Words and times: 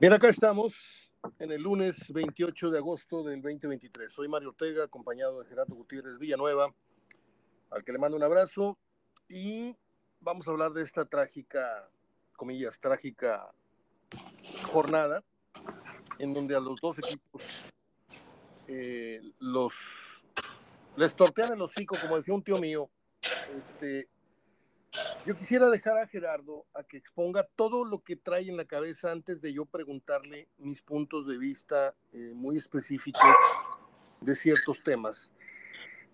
Bien, 0.00 0.14
acá 0.14 0.30
estamos 0.30 1.12
en 1.38 1.52
el 1.52 1.60
lunes 1.60 2.10
28 2.10 2.70
de 2.70 2.78
agosto 2.78 3.22
del 3.22 3.42
2023. 3.42 4.10
Soy 4.10 4.28
Mario 4.28 4.48
Ortega, 4.48 4.84
acompañado 4.84 5.42
de 5.42 5.46
Gerardo 5.46 5.74
Gutiérrez 5.74 6.16
Villanueva, 6.18 6.72
al 7.68 7.84
que 7.84 7.92
le 7.92 7.98
mando 7.98 8.16
un 8.16 8.22
abrazo 8.22 8.78
y 9.28 9.76
vamos 10.20 10.48
a 10.48 10.52
hablar 10.52 10.72
de 10.72 10.84
esta 10.84 11.04
trágica, 11.04 11.86
comillas, 12.34 12.80
trágica 12.80 13.52
jornada 14.72 15.22
en 16.18 16.32
donde 16.32 16.56
a 16.56 16.60
los 16.60 16.80
dos 16.80 16.98
equipos 17.00 17.66
eh, 18.68 19.20
los 19.38 19.74
les 20.96 21.14
tortean 21.14 21.52
el 21.52 21.60
hocico, 21.60 21.98
como 22.00 22.16
decía 22.16 22.32
un 22.32 22.42
tío 22.42 22.56
mío. 22.56 22.88
Este, 23.54 24.08
yo 25.26 25.36
quisiera 25.36 25.68
dejar 25.70 25.98
a 25.98 26.06
Gerardo 26.06 26.66
a 26.74 26.82
que 26.82 26.96
exponga 26.96 27.46
todo 27.56 27.84
lo 27.84 28.02
que 28.02 28.16
trae 28.16 28.48
en 28.48 28.56
la 28.56 28.64
cabeza 28.64 29.12
antes 29.12 29.40
de 29.40 29.52
yo 29.52 29.64
preguntarle 29.64 30.48
mis 30.58 30.82
puntos 30.82 31.26
de 31.26 31.38
vista 31.38 31.94
eh, 32.12 32.32
muy 32.34 32.56
específicos 32.56 33.22
de 34.20 34.34
ciertos 34.34 34.82
temas. 34.82 35.30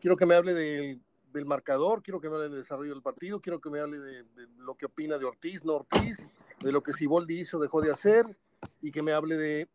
Quiero 0.01 0.17
que 0.17 0.27
me 0.27 0.35
hable 0.35 0.55
del, 0.55 1.01
del, 1.33 1.47
marcador, 1.47 2.03
quiero 2.03 2.21
que 2.21 2.29
me 2.29 2.37
hable 2.37 2.49
del 2.49 2.59
desarrollo 2.59 2.93
del 2.93 3.03
partido, 3.03 3.41
quiero 3.41 3.61
que 3.61 3.71
me 3.71 3.81
hable 3.81 3.99
de, 3.99 4.23
de, 4.25 4.47
lo 4.59 4.75
que 4.75 4.87
opina 4.87 5.19
de 5.19 5.25
Ortiz, 5.25 5.65
no 5.65 5.75
Ortiz, 5.75 6.33
de 6.61 6.73
lo 6.73 6.83
que 6.83 6.93
Siboldi 6.93 7.41
hizo, 7.41 7.59
dejó 7.59 7.81
de 7.81 7.91
hacer, 7.91 8.27
y 8.83 8.91
que 8.93 9.03
me 9.03 9.13
hable 9.13 9.37
de 9.37 9.69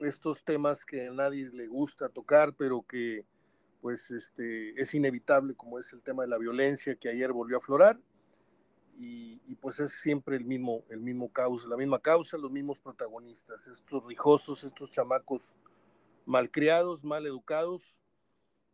estos 0.00 0.42
temas 0.44 0.84
que 0.84 1.08
a 1.08 1.12
nadie 1.12 1.50
le 1.52 1.66
gusta 1.66 2.08
tocar, 2.08 2.54
pero 2.54 2.82
que 2.82 3.26
pues 3.80 4.10
este, 4.10 4.80
es 4.80 4.94
inevitable, 4.94 5.54
como 5.54 5.78
es 5.78 5.92
el 5.92 6.02
tema 6.02 6.22
de 6.22 6.28
la 6.28 6.38
violencia 6.38 6.96
que 6.96 7.08
ayer 7.08 7.32
volvió 7.32 7.56
a 7.56 7.60
aflorar 7.60 8.00
y, 8.98 9.40
y, 9.46 9.54
pues 9.56 9.78
es 9.80 9.92
siempre 9.92 10.36
el 10.36 10.44
mismo, 10.44 10.82
el 10.88 11.00
mismo 11.00 11.30
causa, 11.30 11.68
la 11.68 11.76
misma 11.76 11.98
causa, 11.98 12.38
los 12.38 12.50
mismos 12.50 12.78
protagonistas, 12.78 13.66
estos 13.66 14.06
rijosos, 14.06 14.64
estos 14.64 14.90
chamacos 14.90 15.42
malcriados, 16.24 17.04
mal 17.04 17.26
educados 17.26 17.96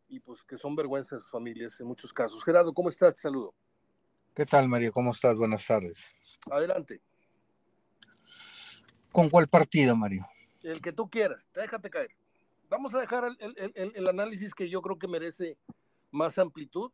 y 0.09 0.21
pues 0.21 0.45
que 0.45 0.57
son 0.59 0.77
vergüenza 0.77 1.17
de 1.17 1.23
sus 1.23 1.31
familias 1.31 1.79
en 1.81 1.87
muchos 1.87 2.13
casos. 2.13 2.45
Gerardo, 2.45 2.73
¿cómo 2.73 2.89
estás? 2.89 3.15
Te 3.15 3.23
saludo. 3.23 3.55
¿Qué 4.35 4.47
tal, 4.47 4.69
Mario? 4.69 4.93
¿Cómo 4.93 5.11
estás? 5.11 5.35
Buenas 5.37 5.67
tardes. 5.67 6.15
Adelante. 6.51 7.03
¿Con 9.11 9.29
cuál 9.29 9.49
partido, 9.49 9.95
Mario? 9.97 10.27
El 10.63 10.81
que 10.81 10.93
tú 10.93 11.11
quieras, 11.11 11.49
déjate 11.53 11.91
caer. 11.91 12.11
Vamos 12.71 12.95
a 12.95 13.01
dejar 13.01 13.25
el, 13.25 13.37
el, 13.57 13.73
el, 13.75 13.93
el 13.95 14.09
análisis 14.09 14.55
que 14.55 14.71
yo 14.71 14.81
creo 14.81 14.99
que 14.99 15.09
merece 15.09 15.59
más 16.11 16.39
amplitud 16.39 16.91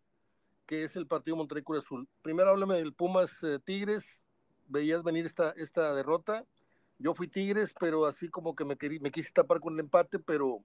que 0.69 0.85
es 0.85 0.97
el 0.97 1.07
partido 1.07 1.35
Monterrey 1.35 1.65
Cruz 1.65 1.79
Azul. 1.79 2.07
Primero 2.21 2.51
háblame 2.51 2.77
del 2.77 2.93
Pumas 2.93 3.43
eh, 3.43 3.59
Tigres, 3.65 4.23
veías 4.69 5.03
venir 5.03 5.25
esta, 5.25 5.53
esta 5.53 5.95
derrota. 5.95 6.45
Yo 6.99 7.15
fui 7.15 7.27
Tigres, 7.27 7.75
pero 7.81 8.05
así 8.05 8.29
como 8.29 8.55
que 8.55 8.67
me, 8.67 8.77
querí, 8.77 9.01
me 9.01 9.11
quise 9.11 9.33
tapar 9.33 9.61
con 9.61 9.73
el 9.73 9.81
empate, 9.81 10.19
pero 10.19 10.63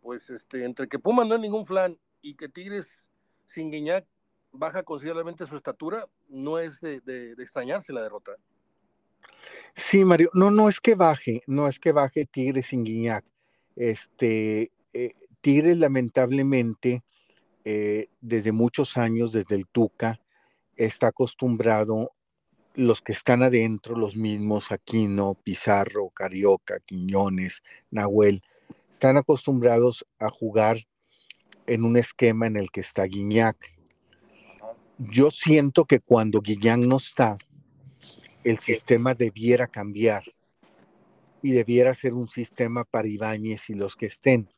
pues 0.00 0.30
este, 0.30 0.64
entre 0.64 0.88
que 0.88 0.98
Pumas 0.98 1.28
no 1.28 1.34
es 1.34 1.40
ningún 1.42 1.66
flan 1.66 1.98
y 2.22 2.34
que 2.34 2.48
Tigres 2.48 3.10
sin 3.44 3.70
Guiñac 3.70 4.06
baja 4.52 4.82
considerablemente 4.82 5.44
su 5.44 5.54
estatura, 5.54 6.08
no 6.30 6.58
es 6.58 6.80
de, 6.80 7.00
de, 7.00 7.34
de, 7.34 7.42
extrañarse 7.42 7.92
la 7.92 8.02
derrota. 8.02 8.32
Sí, 9.74 10.02
Mario, 10.02 10.30
no, 10.32 10.50
no 10.50 10.70
es 10.70 10.80
que 10.80 10.94
baje, 10.94 11.42
no 11.46 11.68
es 11.68 11.78
que 11.78 11.92
baje 11.92 12.24
Tigres 12.24 12.68
sin 12.68 12.84
Guiñac. 12.84 13.26
Este, 13.74 14.72
eh, 14.94 15.12
Tigres 15.42 15.76
lamentablemente 15.76 17.04
eh, 17.68 18.10
desde 18.20 18.52
muchos 18.52 18.96
años, 18.96 19.32
desde 19.32 19.56
el 19.56 19.66
Tuca, 19.66 20.20
está 20.76 21.08
acostumbrado, 21.08 22.12
los 22.74 23.02
que 23.02 23.10
están 23.10 23.42
adentro, 23.42 23.96
los 23.96 24.14
mismos, 24.14 24.70
Aquino, 24.70 25.34
Pizarro, 25.34 26.10
Carioca, 26.10 26.78
Quiñones, 26.78 27.64
Nahuel, 27.90 28.44
están 28.88 29.16
acostumbrados 29.16 30.06
a 30.20 30.30
jugar 30.30 30.86
en 31.66 31.82
un 31.82 31.96
esquema 31.96 32.46
en 32.46 32.56
el 32.56 32.70
que 32.70 32.82
está 32.82 33.02
Guiñac. 33.02 33.56
Yo 34.98 35.32
siento 35.32 35.86
que 35.86 35.98
cuando 35.98 36.42
Guiñac 36.42 36.78
no 36.78 36.98
está, 36.98 37.36
el 38.44 38.58
sistema 38.58 39.14
debiera 39.14 39.66
cambiar 39.66 40.22
y 41.42 41.50
debiera 41.50 41.94
ser 41.94 42.14
un 42.14 42.28
sistema 42.28 42.84
para 42.84 43.08
Ibáñez 43.08 43.70
y 43.70 43.74
los 43.74 43.96
que 43.96 44.06
estén. 44.06 44.48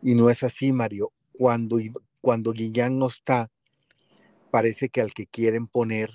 Y 0.00 0.14
no 0.14 0.30
es 0.30 0.44
así, 0.44 0.70
Mario. 0.70 1.10
Cuando, 1.32 1.80
cuando 2.22 2.52
Guillán 2.52 2.98
no 2.98 3.08
está, 3.08 3.50
parece 4.50 4.88
que 4.88 5.00
al 5.02 5.12
que 5.12 5.26
quieren 5.26 5.66
poner 5.66 6.10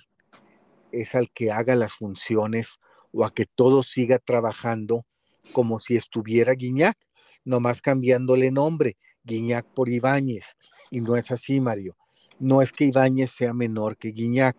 es 0.92 1.14
al 1.16 1.30
que 1.32 1.52
haga 1.52 1.76
las 1.76 1.92
funciones 1.94 2.80
o 3.12 3.26
a 3.26 3.34
que 3.34 3.46
todo 3.46 3.84
siga 3.84 4.18
trabajando 4.18 5.06
como 5.52 5.80
si 5.80 5.96
estuviera 5.96 6.54
Guiñac, 6.54 6.98
nomás 7.44 7.82
cambiándole 7.82 8.52
nombre, 8.52 8.98
Guiñac 9.24 9.66
por 9.74 9.90
Ibáñez. 9.90 10.56
Y 10.90 11.02
no 11.02 11.18
es 11.18 11.30
así, 11.32 11.60
Mario. 11.60 11.98
No 12.40 12.62
es 12.62 12.72
que 12.72 12.86
Ibáñez 12.86 13.32
sea 13.32 13.54
menor 13.54 13.98
que 13.98 14.10
Guiñac. 14.10 14.58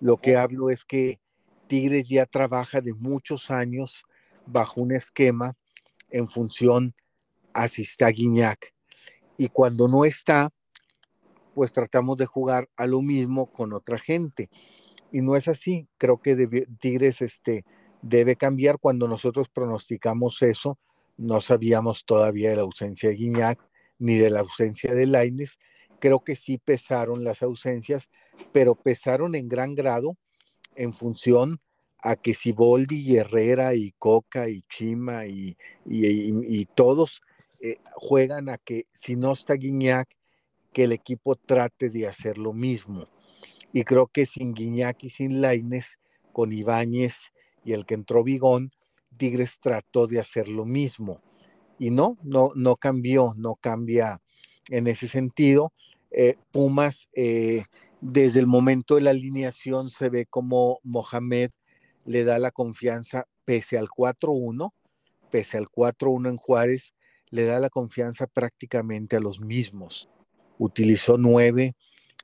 Lo 0.00 0.18
que 0.18 0.36
hablo 0.36 0.70
es 0.70 0.84
que 0.84 1.20
Tigres 1.66 2.06
ya 2.08 2.26
trabaja 2.26 2.80
de 2.80 2.94
muchos 2.94 3.50
años 3.50 4.04
bajo 4.46 4.80
un 4.80 4.92
esquema 4.92 5.54
en 6.10 6.28
función 6.28 6.94
a 7.54 7.66
si 7.68 7.82
está 7.82 8.08
Guiñac. 8.08 8.72
Y 9.36 9.48
cuando 9.48 9.88
no 9.88 10.04
está, 10.04 10.52
pues 11.60 11.72
tratamos 11.72 12.16
de 12.16 12.24
jugar 12.24 12.70
a 12.78 12.86
lo 12.86 13.02
mismo 13.02 13.52
con 13.52 13.74
otra 13.74 13.98
gente. 13.98 14.48
Y 15.12 15.20
no 15.20 15.36
es 15.36 15.46
así. 15.46 15.88
Creo 15.98 16.22
que 16.22 16.34
debe, 16.34 16.66
Tigres 16.80 17.20
este, 17.20 17.66
debe 18.00 18.34
cambiar. 18.36 18.78
Cuando 18.78 19.06
nosotros 19.06 19.50
pronosticamos 19.50 20.40
eso, 20.40 20.78
no 21.18 21.42
sabíamos 21.42 22.06
todavía 22.06 22.48
de 22.48 22.56
la 22.56 22.62
ausencia 22.62 23.10
de 23.10 23.16
Guiñac 23.16 23.60
ni 23.98 24.16
de 24.16 24.30
la 24.30 24.40
ausencia 24.40 24.94
de 24.94 25.04
Laines. 25.04 25.58
Creo 25.98 26.20
que 26.20 26.34
sí 26.34 26.56
pesaron 26.56 27.24
las 27.24 27.42
ausencias, 27.42 28.08
pero 28.52 28.74
pesaron 28.74 29.34
en 29.34 29.46
gran 29.46 29.74
grado 29.74 30.16
en 30.76 30.94
función 30.94 31.60
a 31.98 32.16
que 32.16 32.32
Siboldi 32.32 33.00
y 33.02 33.16
Herrera 33.18 33.74
y 33.74 33.92
Coca 33.98 34.48
y 34.48 34.62
Chima 34.62 35.26
y, 35.26 35.58
y, 35.84 36.58
y, 36.58 36.64
todos 36.74 37.20
eh, 37.60 37.76
juegan 37.92 38.48
a 38.48 38.56
que 38.56 38.86
si 38.94 39.14
no 39.14 39.32
está 39.32 39.52
Guiñac, 39.52 40.08
que 40.72 40.84
el 40.84 40.92
equipo 40.92 41.36
trate 41.36 41.90
de 41.90 42.06
hacer 42.06 42.38
lo 42.38 42.52
mismo. 42.52 43.04
Y 43.72 43.84
creo 43.84 44.06
que 44.06 44.26
sin 44.26 44.54
Guiñac 44.54 45.04
y 45.04 45.10
sin 45.10 45.40
Laines, 45.40 45.98
con 46.32 46.52
Ibáñez 46.52 47.32
y 47.64 47.72
el 47.72 47.86
que 47.86 47.94
entró 47.94 48.24
Vigón, 48.24 48.72
Tigres 49.16 49.58
trató 49.60 50.06
de 50.06 50.20
hacer 50.20 50.48
lo 50.48 50.64
mismo. 50.64 51.20
Y 51.78 51.90
no, 51.90 52.16
no, 52.22 52.50
no 52.54 52.76
cambió, 52.76 53.32
no 53.36 53.56
cambia 53.56 54.20
en 54.68 54.86
ese 54.86 55.08
sentido. 55.08 55.72
Eh, 56.10 56.36
Pumas, 56.52 57.08
eh, 57.14 57.64
desde 58.00 58.40
el 58.40 58.46
momento 58.46 58.94
de 58.94 59.02
la 59.02 59.10
alineación, 59.10 59.90
se 59.90 60.08
ve 60.08 60.26
como 60.26 60.80
Mohamed 60.82 61.50
le 62.06 62.24
da 62.24 62.38
la 62.38 62.50
confianza, 62.50 63.26
pese 63.44 63.76
al 63.76 63.88
4-1, 63.88 64.72
pese 65.30 65.58
al 65.58 65.68
4-1 65.68 66.30
en 66.30 66.36
Juárez, 66.36 66.94
le 67.28 67.44
da 67.44 67.60
la 67.60 67.70
confianza 67.70 68.26
prácticamente 68.26 69.16
a 69.16 69.20
los 69.20 69.40
mismos 69.40 70.08
utilizó 70.60 71.16
nueve 71.16 71.74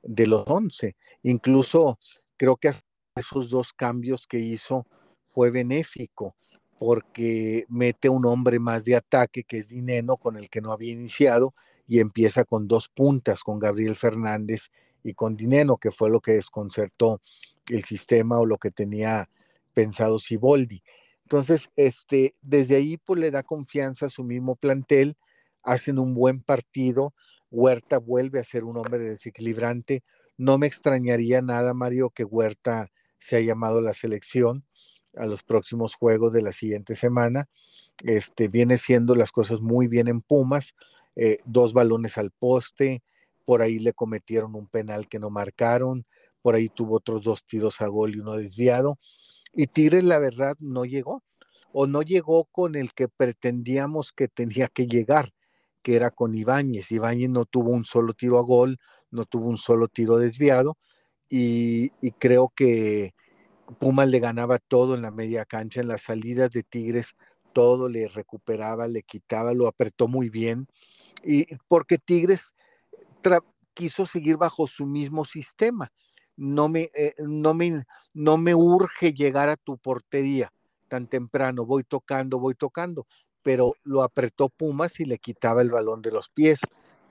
de 0.03 0.27
los 0.27 0.43
once. 0.47 0.95
Incluso 1.23 1.99
creo 2.37 2.55
que 2.55 2.71
esos 3.15 3.49
dos 3.49 3.73
cambios 3.73 4.27
que 4.27 4.39
hizo 4.39 4.85
fue 5.25 5.49
benéfico 5.49 6.35
porque 6.79 7.65
mete 7.67 8.07
un 8.07 8.25
hombre 8.25 8.59
más 8.59 8.85
de 8.85 8.95
ataque 8.95 9.43
que 9.43 9.57
es 9.57 9.69
Dineno 9.69 10.17
con 10.17 10.37
el 10.37 10.49
que 10.49 10.61
no 10.61 10.71
había 10.71 10.93
iniciado 10.93 11.55
y 11.87 11.99
empieza 11.99 12.43
con 12.43 12.67
dos 12.67 12.89
puntas 12.89 13.41
con 13.41 13.57
Gabriel 13.57 13.95
Fernández 13.95 14.69
y 15.03 15.13
con 15.13 15.35
Dineno 15.35 15.77
que 15.77 15.89
fue 15.89 16.11
lo 16.11 16.21
que 16.21 16.33
desconcertó 16.33 17.21
el 17.67 17.83
sistema 17.83 18.39
o 18.39 18.45
lo 18.45 18.57
que 18.57 18.69
tenía 18.69 19.29
pensado 19.73 20.19
Siboldi. 20.19 20.83
Entonces, 21.23 21.69
este, 21.75 22.31
desde 22.41 22.75
ahí 22.75 22.97
pues 22.97 23.19
le 23.19 23.31
da 23.31 23.41
confianza 23.41 24.05
a 24.05 24.09
su 24.09 24.23
mismo 24.23 24.55
plantel, 24.55 25.17
hacen 25.63 25.97
un 25.97 26.13
buen 26.13 26.41
partido, 26.41 27.13
Huerta 27.57 27.97
vuelve 27.97 28.39
a 28.39 28.43
ser 28.43 28.63
un 28.63 28.77
hombre 28.77 28.99
desequilibrante. 28.99 30.03
No 30.37 30.59
me 30.59 30.67
extrañaría 30.67 31.41
nada, 31.41 31.73
Mario, 31.73 32.11
que 32.11 32.23
Huerta 32.23 32.91
se 33.17 33.37
haya 33.37 33.47
llamado 33.47 33.79
a 33.79 33.81
la 33.81 33.95
selección 33.95 34.63
a 35.15 35.25
los 35.25 35.41
próximos 35.41 35.95
juegos 35.95 36.33
de 36.33 36.43
la 36.43 36.51
siguiente 36.51 36.95
semana. 36.95 37.49
Este, 38.03 38.47
viene 38.47 38.77
siendo 38.77 39.15
las 39.15 39.31
cosas 39.31 39.61
muy 39.61 39.87
bien 39.87 40.07
en 40.07 40.21
Pumas, 40.21 40.75
eh, 41.15 41.39
dos 41.45 41.73
balones 41.73 42.19
al 42.19 42.29
poste, 42.29 43.01
por 43.43 43.63
ahí 43.63 43.79
le 43.79 43.93
cometieron 43.93 44.53
un 44.53 44.67
penal 44.67 45.07
que 45.09 45.17
no 45.17 45.31
marcaron, 45.31 46.05
por 46.43 46.53
ahí 46.53 46.69
tuvo 46.69 46.97
otros 46.97 47.23
dos 47.23 47.43
tiros 47.43 47.81
a 47.81 47.87
gol 47.87 48.13
y 48.13 48.19
uno 48.19 48.33
desviado. 48.33 48.99
Y 49.51 49.65
Tigres, 49.65 50.03
la 50.03 50.19
verdad, 50.19 50.57
no 50.59 50.85
llegó, 50.85 51.23
o 51.71 51.87
no 51.87 52.03
llegó 52.03 52.45
con 52.45 52.75
el 52.75 52.93
que 52.93 53.07
pretendíamos 53.07 54.13
que 54.13 54.27
tenía 54.27 54.67
que 54.67 54.85
llegar 54.85 55.33
que 55.87 55.95
era 55.95 56.11
con 56.11 56.35
Ibáñez. 56.35 56.91
Ibáñez 56.91 57.29
no 57.29 57.45
tuvo 57.45 57.71
un 57.71 57.85
solo 57.85 58.13
tiro 58.13 58.39
a 58.39 58.41
gol, 58.41 58.77
no 59.09 59.23
tuvo 59.23 59.47
un 59.47 59.57
solo 59.57 59.87
tiro 59.87 60.17
desviado 60.17 60.77
y, 61.29 61.91
creo 62.19 62.51
que 62.53 63.13
Pumas 63.79 64.09
le 64.09 64.19
ganaba 64.19 64.59
todo 64.59 64.95
en 64.95 65.01
la 65.01 65.11
media 65.11 65.45
cancha, 65.45 65.79
en 65.79 65.87
las 65.87 66.01
salidas 66.01 66.51
de 66.51 66.63
Tigres 66.63 67.15
todo, 67.53 67.87
le 67.87 68.09
recuperaba, 68.09 68.89
le 68.89 69.01
quitaba, 69.01 69.53
lo 69.53 69.65
apretó 69.65 70.09
muy 70.09 70.29
bien. 70.29 70.67
Y 71.23 71.47
porque 71.69 71.97
Tigres 71.97 72.53
quiso 73.73 74.05
seguir 74.05 74.35
bajo 74.35 74.67
su 74.67 74.85
mismo 74.85 75.23
sistema. 75.23 75.89
No 76.35 76.67
me, 76.67 76.91
eh, 76.95 77.15
no, 77.19 77.53
me, 77.53 77.85
no 78.13 78.37
me 78.37 78.53
urge 78.53 79.13
llegar 79.13 79.47
a 79.47 79.55
tu 79.55 79.77
portería 79.77 80.51
tan 80.89 81.07
temprano, 81.07 81.65
voy 81.65 81.85
tocando, 81.85 82.39
voy 82.39 82.55
tocando, 82.55 83.07
pero 83.47 83.75
lo 83.85 84.03
apretó 84.03 84.49
Pumas 84.49 84.99
y 84.99 85.05
le 85.05 85.19
quitaba 85.19 85.61
el 85.61 85.69
balón 85.69 86.01
de 86.01 86.11
los 86.11 86.27
pies. 86.27 86.59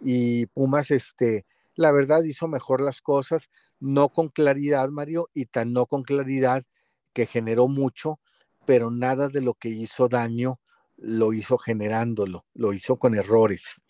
Y 0.02 0.44
Pumas, 0.44 0.90
este, 0.90 1.46
la 1.76 1.92
verdad, 1.92 2.24
hizo 2.24 2.46
mejor 2.46 2.82
las 2.82 3.00
cosas, 3.00 3.48
no 3.80 4.10
con 4.10 4.28
claridad, 4.28 4.90
Mario, 4.90 5.28
y 5.32 5.46
tan 5.46 5.72
no 5.72 5.86
con 5.86 6.02
claridad 6.02 6.62
que 7.14 7.24
generó 7.24 7.68
mucho, 7.68 8.20
pero 8.66 8.90
nada 8.90 9.30
de 9.30 9.40
lo 9.40 9.54
que 9.54 9.70
hizo 9.70 10.08
daño 10.08 10.60
lo 10.98 11.32
hizo 11.32 11.56
generándolo, 11.56 12.44
lo 12.52 12.74
hizo 12.74 12.98
con 12.98 13.14
errores. 13.14 13.80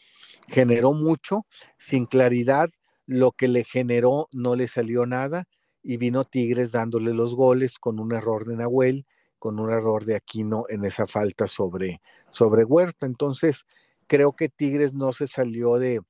Generó 0.47 0.93
mucho, 0.93 1.47
sin 1.79 2.07
claridad, 2.07 2.69
lo 3.07 3.33
que 3.33 3.49
le 3.49 3.65
generó 3.65 4.29
no 4.31 4.55
le 4.55 4.69
salió 4.69 5.05
nada 5.05 5.49
y 5.83 5.97
vino 5.97 6.23
Tigres 6.23 6.71
dándole 6.71 7.13
los 7.13 7.35
goles 7.35 7.81
con 7.81 7.99
un 7.99 8.15
error 8.15 8.47
de 8.47 8.55
Nahuel, 8.55 9.05
con 9.47 9.61
un 9.61 9.71
error 9.71 10.05
de 10.05 10.17
Aquino 10.17 10.65
en 10.69 10.85
esa 10.85 11.07
falta 11.07 11.47
sobre, 11.47 12.01
sobre 12.33 12.65
Huerta. 12.65 13.07
Entonces, 13.07 13.65
creo 14.09 14.35
que 14.35 14.49
Tigres 14.49 14.93
no 14.93 15.13
se 15.13 15.29
salió 15.29 15.77
de... 15.77 16.01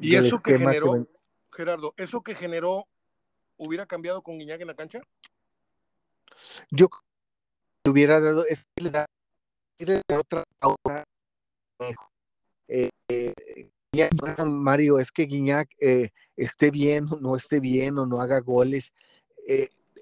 ¿Y 0.00 0.16
eso 0.16 0.40
que 0.40 0.58
generó, 0.58 1.06
Gerardo, 1.52 1.94
eso 1.96 2.24
que 2.24 2.34
generó, 2.34 2.88
hubiera 3.56 3.86
cambiado 3.86 4.20
con 4.22 4.36
Guiñac 4.36 4.60
en 4.62 4.66
la 4.66 4.74
cancha? 4.74 5.00
Yo 6.72 6.88
hubiera 7.88 8.18
dado, 8.18 8.44
es 8.46 8.66
que 8.74 8.82
le 8.82 8.90
da, 8.90 9.06
otra, 10.18 10.42
eh, 12.66 12.90
eh, 13.08 13.70
Mario, 14.44 14.98
es 14.98 15.12
que 15.12 15.26
Guiñac 15.26 15.70
eh, 15.78 16.10
esté 16.34 16.72
bien 16.72 17.06
o 17.12 17.20
no 17.20 17.36
esté 17.36 17.60
bien 17.60 17.96
o 17.98 18.06
no 18.06 18.20
haga 18.20 18.40
goles, 18.40 18.92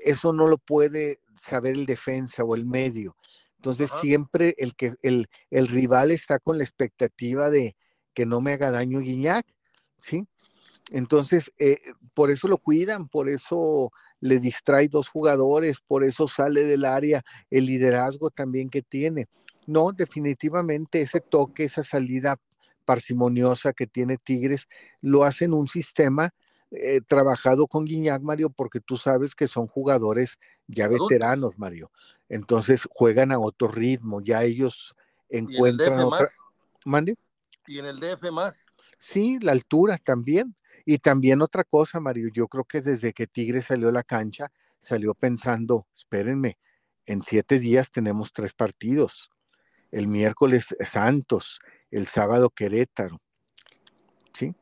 eso 0.03 0.33
no 0.33 0.49
lo 0.49 0.57
puede 0.57 1.21
saber 1.41 1.75
el 1.77 1.87
defensa 1.87 2.45
o 2.45 2.55
el 2.55 2.65
medio. 2.65 3.17
Entonces 3.57 3.91
siempre 4.01 4.55
el 4.59 4.75
que 4.75 4.95
el, 5.03 5.29
el, 5.51 5.69
rival 5.69 6.13
está 6.13 6.39
con 6.39 6.59
la 6.59 6.65
expectativa 6.65 7.51
de 7.51 7.77
que 8.15 8.25
no 8.25 8.41
me 8.41 8.53
haga 8.53 8.71
daño 8.71 9.01
Guiñac, 9.01 9.47
¿sí? 9.99 10.27
Entonces, 10.91 11.53
por 12.15 12.31
eso 12.31 12.49
lo 12.49 12.59
cuidan, 12.59 13.09
por 13.09 13.29
eso 13.29 13.93
le 14.21 14.41
distrae 14.41 14.89
dos 14.89 15.09
jugadores, 15.09 15.81
por 15.87 16.05
eso 16.05 16.27
sale 16.27 16.65
del 16.65 16.85
área 16.85 17.23
el 17.51 17.67
liderazgo 17.67 18.31
también 18.31 18.71
que 18.71 18.83
tiene. 18.83 19.29
No, 19.67 19.93
definitivamente 19.93 21.03
ese 21.03 21.21
toque, 21.21 21.65
esa 21.65 21.85
salida 21.85 22.39
parsimoniosa 22.85 23.73
que 23.73 23.87
tiene 23.87 24.17
Tigres, 24.17 24.69
lo 25.01 25.23
hacen 25.23 25.53
un 25.53 25.69
sistema 25.69 26.31
eh, 26.71 27.01
trabajado 27.01 27.67
con 27.67 27.85
Guiñac, 27.85 28.23
Mario, 28.23 28.51
porque 28.51 28.81
tú 28.81 28.97
sabes 28.97 29.35
que 29.35 29.49
son 29.49 29.67
jugadores 29.67 30.39
ya 30.69 30.87
veteranos, 30.87 31.59
Mario. 31.59 31.91
Entonces 32.29 32.87
juegan 32.91 33.33
a 33.33 33.39
otro 33.39 33.69
ritmo, 33.69 34.21
ya 34.21 34.45
ellos 34.45 34.95
encuentran. 35.29 35.93
¿Y 35.93 35.93
en 35.93 36.01
el 36.01 36.07
DF 36.07 36.87
más? 36.87 37.17
¿Y 37.67 37.79
en 37.79 37.87
el 37.87 38.01
DF 38.01 38.31
más? 38.31 38.67
Sí, 38.99 39.39
la 39.41 39.53
altura 39.53 39.99
también. 39.99 40.55
Y 40.85 40.99
también 40.99 41.43
otra 41.43 41.65
cosa, 41.65 42.01
Mario, 42.01 42.29
yo 42.33 42.49
creo 42.49 42.65
que 42.65 42.81
desde 42.81 43.13
que 43.13 43.27
Tigre 43.27 43.61
salió 43.61 43.89
a 43.89 43.93
la 43.93 44.03
cancha, 44.03 44.51
salió 44.79 45.15
pensando, 45.15 45.87
espérenme, 45.95 46.59
en 47.05 47.23
siete 47.23 47.59
días 47.59 47.91
tenemos 47.91 48.33
tres 48.33 48.53
partidos. 48.53 49.31
El 49.91 50.07
miércoles 50.07 50.75
Santos, 50.85 51.61
el 51.91 52.07
sábado 52.07 52.51
Querétaro. 52.51 53.21
¿Sí? 54.33 54.55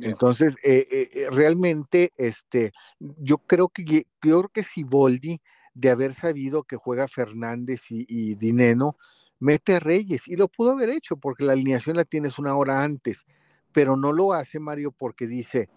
Entonces, 0.00 0.56
eh, 0.62 0.86
eh, 0.90 1.08
eh, 1.12 1.28
realmente, 1.30 2.12
este, 2.16 2.72
yo 2.98 3.38
creo 3.38 3.68
que 3.68 3.84
yo 3.84 4.02
creo 4.20 4.48
que 4.48 4.62
si 4.62 4.82
Boldi, 4.84 5.40
de 5.74 5.90
haber 5.90 6.14
sabido 6.14 6.64
que 6.64 6.76
juega 6.76 7.08
Fernández 7.08 7.90
y, 7.90 8.06
y 8.08 8.34
Dineno, 8.34 8.96
mete 9.38 9.74
a 9.74 9.80
Reyes, 9.80 10.28
y 10.28 10.36
lo 10.36 10.48
pudo 10.48 10.72
haber 10.72 10.90
hecho, 10.90 11.16
porque 11.16 11.44
la 11.44 11.52
alineación 11.52 11.96
la 11.96 12.04
tienes 12.04 12.38
una 12.38 12.56
hora 12.56 12.82
antes 12.82 13.26
pero 13.76 13.94
no 13.94 14.10
lo 14.10 14.32
hace 14.32 14.58
Mario 14.58 14.90
porque 14.90 15.26
dice, 15.26 15.68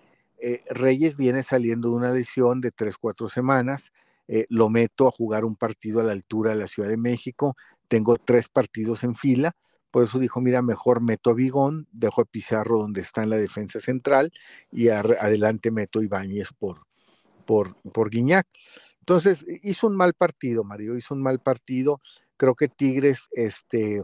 eh, 0.42 0.62
Reyes 0.70 1.18
viene 1.18 1.44
saliendo 1.44 1.90
de 1.90 1.96
una 1.98 2.14
lesión 2.14 2.62
de 2.62 2.72
tres, 2.72 2.98
cuatro 2.98 3.28
semanas, 3.28 3.92
eh, 4.30 4.46
lo 4.48 4.70
meto 4.70 5.06
a 5.06 5.12
jugar 5.12 5.44
un 5.44 5.58
partido 5.58 6.00
a 6.00 6.06
la 6.06 6.14
altura 6.14 6.52
de 6.52 6.60
la 6.60 6.68
Ciudad 6.70 6.88
de 6.88 6.96
México, 6.96 7.58
tengo 7.90 8.16
tres 8.16 8.48
partidos 8.48 9.04
en 9.04 9.16
fila, 9.16 9.54
por 9.92 10.04
eso 10.04 10.20
dijo, 10.20 10.42
mira, 10.42 10.62
mejor 10.62 11.02
meto 11.02 11.32
a 11.32 11.34
Bigón, 11.34 11.88
dejo 11.92 12.22
a 12.22 12.26
Pizarro 12.26 12.80
donde 12.80 13.02
está 13.02 13.24
en 13.24 13.30
la 13.30 13.38
defensa 13.38 13.80
central 13.80 14.32
y 14.72 14.90
adelante 14.90 15.72
meto 15.72 16.00
a 16.00 16.04
Ibáñez 16.04 16.50
por, 16.58 16.86
por, 17.46 17.76
por 17.92 18.10
Guiñac. 18.10 18.48
Entonces, 19.00 19.46
hizo 19.64 19.88
un 19.88 19.96
mal 19.96 20.14
partido, 20.14 20.64
Mario, 20.64 20.96
hizo 20.96 21.16
un 21.16 21.22
mal 21.22 21.40
partido. 21.40 22.00
Creo 22.38 22.54
que 22.54 22.68
Tigres 22.68 23.28
este, 23.32 24.04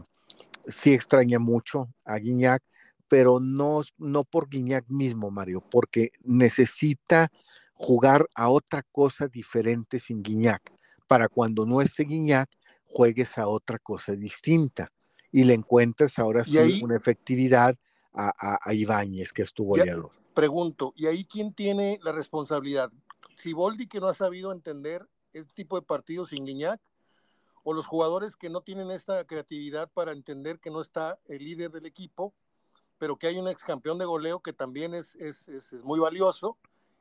sí 0.66 0.92
extraña 0.92 1.38
mucho 1.38 1.88
a 2.04 2.16
Guiñac 2.16 2.62
pero 3.08 3.38
no, 3.40 3.82
no 3.98 4.24
por 4.24 4.48
Guiñac 4.48 4.88
mismo, 4.88 5.30
Mario, 5.30 5.62
porque 5.70 6.10
necesita 6.24 7.30
jugar 7.74 8.26
a 8.34 8.48
otra 8.48 8.82
cosa 8.90 9.28
diferente 9.28 9.98
sin 9.98 10.22
Guiñac, 10.22 10.72
para 11.06 11.28
cuando 11.28 11.64
no 11.64 11.80
esté 11.80 12.04
Guiñac, 12.04 12.50
juegues 12.84 13.38
a 13.38 13.46
otra 13.46 13.78
cosa 13.78 14.12
distinta 14.12 14.90
y 15.36 15.44
le 15.44 15.52
encuentres 15.52 16.18
ahora 16.18 16.44
sí 16.44 16.82
una 16.82 16.96
efectividad 16.96 17.76
a, 18.14 18.58
a, 18.64 18.72
Ibáñez, 18.72 19.34
que 19.34 19.42
estuvo 19.42 19.76
goleador. 19.76 20.10
Pregunto, 20.32 20.94
¿y 20.96 21.04
ahí 21.04 21.26
quién 21.26 21.52
tiene 21.52 21.98
la 22.02 22.10
responsabilidad? 22.12 22.90
Si 23.34 23.52
Boldi 23.52 23.86
que 23.86 24.00
no 24.00 24.08
ha 24.08 24.14
sabido 24.14 24.50
entender 24.50 25.06
este 25.34 25.52
tipo 25.52 25.78
de 25.78 25.84
partidos 25.84 26.30
sin 26.30 26.46
Guiñac, 26.46 26.80
o 27.64 27.74
los 27.74 27.86
jugadores 27.86 28.34
que 28.34 28.48
no 28.48 28.62
tienen 28.62 28.90
esta 28.90 29.26
creatividad 29.26 29.90
para 29.92 30.12
entender 30.12 30.58
que 30.58 30.70
no 30.70 30.80
está 30.80 31.18
el 31.26 31.44
líder 31.44 31.70
del 31.70 31.84
equipo, 31.84 32.32
pero 32.96 33.18
que 33.18 33.26
hay 33.26 33.36
un 33.36 33.48
ex 33.48 33.62
campeón 33.62 33.98
de 33.98 34.06
goleo 34.06 34.40
que 34.40 34.54
también 34.54 34.94
es, 34.94 35.16
es, 35.16 35.48
es, 35.48 35.74
muy 35.84 36.00
valioso 36.00 36.56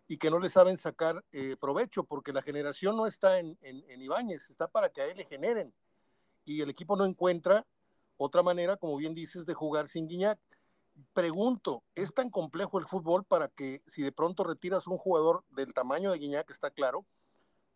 y 0.10 0.18
que 0.18 0.30
no 0.30 0.40
le 0.40 0.50
saben 0.50 0.78
sacar 0.78 1.24
eh, 1.32 1.56
provecho, 1.58 2.04
porque 2.04 2.34
la 2.34 2.42
generación 2.42 2.98
no 2.98 3.08
está 3.08 3.40
en, 3.40 3.58
en, 3.62 4.02
Ibáñez, 4.02 4.50
está 4.50 4.68
para 4.68 4.90
que 4.90 5.00
a 5.00 5.06
él 5.06 5.16
le 5.16 5.24
generen. 5.24 5.74
Y 6.44 6.60
el 6.60 6.70
equipo 6.70 6.98
no 6.98 7.06
encuentra 7.06 7.66
otra 8.18 8.44
manera, 8.44 8.78
como 8.78 8.98
bien 8.98 9.14
dices, 9.14 9.46
de 9.46 9.54
jugar 9.54 9.88
sin 9.88 10.08
Guiñac. 10.08 10.40
Pregunto, 11.14 11.84
¿es 11.96 12.14
tan 12.14 12.30
complejo 12.30 12.80
el 12.80 12.88
fútbol 12.88 13.26
para 13.26 13.50
que 13.50 13.82
si 13.86 14.02
de 14.02 14.12
pronto 14.12 14.44
retiras 14.44 14.88
un 14.88 14.98
jugador 14.98 15.44
del 15.50 15.74
tamaño 15.74 16.12
de 16.12 16.20
Guiñac, 16.20 16.50
está 16.50 16.72
claro, 16.72 17.06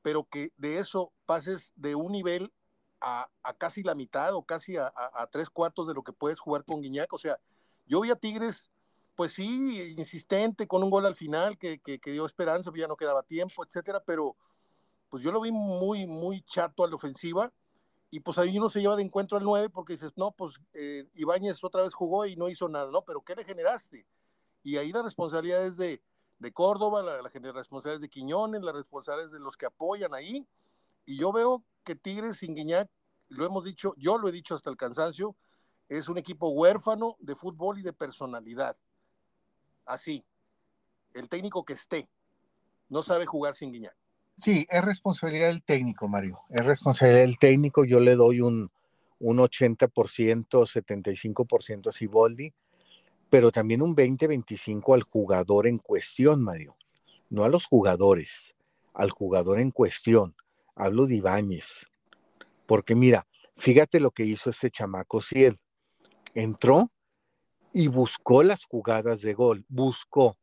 pero 0.02 0.24
que 0.24 0.54
de 0.58 0.78
eso 0.78 1.12
pases 1.26 1.74
de 1.76 1.96
un 1.96 2.14
nivel 2.14 2.54
a, 3.02 3.30
casi 3.58 3.84
la 3.84 3.96
mitad 3.96 4.34
o 4.34 4.44
casi 4.44 4.78
a, 4.78 4.92
tres 5.32 5.50
cuartos 5.50 5.88
de 5.88 5.94
lo 5.94 6.04
que 6.04 6.14
puedes 6.14 6.40
jugar 6.40 6.64
con 6.64 6.82
Guiñac? 6.82 7.12
O 7.12 7.18
sea, 7.18 7.38
yo 7.86 8.00
vi 8.02 8.12
a 8.12 8.16
Tigres, 8.16 8.70
pues 9.16 9.34
sí, 9.34 9.94
insistente, 9.98 10.68
con 10.68 10.82
un 10.82 10.90
gol 10.90 11.06
al 11.06 11.16
final 11.16 11.58
que, 11.58 11.80
que, 11.80 12.00
dio 12.12 12.26
esperanza, 12.26 12.72
ya 12.74 12.88
no 12.88 12.96
quedaba 12.96 13.24
tiempo, 13.24 13.66
etcétera, 13.66 14.02
pero 14.06 14.38
pues 15.10 15.24
yo 15.24 15.32
lo 15.32 15.42
vi 15.42 15.52
muy, 15.52 16.06
muy 16.06 16.42
chato 16.44 16.86
a 16.86 16.88
la 16.88 16.96
ofensiva. 16.96 17.52
Y 18.12 18.20
pues 18.22 18.38
ahí 18.38 18.58
uno 18.58 18.70
se 18.70 18.82
lleva 18.82 18.96
de 18.96 19.04
encuentro 19.04 19.38
al 19.38 19.44
9 19.44 19.70
porque 19.70 19.94
dices, 19.94 20.12
no, 20.16 20.32
pues 20.32 20.60
eh, 20.74 21.08
Ibáñez 21.14 21.64
otra 21.64 21.84
vez 21.84 21.94
jugó 21.94 22.26
y 22.26 22.36
no 22.36 22.50
hizo 22.50 22.68
nada, 22.68 22.90
¿no? 22.92 23.04
Pero 23.04 23.22
¿qué 23.22 23.36
le 23.36 23.44
generaste? 23.44 24.06
Y 24.64 24.78
ahí 24.78 24.92
la 24.92 25.04
responsabilidad 25.04 25.64
es 25.64 25.78
de, 25.78 26.02
de 26.40 26.52
Córdoba, 26.52 27.04
la, 27.04 27.22
la, 27.22 27.32
la 27.32 27.52
responsabilidad 27.52 27.96
es 27.96 28.02
de 28.02 28.10
Quiñones, 28.10 28.62
la 28.64 28.72
responsabilidad 28.72 29.28
es 29.28 29.32
de 29.32 29.40
los 29.40 29.56
que 29.56 29.68
apoyan 29.68 30.14
ahí. 30.14 30.48
Y 31.06 31.18
yo 31.18 31.32
veo 31.32 31.64
que 31.84 31.96
Tigres 31.96 32.38
sin 32.38 32.56
Guiñac, 32.56 32.90
lo 33.28 33.46
hemos 33.46 33.64
dicho, 33.64 33.94
yo 33.98 34.18
lo 34.18 34.28
he 34.28 34.32
dicho 34.32 34.56
hasta 34.56 34.72
el 34.72 34.78
cansancio, 34.78 35.36
es 35.88 36.10
un 36.10 36.18
equipo 36.18 36.50
huérfano 36.50 37.16
de 37.20 37.36
fútbol 37.36 37.80
y 37.80 37.84
de 37.84 37.94
personalidad. 37.94 38.76
Así, 39.86 40.24
el 41.14 41.30
técnico 41.30 41.64
que 41.64 41.74
esté 41.74 42.10
no 42.90 43.04
sabe 43.04 43.26
jugar 43.26 43.54
sin 43.54 43.72
Guiñac. 43.72 43.96
Sí, 44.40 44.66
es 44.70 44.86
responsabilidad 44.86 45.48
del 45.48 45.64
técnico, 45.64 46.08
Mario. 46.08 46.40
Es 46.50 46.66
responsabilidad 46.66 47.22
del 47.22 47.38
técnico. 47.38 47.84
Yo 47.84 48.00
le 48.00 48.16
doy 48.16 48.40
un, 48.40 48.72
un 49.20 49.38
80%, 49.38 49.90
75% 49.90 51.90
a 51.90 51.92
Siboldi, 51.92 52.54
pero 53.30 53.52
también 53.52 53.82
un 53.82 53.96
20-25% 53.96 54.94
al 54.94 55.04
jugador 55.04 55.68
en 55.68 55.78
cuestión, 55.78 56.42
Mario. 56.42 56.78
No 57.30 57.44
a 57.44 57.50
los 57.50 57.66
jugadores, 57.66 58.56
al 58.94 59.12
jugador 59.12 59.60
en 59.60 59.72
cuestión. 59.72 60.36
Hablo 60.74 61.06
de 61.06 61.16
Ibáñez. 61.16 61.86
Porque 62.66 62.96
mira, 62.96 63.28
fíjate 63.56 64.00
lo 64.00 64.12
que 64.12 64.24
hizo 64.24 64.50
este 64.50 64.72
chamaco 64.72 65.22
Ciel 65.22 65.58
entró 66.34 66.92
y 67.74 67.88
buscó 67.88 68.42
las 68.44 68.64
jugadas 68.64 69.22
de 69.22 69.34
gol, 69.34 69.66
buscó. 69.68 70.38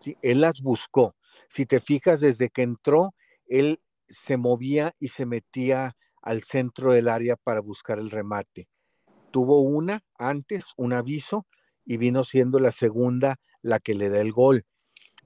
¿sí? 0.00 0.16
Él 0.20 0.40
las 0.40 0.60
buscó. 0.60 1.14
Si 1.48 1.66
te 1.66 1.80
fijas, 1.80 2.20
desde 2.20 2.50
que 2.50 2.62
entró, 2.62 3.14
él 3.46 3.80
se 4.06 4.36
movía 4.36 4.92
y 4.98 5.08
se 5.08 5.26
metía 5.26 5.96
al 6.20 6.42
centro 6.42 6.92
del 6.92 7.08
área 7.08 7.36
para 7.36 7.60
buscar 7.60 7.98
el 7.98 8.10
remate. 8.10 8.68
Tuvo 9.30 9.60
una 9.60 10.04
antes, 10.18 10.72
un 10.76 10.92
aviso, 10.92 11.46
y 11.84 11.96
vino 11.96 12.24
siendo 12.24 12.58
la 12.58 12.72
segunda 12.72 13.40
la 13.60 13.80
que 13.80 13.94
le 13.94 14.08
da 14.08 14.20
el 14.20 14.32
gol. 14.32 14.64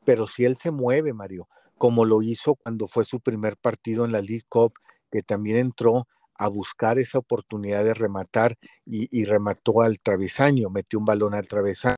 Pero 0.05 0.27
si 0.27 0.45
él 0.45 0.57
se 0.57 0.71
mueve, 0.71 1.13
Mario, 1.13 1.49
como 1.79 2.05
lo 2.05 2.23
hizo 2.23 2.55
cuando 2.55 2.87
fue 2.87 3.05
su 3.05 3.21
primer 3.21 3.57
partido 3.57 4.05
en 4.05 4.13
la 4.13 4.23
League 4.23 4.47
Cup, 4.49 4.75
que 5.11 5.23
también 5.23 5.59
entró 5.59 6.07
a 6.39 6.49
buscar 6.49 6.99
esa 6.99 7.19
oportunidad 7.19 7.85
de 7.85 7.95
rematar 7.95 8.59
y, 8.85 9.25
remató 9.25 9.83
al 9.83 10.01
travesaño, 10.01 10.71
metió 10.71 10.99
un 10.99 11.07
balón 11.07 11.35
al 11.35 11.49
travesaño. 11.49 11.97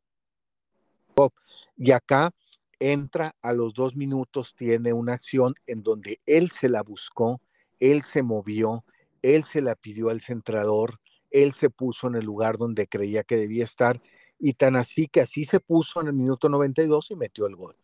Y 1.76 1.92
acá 1.92 2.32
entra 2.80 3.34
a 3.42 3.52
los 3.52 3.74
dos 3.74 3.96
minutos, 3.96 4.54
tiene 4.56 4.92
una 4.92 5.14
acción 5.14 5.54
en 5.66 5.82
donde 5.82 6.18
él 6.26 6.50
se 6.50 6.68
la 6.68 6.82
buscó, 6.82 7.40
él 7.80 8.02
se 8.02 8.22
movió, 8.22 8.84
él 9.22 9.44
se 9.44 9.60
la 9.60 9.74
pidió 9.74 10.10
al 10.10 10.20
centrador, 10.20 11.00
él 11.30 11.52
se 11.52 11.70
puso 11.70 12.06
en 12.06 12.16
el 12.16 12.24
lugar 12.24 12.58
donde 12.58 12.86
creía 12.86 13.22
que 13.22 13.36
debía 13.36 13.64
estar 13.64 14.00
y 14.38 14.54
tan 14.54 14.76
así 14.76 15.08
que 15.08 15.20
así 15.20 15.44
se 15.44 15.60
puso 15.60 16.00
en 16.00 16.08
el 16.08 16.12
minuto 16.12 16.48
92 16.48 17.10
y 17.10 17.16
metió 17.16 17.46
el 17.46 17.56
gol. 17.56 17.76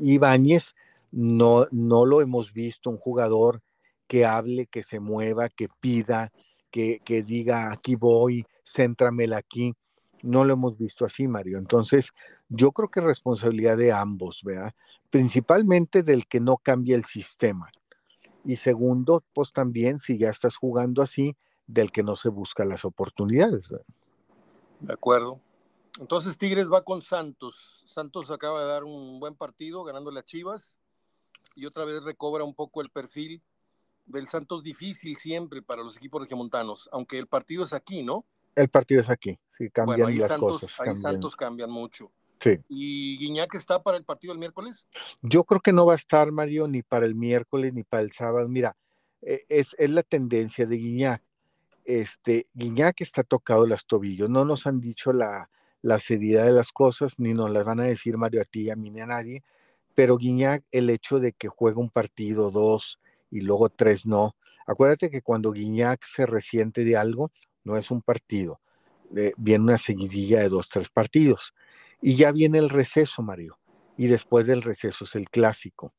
Ibáñez 0.00 0.74
no, 1.10 1.66
no 1.70 2.06
lo 2.06 2.20
hemos 2.20 2.52
visto 2.52 2.90
un 2.90 2.98
jugador 2.98 3.62
que 4.06 4.26
hable, 4.26 4.66
que 4.66 4.82
se 4.82 5.00
mueva, 5.00 5.48
que 5.48 5.68
pida, 5.80 6.32
que, 6.70 7.00
que 7.04 7.22
diga 7.22 7.72
aquí 7.72 7.94
voy, 7.94 8.44
céntramela 8.64 9.38
aquí. 9.38 9.74
No 10.22 10.44
lo 10.44 10.52
hemos 10.52 10.76
visto 10.76 11.04
así, 11.04 11.26
Mario. 11.26 11.58
Entonces, 11.58 12.12
yo 12.54 12.72
creo 12.72 12.90
que 12.90 13.00
es 13.00 13.06
responsabilidad 13.06 13.76
de 13.78 13.92
ambos, 13.92 14.42
¿verdad? 14.44 14.74
Principalmente 15.10 16.02
del 16.02 16.26
que 16.26 16.38
no 16.38 16.58
cambia 16.58 16.94
el 16.96 17.04
sistema. 17.04 17.70
Y 18.44 18.56
segundo, 18.56 19.24
pues 19.32 19.52
también, 19.52 20.00
si 20.00 20.18
ya 20.18 20.30
estás 20.30 20.56
jugando 20.56 21.02
así, 21.02 21.36
del 21.66 21.90
que 21.90 22.02
no 22.02 22.14
se 22.14 22.28
busca 22.28 22.64
las 22.64 22.84
oportunidades. 22.84 23.68
¿verdad? 23.68 23.86
De 24.80 24.92
acuerdo. 24.92 25.40
Entonces 25.98 26.36
Tigres 26.36 26.70
va 26.70 26.82
con 26.82 27.02
Santos. 27.02 27.84
Santos 27.86 28.30
acaba 28.30 28.60
de 28.62 28.66
dar 28.66 28.84
un 28.84 29.18
buen 29.20 29.34
partido 29.34 29.84
ganándole 29.84 30.20
a 30.20 30.24
Chivas 30.24 30.76
y 31.54 31.66
otra 31.66 31.84
vez 31.84 32.02
recobra 32.02 32.44
un 32.44 32.54
poco 32.54 32.82
el 32.82 32.90
perfil 32.90 33.42
del 34.06 34.28
Santos 34.28 34.62
difícil 34.62 35.16
siempre 35.16 35.62
para 35.62 35.82
los 35.82 35.96
equipos 35.96 36.20
regiomontanos, 36.20 36.88
aunque 36.92 37.18
el 37.18 37.26
partido 37.26 37.62
es 37.62 37.72
aquí, 37.72 38.02
¿no? 38.02 38.24
El 38.54 38.68
partido 38.68 39.00
es 39.00 39.08
aquí, 39.08 39.38
sí, 39.52 39.70
cambian 39.70 40.18
las 40.18 40.28
Santos, 40.28 40.60
cosas. 40.60 40.80
Ahí 40.80 40.96
Santos 40.96 41.36
cambian 41.36 41.70
mucho. 41.70 42.10
Sí. 42.42 42.58
¿Y 42.68 43.18
Guiñac 43.18 43.54
está 43.54 43.80
para 43.80 43.96
el 43.96 44.04
partido 44.04 44.32
el 44.32 44.38
miércoles? 44.40 44.86
Yo 45.20 45.44
creo 45.44 45.60
que 45.60 45.72
no 45.72 45.86
va 45.86 45.92
a 45.92 45.96
estar, 45.96 46.32
Mario, 46.32 46.66
ni 46.66 46.82
para 46.82 47.06
el 47.06 47.14
miércoles 47.14 47.72
ni 47.72 47.84
para 47.84 48.02
el 48.02 48.10
sábado. 48.10 48.48
Mira, 48.48 48.76
e, 49.20 49.44
es, 49.48 49.76
es 49.78 49.90
la 49.90 50.02
tendencia 50.02 50.66
de 50.66 50.76
Guiñac. 50.76 51.22
Este, 51.84 52.44
Guiñac 52.54 53.00
está 53.00 53.22
tocado 53.22 53.64
las 53.66 53.86
tobillos. 53.86 54.28
No 54.28 54.44
nos 54.44 54.66
han 54.66 54.80
dicho 54.80 55.12
la, 55.12 55.50
la 55.82 56.00
seriedad 56.00 56.46
de 56.46 56.52
las 56.52 56.72
cosas, 56.72 57.14
ni 57.18 57.32
nos 57.32 57.48
las 57.50 57.64
van 57.64 57.78
a 57.78 57.84
decir 57.84 58.16
Mario 58.16 58.40
a 58.40 58.44
ti, 58.44 58.70
a 58.70 58.76
mí, 58.76 58.90
ni 58.90 59.00
a 59.00 59.06
nadie. 59.06 59.44
Pero 59.94 60.16
Guiñac, 60.16 60.64
el 60.72 60.90
hecho 60.90 61.20
de 61.20 61.32
que 61.32 61.46
juega 61.46 61.78
un 61.78 61.90
partido, 61.90 62.50
dos 62.50 62.98
y 63.30 63.42
luego 63.42 63.68
tres 63.68 64.04
no. 64.04 64.34
Acuérdate 64.66 65.10
que 65.10 65.22
cuando 65.22 65.52
Guiñac 65.52 66.04
se 66.06 66.26
resiente 66.26 66.84
de 66.84 66.96
algo, 66.96 67.30
no 67.62 67.76
es 67.76 67.90
un 67.92 68.02
partido, 68.02 68.60
eh, 69.16 69.32
viene 69.36 69.64
una 69.64 69.78
seguidilla 69.78 70.40
de 70.40 70.48
dos, 70.48 70.68
tres 70.68 70.88
partidos. 70.88 71.54
Y 72.02 72.16
ya 72.16 72.32
viene 72.32 72.58
el 72.58 72.68
receso, 72.68 73.22
Mario. 73.22 73.58
Y 73.96 74.08
después 74.08 74.46
del 74.46 74.60
receso 74.62 75.04
es 75.04 75.14
el 75.14 75.30
clásico. 75.30 75.94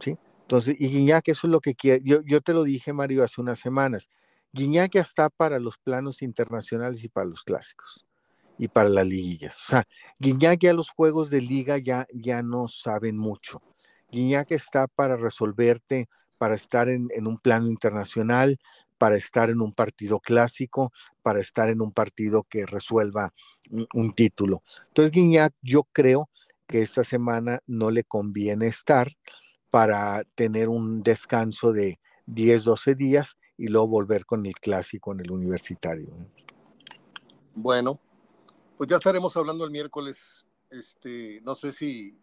¿sí? 0.00 0.16
Entonces, 0.40 0.76
y 0.78 0.88
Guiñac, 0.88 1.28
eso 1.28 1.46
es 1.46 1.50
lo 1.50 1.60
que 1.60 1.74
quiere. 1.74 2.00
Yo, 2.04 2.22
yo 2.24 2.40
te 2.40 2.52
lo 2.52 2.64
dije, 2.64 2.92
Mario, 2.92 3.22
hace 3.22 3.40
unas 3.40 3.58
semanas. 3.58 4.08
Guiñac 4.52 4.94
ya 4.94 5.02
está 5.02 5.28
para 5.28 5.58
los 5.58 5.76
planos 5.76 6.22
internacionales 6.22 7.04
y 7.04 7.08
para 7.08 7.26
los 7.26 7.44
clásicos 7.44 8.06
y 8.58 8.68
para 8.68 8.88
las 8.88 9.06
liguillas. 9.06 9.56
O 9.56 9.66
sea, 9.70 9.88
Guiñac 10.18 10.60
ya 10.60 10.72
los 10.72 10.90
juegos 10.90 11.30
de 11.30 11.42
liga 11.42 11.78
ya, 11.78 12.06
ya 12.12 12.42
no 12.42 12.68
saben 12.68 13.18
mucho. 13.18 13.60
Guiñac 14.10 14.50
está 14.52 14.86
para 14.86 15.16
resolverte, 15.16 16.08
para 16.38 16.54
estar 16.54 16.88
en, 16.88 17.08
un 17.26 17.38
plano 17.38 17.66
internacional, 17.66 18.58
para 18.98 19.16
estar 19.16 19.50
en 19.50 19.60
un 19.60 19.72
partido 19.72 20.20
clásico, 20.20 20.92
para 21.22 21.40
estar 21.40 21.68
en 21.68 21.80
un 21.80 21.92
partido 21.92 22.44
que 22.44 22.66
resuelva 22.66 23.32
un, 23.92 24.14
título. 24.14 24.62
Entonces, 24.88 25.12
Guiñac, 25.12 25.54
yo 25.62 25.84
creo 25.92 26.30
que 26.66 26.82
esta 26.82 27.04
semana 27.04 27.60
no 27.66 27.90
le 27.90 28.04
conviene 28.04 28.66
estar 28.66 29.12
para 29.70 30.22
tener 30.34 30.68
un 30.68 31.02
descanso 31.02 31.72
de 31.72 32.00
10, 32.26 32.64
12 32.64 32.94
días 32.94 33.36
y 33.56 33.68
luego 33.68 33.88
volver 33.88 34.24
con 34.24 34.46
el 34.46 34.54
clásico 34.54 35.12
en 35.12 35.20
el 35.20 35.30
universitario. 35.30 36.08
Bueno, 37.54 38.00
pues 38.76 38.90
ya 38.90 38.96
estaremos 38.96 39.36
hablando 39.36 39.64
el 39.64 39.70
miércoles. 39.70 40.46
Este, 40.70 41.40
no 41.42 41.54
sé 41.54 41.72
si 41.72 42.18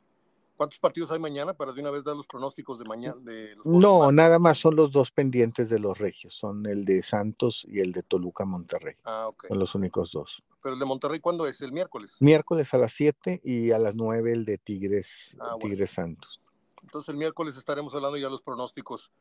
¿Cuántos 0.63 0.79
partidos 0.79 1.11
hay 1.11 1.19
mañana 1.19 1.53
para 1.53 1.73
de 1.73 1.81
una 1.81 1.89
vez 1.89 2.05
dar 2.05 2.15
los 2.15 2.25
pronósticos 2.25 2.79
de 2.79 2.85
mañana? 2.85 3.17
De 3.19 3.53
no, 3.65 4.13
nada 4.13 4.39
más 4.39 4.57
son 4.57 4.77
los 4.77 4.93
dos 4.93 5.11
pendientes 5.11 5.69
de 5.69 5.77
los 5.77 5.97
regios, 5.97 6.35
son 6.35 6.65
el 6.67 6.85
de 6.85 7.03
Santos 7.03 7.67
y 7.69 7.81
el 7.81 7.91
de 7.91 8.01
Toluca 8.01 8.45
Monterrey. 8.45 8.95
Ah, 9.03 9.27
ok. 9.27 9.47
Son 9.49 9.59
los 9.59 9.75
únicos 9.75 10.13
dos. 10.13 10.41
Pero 10.61 10.75
el 10.75 10.79
de 10.79 10.85
Monterrey, 10.85 11.19
¿cuándo 11.19 11.45
es? 11.47 11.59
¿El 11.59 11.73
miércoles? 11.73 12.15
Miércoles 12.21 12.73
a 12.73 12.77
las 12.77 12.93
7 12.93 13.41
y 13.43 13.71
a 13.71 13.77
las 13.77 13.95
9 13.95 14.31
el 14.31 14.45
de 14.45 14.57
Tigres, 14.57 15.35
ah, 15.41 15.57
Tigres 15.59 15.91
Santos. 15.91 16.39
Entonces 16.81 17.09
el 17.09 17.17
miércoles 17.17 17.57
estaremos 17.57 17.93
hablando 17.93 18.15
ya 18.15 18.27
de 18.27 18.31
los 18.31 18.41
pronósticos. 18.41 19.11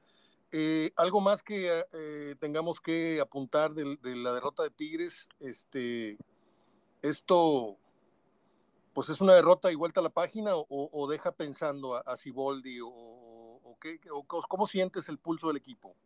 Eh, 0.52 0.92
algo 0.94 1.20
más 1.20 1.42
que 1.42 1.82
eh, 1.92 2.37
tengamos 2.38 2.80
que 2.80 3.18
apuntar 3.20 3.75
de, 3.75 3.96
de, 4.00 4.14
la 4.14 4.32
derrota 4.32 4.62
de 4.62 4.70
Tigres, 4.70 5.28
este, 5.40 6.18
esto 7.02 7.78
pues 8.92 9.08
es 9.08 9.20
una 9.20 9.34
derrota 9.34 9.70
y 9.72 9.75
vuelta 9.75 10.00
a 10.00 10.02
la 10.02 10.11
página 10.11 10.52
o, 10.54 11.08
deja 11.11 11.32
pensando 11.32 11.96
a, 11.96 12.16
Ciboldi 12.16 12.78
o, 12.82 13.76
qué, 13.80 13.99
cómo 14.26 14.66
sientes 14.66 15.08
el 15.08 15.18
pulso 15.18 15.49
del 15.49 15.56
equipo? 15.56 15.96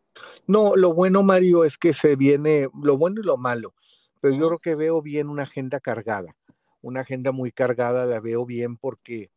No, 0.46 0.76
lo 0.76 0.94
bueno, 0.94 1.22
Mario, 1.22 1.64
es 1.64 1.76
que 1.76 1.92
se 1.92 2.16
viene 2.16 2.68
lo 2.82 2.96
bueno 2.96 3.20
y 3.20 3.24
lo 3.24 3.36
malo, 3.36 3.74
pero 4.20 4.34
yo 4.34 4.46
creo 4.48 4.58
que 4.58 4.74
veo 4.74 5.02
bien 5.02 5.28
una 5.28 5.42
agenda 5.42 5.80
cargada, 5.80 6.34
una 6.80 7.00
agenda 7.00 7.32
muy 7.32 7.52
cargada, 7.52 8.06
la 8.06 8.20
veo 8.20 8.46
bien 8.46 8.76
porque 8.76 9.30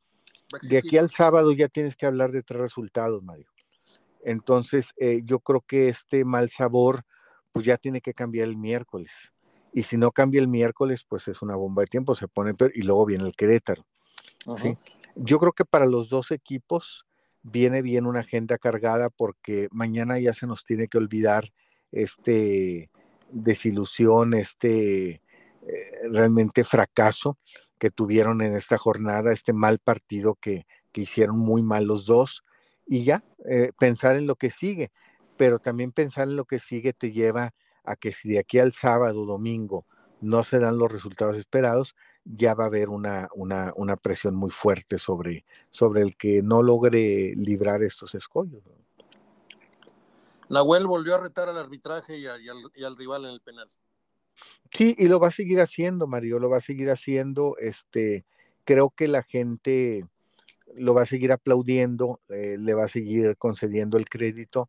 de 0.61 0.77
aquí 0.77 0.97
al 0.97 1.09
sábado 1.09 1.51
ya 1.51 1.67
tienes 1.67 1.95
que 1.95 2.05
hablar 2.05 2.31
de 2.31 2.43
tres 2.43 2.61
resultados, 2.61 3.21
Mario. 3.23 3.47
Entonces, 4.21 4.93
eh, 4.97 5.21
yo 5.23 5.39
creo 5.39 5.61
que 5.61 5.89
este 5.89 6.25
mal 6.25 6.49
sabor, 6.49 7.03
pues 7.51 7.65
ya 7.65 7.77
tiene 7.77 8.01
que 8.01 8.13
cambiar 8.13 8.47
el 8.47 8.57
miércoles 8.57 9.31
y 9.73 9.83
si 9.83 9.97
no 9.97 10.11
cambia 10.11 10.41
el 10.41 10.47
miércoles, 10.47 11.05
pues 11.07 11.27
es 11.27 11.41
una 11.41 11.55
bomba 11.55 11.81
de 11.83 11.87
tiempo, 11.87 12.15
se 12.15 12.27
pone 12.27 12.53
peor 12.53 12.71
y 12.73 12.81
luego 12.81 13.05
viene 13.05 13.25
el 13.25 13.35
Querétaro. 13.35 13.85
¿sí? 14.57 14.77
Yo 15.15 15.39
creo 15.39 15.53
que 15.53 15.65
para 15.65 15.85
los 15.85 16.09
dos 16.09 16.31
equipos 16.31 17.05
viene 17.41 17.81
bien 17.81 18.05
una 18.05 18.21
agenda 18.21 18.57
cargada 18.57 19.09
porque 19.09 19.67
mañana 19.71 20.19
ya 20.19 20.33
se 20.33 20.47
nos 20.47 20.65
tiene 20.65 20.87
que 20.87 20.97
olvidar 20.97 21.51
este 21.91 22.89
desilusión, 23.31 24.33
este 24.33 25.09
eh, 25.09 25.21
realmente 26.11 26.63
fracaso 26.63 27.37
que 27.77 27.91
tuvieron 27.91 28.41
en 28.41 28.55
esta 28.55 28.77
jornada, 28.77 29.31
este 29.31 29.53
mal 29.53 29.79
partido 29.79 30.35
que, 30.35 30.65
que 30.91 31.01
hicieron 31.01 31.39
muy 31.39 31.63
mal 31.63 31.85
los 31.85 32.05
dos, 32.05 32.43
y 32.85 33.03
ya 33.03 33.21
eh, 33.45 33.71
pensar 33.77 34.15
en 34.15 34.27
lo 34.27 34.35
que 34.35 34.49
sigue, 34.49 34.91
pero 35.37 35.59
también 35.59 35.91
pensar 35.91 36.27
en 36.27 36.35
lo 36.35 36.45
que 36.45 36.59
sigue 36.59 36.91
te 36.91 37.11
lleva 37.11 37.53
a 37.89 37.95
que 37.95 38.11
si 38.11 38.29
de 38.29 38.39
aquí 38.39 38.59
al 38.59 38.71
sábado, 38.71 39.25
domingo, 39.25 39.85
no 40.21 40.43
se 40.43 40.59
dan 40.59 40.77
los 40.77 40.91
resultados 40.91 41.37
esperados, 41.37 41.95
ya 42.23 42.53
va 42.53 42.65
a 42.65 42.67
haber 42.67 42.89
una, 42.89 43.29
una, 43.33 43.73
una 43.75 43.97
presión 43.97 44.35
muy 44.35 44.51
fuerte 44.51 44.99
sobre, 44.99 45.45
sobre 45.71 46.01
el 46.01 46.15
que 46.15 46.41
no 46.43 46.61
logre 46.61 47.33
librar 47.35 47.81
estos 47.81 48.13
escollos. 48.13 48.61
Nahuel 50.49 50.85
volvió 50.85 51.15
a 51.15 51.19
retar 51.19 51.49
al 51.49 51.57
arbitraje 51.57 52.17
y, 52.17 52.27
al, 52.27 52.41
y, 52.75 52.83
al, 52.83 52.95
rival 52.95 53.25
en 53.25 53.31
el 53.31 53.41
penal. 53.41 53.69
Sí, 54.71 54.95
y 54.97 55.07
lo 55.07 55.19
va 55.19 55.29
a 55.29 55.31
seguir 55.31 55.59
haciendo, 55.61 56.05
Mario, 56.05 56.39
lo 56.39 56.49
va 56.49 56.57
a 56.57 56.61
seguir 56.61 56.91
haciendo. 56.91 57.55
Este, 57.57 58.25
creo 58.65 58.91
que 58.91 59.07
la 59.07 59.23
gente 59.23 60.05
lo 60.75 60.93
va 60.93 61.03
a 61.03 61.07
seguir 61.07 61.31
aplaudiendo, 61.31 62.19
eh, 62.29 62.57
le 62.59 62.73
va 62.75 62.85
a 62.85 62.89
seguir 62.89 63.35
concediendo 63.37 63.97
el 63.97 64.07
crédito 64.07 64.67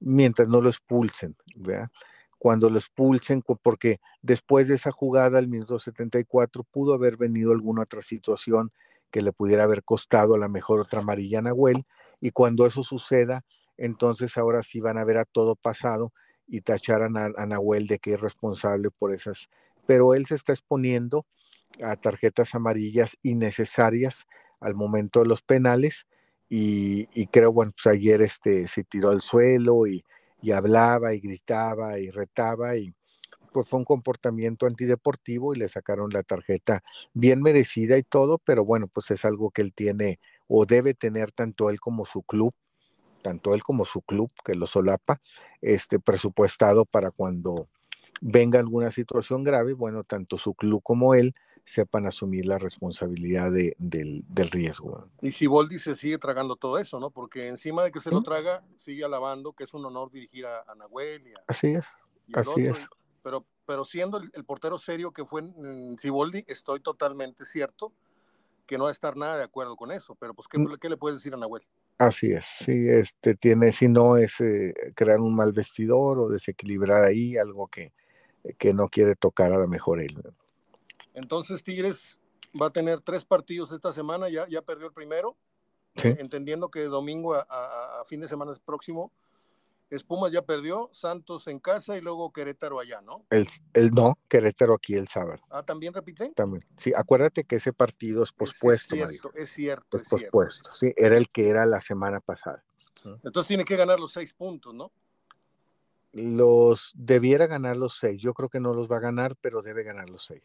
mientras 0.00 0.48
no 0.48 0.60
lo 0.60 0.68
expulsen, 0.68 1.36
¿verdad? 1.56 1.90
Cuando 2.38 2.70
lo 2.70 2.78
expulsen, 2.78 3.42
porque 3.42 4.00
después 4.22 4.68
de 4.68 4.76
esa 4.76 4.92
jugada, 4.92 5.38
al 5.38 5.48
minuto 5.48 5.78
74, 5.78 6.64
pudo 6.64 6.94
haber 6.94 7.16
venido 7.16 7.52
alguna 7.52 7.82
otra 7.82 8.02
situación 8.02 8.72
que 9.10 9.22
le 9.22 9.32
pudiera 9.32 9.64
haber 9.64 9.82
costado 9.82 10.34
a 10.34 10.38
la 10.38 10.48
mejor 10.48 10.80
otra 10.80 11.00
amarilla 11.00 11.40
a 11.40 11.42
Nahuel, 11.42 11.84
y 12.20 12.30
cuando 12.30 12.66
eso 12.66 12.82
suceda, 12.82 13.44
entonces 13.76 14.36
ahora 14.36 14.62
sí 14.62 14.80
van 14.80 14.98
a 14.98 15.04
ver 15.04 15.18
a 15.18 15.24
todo 15.24 15.56
pasado 15.56 16.12
y 16.46 16.62
tacharán 16.62 17.16
a, 17.16 17.46
Nahuel 17.46 17.86
de 17.86 17.98
que 17.98 18.14
es 18.14 18.20
responsable 18.20 18.90
por 18.90 19.14
esas, 19.14 19.48
pero 19.86 20.14
él 20.14 20.26
se 20.26 20.34
está 20.34 20.52
exponiendo 20.52 21.26
a 21.82 21.96
tarjetas 21.96 22.54
amarillas 22.54 23.16
innecesarias 23.22 24.26
al 24.60 24.74
momento 24.74 25.20
de 25.20 25.26
los 25.26 25.42
penales 25.42 26.06
y, 26.50 27.26
creo, 27.26 27.52
bueno, 27.52 27.72
pues 27.72 27.94
ayer 27.94 28.22
este, 28.22 28.68
se 28.68 28.82
tiró 28.82 29.10
al 29.10 29.20
suelo 29.20 29.86
y, 29.86 30.02
y 30.40 30.52
hablaba 30.52 31.14
y 31.14 31.20
gritaba 31.20 31.98
y 31.98 32.10
retaba 32.10 32.76
y 32.76 32.94
pues 33.52 33.68
fue 33.68 33.78
un 33.78 33.84
comportamiento 33.84 34.66
antideportivo 34.66 35.54
y 35.54 35.58
le 35.58 35.68
sacaron 35.68 36.10
la 36.10 36.22
tarjeta 36.22 36.82
bien 37.14 37.42
merecida 37.42 37.96
y 37.96 38.02
todo, 38.02 38.38
pero 38.38 38.64
bueno, 38.64 38.88
pues 38.88 39.10
es 39.10 39.24
algo 39.24 39.50
que 39.50 39.62
él 39.62 39.72
tiene 39.72 40.20
o 40.46 40.66
debe 40.66 40.94
tener 40.94 41.32
tanto 41.32 41.70
él 41.70 41.80
como 41.80 42.04
su 42.04 42.22
club, 42.22 42.54
tanto 43.22 43.54
él 43.54 43.62
como 43.62 43.84
su 43.84 44.02
club, 44.02 44.30
que 44.44 44.54
lo 44.54 44.66
solapa, 44.66 45.20
este 45.60 45.98
presupuestado 45.98 46.84
para 46.84 47.10
cuando 47.10 47.68
venga 48.20 48.58
alguna 48.58 48.90
situación 48.90 49.44
grave, 49.44 49.72
bueno, 49.72 50.04
tanto 50.04 50.38
su 50.38 50.54
club 50.54 50.82
como 50.82 51.14
él 51.14 51.34
sepan 51.68 52.06
asumir 52.06 52.46
la 52.46 52.58
responsabilidad 52.58 53.52
del, 53.52 54.24
riesgo. 54.50 55.06
Y 55.20 55.32
si 55.32 55.46
Boldi 55.46 55.78
se 55.78 55.94
sigue 55.94 56.16
tragando 56.16 56.56
todo 56.56 56.78
eso, 56.78 56.98
¿no? 56.98 57.10
Porque 57.10 57.48
encima 57.48 57.82
de 57.82 57.92
que 57.92 58.00
se 58.00 58.10
lo 58.10 58.22
traga, 58.22 58.64
sigue 58.76 59.04
alabando 59.04 59.52
que 59.52 59.64
es 59.64 59.74
un 59.74 59.84
honor 59.84 60.10
dirigir 60.10 60.46
a, 60.46 60.74
Nahuel 60.74 61.26
y 61.26 61.32
a, 61.32 61.42
Así 61.46 61.74
es, 61.74 61.84
así 62.32 62.66
es. 62.66 62.86
pero, 63.22 63.44
pero 63.66 63.84
siendo 63.84 64.16
el, 64.16 64.44
portero 64.44 64.78
serio 64.78 65.12
que 65.12 65.26
fue 65.26 65.42
en 65.42 65.98
Ciboldi, 65.98 66.42
estoy 66.48 66.80
totalmente 66.80 67.44
cierto 67.44 67.92
que 68.66 68.78
no 68.78 68.84
va 68.84 68.90
a 68.90 68.92
estar 68.92 69.16
nada 69.16 69.36
de 69.36 69.44
acuerdo 69.44 69.76
con 69.76 69.92
eso. 69.92 70.14
Pero 70.14 70.32
pues, 70.32 70.48
¿qué, 70.48 70.58
mm. 70.58 70.76
¿qué 70.80 70.88
le 70.88 70.96
puedes 70.96 71.18
decir 71.18 71.34
a 71.34 71.36
Nahuel? 71.36 71.62
Así 71.98 72.32
es, 72.32 72.46
sí, 72.46 72.88
este 72.88 73.34
tiene, 73.34 73.72
si 73.72 73.88
no 73.88 74.16
es 74.16 74.40
eh, 74.40 74.72
crear 74.94 75.20
un 75.20 75.34
mal 75.34 75.52
vestidor 75.52 76.18
o 76.20 76.28
desequilibrar 76.28 77.04
ahí 77.04 77.36
algo 77.36 77.66
que, 77.66 77.92
que 78.56 78.72
no 78.72 78.86
quiere 78.86 79.16
tocar 79.16 79.52
a 79.52 79.58
lo 79.58 79.66
mejor 79.66 80.00
él. 80.00 80.16
Entonces 81.18 81.64
Tigres 81.64 82.20
va 82.60 82.66
a 82.66 82.70
tener 82.70 83.00
tres 83.00 83.24
partidos 83.24 83.72
esta 83.72 83.92
semana, 83.92 84.28
ya, 84.28 84.46
ya 84.48 84.62
perdió 84.62 84.86
el 84.86 84.92
primero, 84.92 85.36
entendiendo 85.94 86.70
que 86.70 86.84
domingo 86.84 87.34
a, 87.34 88.04
fin 88.06 88.20
de 88.20 88.28
semana 88.28 88.52
próximo, 88.64 89.12
Espumas 89.90 90.30
ya 90.30 90.42
perdió, 90.42 90.90
Santos 90.92 91.48
en 91.48 91.58
casa 91.58 91.96
y 91.96 92.02
luego 92.02 92.30
Querétaro 92.32 92.78
allá, 92.78 93.00
¿no? 93.00 93.24
El, 93.30 93.48
el 93.72 93.90
no, 93.90 94.18
Querétaro 94.28 94.74
aquí 94.74 94.94
el 94.94 95.08
sábado. 95.08 95.42
Ah, 95.48 95.64
¿también 95.64 95.94
repite? 95.94 96.30
También, 96.36 96.64
sí, 96.76 96.92
acuérdate 96.94 97.44
que 97.44 97.56
ese 97.56 97.72
partido 97.72 98.22
es 98.22 98.32
pospuesto, 98.32 98.94
Es 98.94 99.00
cierto, 99.00 99.30
es 99.34 99.50
cierto. 99.50 99.96
Es, 99.96 100.08
pospuesto, 100.08 100.74
sí, 100.74 100.92
era 100.96 101.16
el 101.16 101.28
que 101.28 101.48
era 101.48 101.66
la 101.66 101.80
semana 101.80 102.20
pasada. 102.20 102.62
Entonces 103.24 103.46
tiene 103.46 103.64
que 103.64 103.76
ganar 103.76 103.98
los 103.98 104.12
seis 104.12 104.32
puntos, 104.34 104.74
¿no? 104.74 104.92
Los 106.12 106.92
debiera 106.94 107.46
ganar 107.46 107.76
los 107.76 107.98
seis. 107.98 108.20
Yo 108.20 108.34
creo 108.34 108.48
que 108.48 108.60
no 108.60 108.74
los 108.74 108.90
va 108.90 108.98
a 108.98 109.00
ganar, 109.00 109.36
pero 109.40 109.62
debe 109.62 109.84
ganar 109.84 110.10
los 110.10 110.24
seis. 110.24 110.42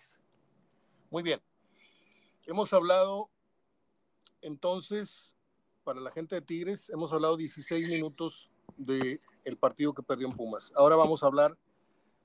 Muy 1.14 1.22
bien. 1.22 1.40
Hemos 2.48 2.74
hablado 2.74 3.30
entonces, 4.42 5.36
para 5.84 6.02
la 6.02 6.10
gente 6.10 6.34
de 6.34 6.42
Tigres, 6.42 6.90
hemos 6.90 7.14
hablado 7.14 7.38
16 7.38 7.88
minutos 7.88 8.50
del 8.78 9.22
el 9.44 9.58
partido 9.58 9.94
que 9.94 10.02
perdió 10.02 10.28
en 10.28 10.36
Pumas. 10.36 10.74
Ahora 10.76 10.96
vamos 10.96 11.22
a 11.22 11.28
hablar 11.28 11.56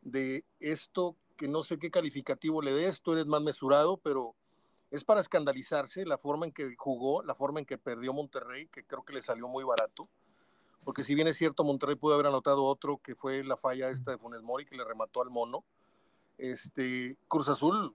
de 0.00 0.42
esto 0.58 1.16
que 1.36 1.48
no 1.48 1.64
sé 1.64 1.78
qué 1.78 1.90
calificativo 1.90 2.62
le 2.62 2.72
des, 2.72 3.02
tú 3.02 3.12
eres 3.12 3.26
más 3.26 3.42
mesurado, 3.42 3.98
pero 3.98 4.34
es 4.90 5.04
para 5.04 5.20
escandalizarse 5.20 6.06
la 6.06 6.16
forma 6.16 6.46
en 6.46 6.52
que 6.52 6.74
jugó, 6.74 7.22
la 7.22 7.34
forma 7.34 7.60
en 7.60 7.66
que 7.66 7.76
perdió 7.76 8.14
Monterrey, 8.14 8.68
que 8.68 8.86
creo 8.86 9.04
que 9.04 9.12
le 9.12 9.20
salió 9.20 9.48
muy 9.48 9.64
barato, 9.64 10.08
porque 10.82 11.04
si 11.04 11.14
bien 11.14 11.28
es 11.28 11.36
cierto, 11.36 11.62
Monterrey 11.62 11.96
pudo 11.96 12.14
haber 12.14 12.28
anotado 12.28 12.64
otro 12.64 12.96
que 12.96 13.14
fue 13.14 13.44
la 13.44 13.58
falla 13.58 13.90
esta 13.90 14.12
de 14.12 14.18
Funes 14.18 14.40
Mori 14.40 14.64
que 14.64 14.78
le 14.78 14.84
remató 14.84 15.20
al 15.20 15.28
mono. 15.28 15.62
Este, 16.38 17.18
Cruz 17.28 17.50
Azul 17.50 17.94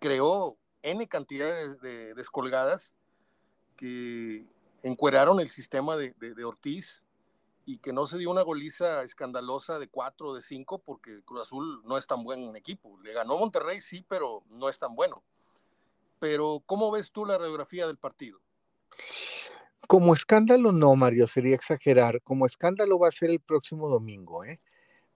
creó 0.00 0.58
N 0.82 1.06
cantidad 1.06 1.76
de, 1.78 2.14
descolgadas 2.14 2.94
que 3.76 4.46
encueraron 4.82 5.40
el 5.40 5.50
sistema 5.50 5.96
de, 5.96 6.44
Ortiz 6.44 7.04
y 7.66 7.78
que 7.78 7.92
no 7.92 8.06
se 8.06 8.18
dio 8.18 8.30
una 8.30 8.42
goliza 8.42 9.02
escandalosa 9.04 9.78
de 9.78 9.88
cuatro 9.88 10.28
o 10.28 10.34
de 10.34 10.42
cinco 10.42 10.78
porque 10.78 11.22
Cruz 11.22 11.42
Azul 11.42 11.82
no 11.84 11.98
es 11.98 12.06
tan 12.06 12.24
buen 12.24 12.56
equipo. 12.56 12.98
Le 13.02 13.12
ganó 13.12 13.38
Monterrey, 13.38 13.80
sí, 13.80 14.04
pero 14.08 14.42
no 14.48 14.68
es 14.68 14.78
tan 14.78 14.96
bueno. 14.96 15.22
Pero, 16.18 16.62
¿cómo 16.66 16.90
ves 16.90 17.12
tú 17.12 17.24
la 17.24 17.38
radiografía 17.38 17.86
del 17.86 17.96
partido? 17.96 18.40
Como 19.86 20.12
escándalo 20.14 20.72
no, 20.72 20.94
Mario, 20.96 21.26
sería 21.26 21.54
exagerar. 21.54 22.22
Como 22.22 22.46
escándalo 22.46 22.98
va 22.98 23.08
a 23.08 23.12
ser 23.12 23.30
el 23.30 23.40
próximo 23.40 23.88
domingo, 23.88 24.44
¿eh? 24.44 24.60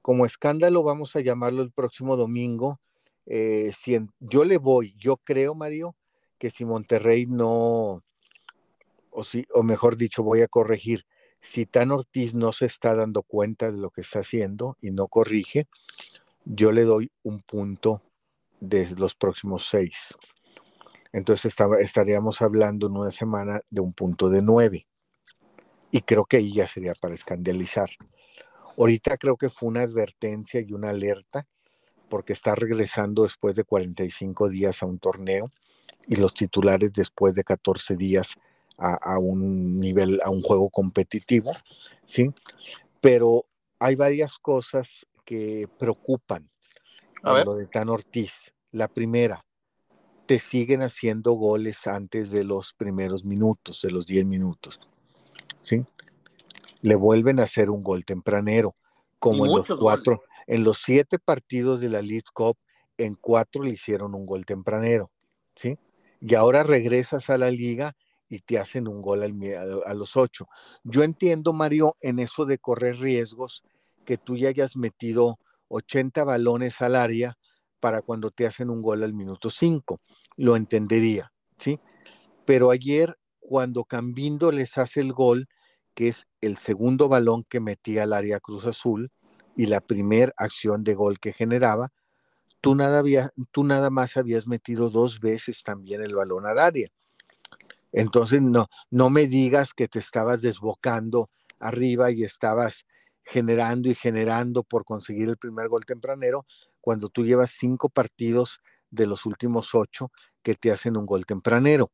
Como 0.03 0.27
escándalo 0.27 0.83
vamos 0.83 1.17
a 1.17 1.21
llamarlo 1.21 1.63
el 1.63 1.73
próximo 1.73 2.17
domingo 2.17 2.81
eh, 3.27 3.73
si 3.77 3.99
yo 4.21 4.45
le 4.45 4.59
voy, 4.59 4.95
yo 4.99 5.17
creo, 5.19 5.55
Mario, 5.55 5.97
que 6.39 6.51
si 6.51 6.65
Monterrey 6.65 7.27
no, 7.27 8.03
o, 9.11 9.25
si, 9.25 9.47
o 9.55 9.63
mejor 9.63 9.97
dicho, 9.97 10.23
voy 10.23 10.43
a 10.43 10.49
corregir, 10.49 11.07
si 11.41 11.67
Tan 11.67 11.91
Ortiz 11.91 12.35
no 12.35 12.53
se 12.53 12.67
está 12.67 12.95
dando 12.95 13.23
cuenta 13.23 13.71
de 13.71 13.79
lo 13.79 13.91
que 13.91 14.01
está 14.01 14.21
haciendo 14.21 14.77
y 14.81 14.91
no 14.91 15.09
corrige, 15.09 15.67
yo 16.45 16.73
le 16.73 16.85
doy 16.85 17.11
un 17.23 17.41
punto 17.43 18.03
de 18.61 18.91
los 18.97 19.15
próximos 19.15 19.69
seis. 19.69 20.15
Entonces 21.13 21.55
estaríamos 21.79 22.43
hablando 22.43 22.87
en 22.87 22.97
una 22.97 23.11
semana 23.11 23.61
de 23.71 23.81
un 23.81 23.93
punto 23.93 24.29
de 24.29 24.43
nueve. 24.43 24.87
Y 25.91 26.01
creo 26.01 26.25
que 26.25 26.39
ahí 26.39 26.53
ya 26.53 26.67
sería 26.67 26.95
para 26.95 27.15
escandalizar. 27.15 27.89
Ahorita 28.77 29.17
creo 29.17 29.37
que 29.37 29.49
fue 29.49 29.69
una 29.69 29.83
advertencia 29.83 30.61
y 30.61 30.73
una 30.73 30.91
alerta 30.91 31.47
porque 32.09 32.33
está 32.33 32.55
regresando 32.55 33.23
después 33.23 33.57
de 33.57 33.65
45 33.65 34.49
días 34.49 34.83
a 34.83 34.87
un 34.87 34.99
torneo 34.99 35.51
y 36.07 36.17
los 36.17 36.35
titulares 36.35 36.93
después 36.93 37.35
de 37.35 37.45
14 37.45 37.97
días 37.97 38.37
a, 38.77 39.19
un 39.19 39.79
nivel, 39.79 40.21
a 40.25 40.31
un 40.31 40.43
juego 40.43 40.69
competitivo, 40.69 41.53
¿sí? 42.07 42.33
Pero 43.01 43.45
hay 43.79 43.95
varias 43.95 44.39
cosas 44.39 45.07
que 45.25 45.69
preocupan 45.79 46.51
a 47.23 47.45
lo 47.45 47.55
de 47.55 47.67
Tan 47.67 47.89
Ortiz. 47.89 48.53
La 48.73 48.89
primera, 48.89 49.45
te 50.27 50.39
siguen 50.39 50.83
haciendo 50.83 51.33
goles 51.33 51.87
antes 51.87 52.31
de 52.31 52.45
los 52.45 52.73
primeros 52.75 53.25
minutos, 53.25 53.83
de 53.83 53.91
los 53.91 54.07
10 54.07 54.27
minutos, 54.27 54.81
¿sí? 55.61 55.85
Le 56.81 56.95
vuelven 56.95 57.41
a 57.41 57.45
hacer 57.45 57.71
un 57.71 57.83
gol 57.83 58.05
tempranero, 58.05 58.75
como 59.19 59.47
en 59.47 59.53
los 59.53 59.73
cuatro, 59.79 60.23
en 60.47 60.65
los 60.65 60.83
siete 60.83 61.19
partidos 61.19 61.81
de 61.81 61.89
la 61.89 62.03
League 62.03 62.25
Cup, 62.33 62.57
en 62.97 63.15
cuatro 63.15 63.63
le 63.63 63.71
hicieron 63.71 64.15
un 64.15 64.27
gol 64.27 64.45
tempranero, 64.47 65.11
¿sí? 65.55 65.79
Y 66.21 66.35
ahora 66.35 66.63
regresas 66.63 67.29
a 67.31 67.39
la 67.39 67.51
liga 67.51 67.97
y 68.29 68.41
te 68.41 68.59
hacen 68.59 68.89
un 68.89 69.03
gol 69.03 69.23
a 69.85 69.95
los 69.95 70.17
ocho. 70.17 70.49
Yo 70.83 71.03
entiendo, 71.03 71.53
Mario, 71.53 71.97
en 72.01 72.19
eso 72.19 72.47
de 72.47 72.59
correr 72.59 72.99
riesgos, 72.99 73.65
que 74.05 74.17
tú 74.17 74.37
ya 74.37 74.49
hayas 74.49 74.77
metido 74.77 75.39
80 75.69 76.25
balones 76.25 76.81
al 76.83 76.95
área 76.95 77.37
para 77.81 78.03
cuando 78.03 78.31
te 78.31 78.47
hacen 78.47 78.71
un 78.71 78.81
gol 78.81 79.03
al 79.03 79.13
minuto 79.13 79.51
cinco. 79.51 80.01
Lo 80.37 80.57
entendería, 80.57 81.33
¿sí? 81.59 81.81
Pero 82.45 82.71
ayer, 82.71 83.17
cuando 83.41 83.85
Cambindo 83.85 84.51
les 84.53 84.79
hace 84.79 85.01
el 85.01 85.13
gol, 85.13 85.49
que 85.95 86.09
es 86.09 86.27
el 86.41 86.57
segundo 86.57 87.09
balón 87.09 87.45
que 87.45 87.61
metía 87.61 88.05
al 88.05 88.13
área 88.13 88.41
Cruz 88.41 88.67
Azul, 88.67 89.11
y 89.57 89.67
la 89.67 89.81
primera 89.81 90.33
acción 90.37 90.85
de 90.85 90.95
gol 90.95 91.19
que 91.21 91.33
generaba, 91.33 91.93
tú 92.61 92.75
nada, 92.75 92.99
había, 92.99 93.33
tú 93.51 93.65
nada 93.65 93.91
más 93.91 94.17
habías 94.17 94.47
metido 94.47 94.91
dos 94.91 95.21
veces 95.21 95.63
también 95.63 96.03
el 96.03 96.15
balón 96.15 96.47
al 96.47 96.59
área. 96.59 96.89
Entonces, 97.93 98.43
no, 98.43 98.69
no 98.91 99.11
me 99.11 99.27
digas 99.27 99.73
que 99.73 99.87
te 99.87 100.01
estabas 100.01 100.43
desbocando 100.43 101.31
arriba 101.61 102.11
y 102.11 102.25
estabas 102.25 102.87
generando 103.23 103.89
y 103.89 103.95
generando 103.95 104.63
por 104.63 104.85
conseguir 104.85 105.29
el 105.29 105.37
primer 105.37 105.69
gol 105.69 105.85
tempranero, 105.85 106.47
cuando 106.81 107.09
tú 107.09 107.25
llevas 107.25 107.53
cinco 107.53 107.89
partidos 107.89 108.61
de 108.91 109.07
los 109.07 109.25
últimos 109.27 109.75
ocho 109.75 110.11
que 110.43 110.55
te 110.55 110.71
hacen 110.71 110.97
un 110.97 111.07
gol 111.07 111.25
tempranero. 111.25 111.91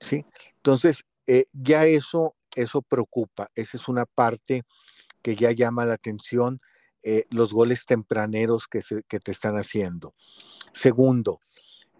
¿sí? 0.00 0.24
Entonces, 0.56 1.04
eh, 1.26 1.44
ya 1.52 1.84
eso, 1.84 2.34
eso 2.54 2.82
preocupa. 2.82 3.48
Esa 3.54 3.76
es 3.76 3.88
una 3.88 4.06
parte 4.06 4.62
que 5.22 5.36
ya 5.36 5.52
llama 5.52 5.84
la 5.84 5.94
atención 5.94 6.60
eh, 7.02 7.24
los 7.30 7.52
goles 7.52 7.86
tempraneros 7.86 8.66
que, 8.68 8.80
que 9.08 9.20
te 9.20 9.30
están 9.30 9.56
haciendo. 9.56 10.14
Segundo, 10.72 11.40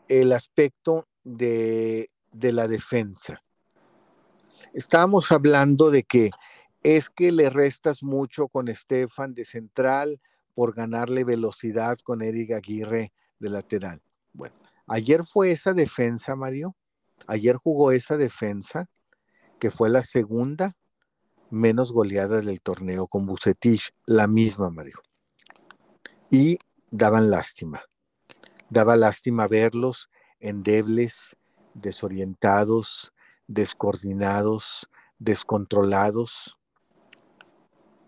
el 0.08 0.32
aspecto 0.32 1.08
de, 1.24 2.08
de 2.32 2.52
la 2.52 2.68
defensa. 2.68 3.42
Estábamos 4.72 5.32
hablando 5.32 5.90
de 5.90 6.04
que 6.04 6.30
es 6.82 7.10
que 7.10 7.32
le 7.32 7.50
restas 7.50 8.02
mucho 8.02 8.48
con 8.48 8.68
Estefan 8.68 9.34
de 9.34 9.44
central 9.44 10.20
por 10.54 10.74
ganarle 10.74 11.24
velocidad 11.24 11.98
con 11.98 12.22
Eric 12.22 12.52
Aguirre 12.52 13.12
de 13.38 13.50
lateral. 13.50 14.02
Bueno, 14.32 14.54
ayer 14.86 15.24
fue 15.24 15.52
esa 15.52 15.72
defensa, 15.72 16.36
Mario. 16.36 16.76
Ayer 17.26 17.56
jugó 17.56 17.92
esa 17.92 18.16
defensa, 18.16 18.88
que 19.58 19.70
fue 19.70 19.90
la 19.90 20.02
segunda 20.02 20.76
menos 21.50 21.92
goleadas 21.92 22.46
del 22.46 22.60
torneo 22.60 23.06
con 23.06 23.26
Bucetich, 23.26 23.92
la 24.06 24.26
misma, 24.26 24.70
Mario. 24.70 25.00
Y 26.30 26.58
daban 26.90 27.30
lástima. 27.30 27.82
Daba 28.68 28.96
lástima 28.96 29.48
verlos 29.48 30.10
endebles, 30.40 31.36
desorientados, 31.74 33.12
descoordinados, 33.46 34.88
descontrolados. 35.18 36.56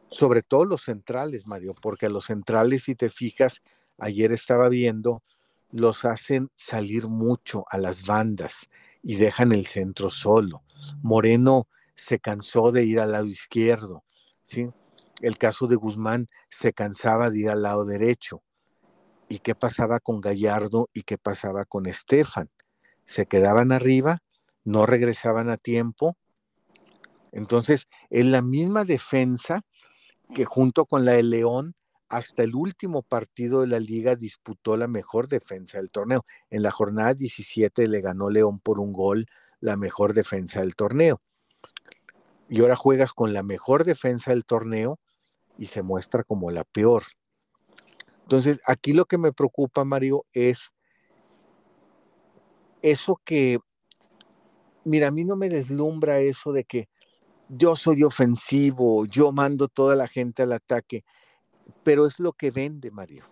sobre 0.08 0.42
todo 0.42 0.66
los 0.66 0.82
centrales, 0.82 1.46
Mario, 1.46 1.74
porque 1.80 2.04
a 2.04 2.10
los 2.10 2.26
centrales, 2.26 2.82
si 2.82 2.94
te 2.94 3.08
fijas, 3.08 3.62
ayer 3.96 4.30
estaba 4.30 4.68
viendo, 4.68 5.22
los 5.70 6.04
hacen 6.04 6.50
salir 6.54 7.08
mucho 7.08 7.64
a 7.70 7.78
las 7.78 8.04
bandas 8.04 8.68
y 9.02 9.14
dejan 9.14 9.52
el 9.52 9.64
centro 9.64 10.10
solo. 10.10 10.64
Moreno 11.00 11.66
se 11.94 12.18
cansó 12.18 12.72
de 12.72 12.84
ir 12.84 13.00
al 13.00 13.12
lado 13.12 13.26
izquierdo, 13.26 14.04
¿sí? 14.42 14.68
El 15.20 15.38
caso 15.38 15.66
de 15.66 15.76
Guzmán 15.76 16.28
se 16.50 16.72
cansaba 16.72 17.30
de 17.30 17.40
ir 17.40 17.50
al 17.50 17.62
lado 17.62 17.84
derecho. 17.84 18.42
¿Y 19.28 19.38
qué 19.38 19.54
pasaba 19.54 20.00
con 20.00 20.20
Gallardo 20.20 20.90
y 20.92 21.02
qué 21.02 21.16
pasaba 21.16 21.64
con 21.64 21.86
Estefan? 21.86 22.50
Se 23.04 23.26
quedaban 23.26 23.72
arriba, 23.72 24.18
no 24.64 24.84
regresaban 24.84 25.48
a 25.48 25.56
tiempo. 25.56 26.16
Entonces, 27.30 27.88
en 28.10 28.32
la 28.32 28.42
misma 28.42 28.84
defensa 28.84 29.62
que 30.34 30.44
junto 30.44 30.86
con 30.86 31.04
la 31.04 31.12
de 31.12 31.22
León, 31.22 31.74
hasta 32.08 32.42
el 32.42 32.54
último 32.54 33.02
partido 33.02 33.62
de 33.62 33.68
la 33.68 33.80
liga 33.80 34.16
disputó 34.16 34.76
la 34.76 34.86
mejor 34.86 35.28
defensa 35.28 35.78
del 35.78 35.90
torneo. 35.90 36.26
En 36.50 36.62
la 36.62 36.70
jornada 36.70 37.14
17 37.14 37.88
le 37.88 38.00
ganó 38.02 38.28
León 38.28 38.60
por 38.60 38.80
un 38.80 38.92
gol 38.92 39.26
la 39.60 39.76
mejor 39.76 40.12
defensa 40.12 40.60
del 40.60 40.74
torneo. 40.74 41.22
Y 42.52 42.60
ahora 42.60 42.76
juegas 42.76 43.14
con 43.14 43.32
la 43.32 43.42
mejor 43.42 43.84
defensa 43.84 44.30
del 44.30 44.44
torneo 44.44 45.00
y 45.56 45.68
se 45.68 45.80
muestra 45.80 46.22
como 46.22 46.50
la 46.50 46.64
peor. 46.64 47.04
Entonces, 48.24 48.60
aquí 48.66 48.92
lo 48.92 49.06
que 49.06 49.16
me 49.16 49.32
preocupa, 49.32 49.86
Mario, 49.86 50.26
es 50.34 50.70
eso 52.82 53.18
que, 53.24 53.58
mira, 54.84 55.08
a 55.08 55.10
mí 55.10 55.24
no 55.24 55.34
me 55.34 55.48
deslumbra 55.48 56.20
eso 56.20 56.52
de 56.52 56.64
que 56.64 56.90
yo 57.48 57.74
soy 57.74 58.02
ofensivo, 58.02 59.06
yo 59.06 59.32
mando 59.32 59.68
toda 59.68 59.96
la 59.96 60.06
gente 60.06 60.42
al 60.42 60.52
ataque, 60.52 61.06
pero 61.82 62.04
es 62.04 62.20
lo 62.20 62.34
que 62.34 62.50
vende, 62.50 62.90
Mario. 62.90 63.24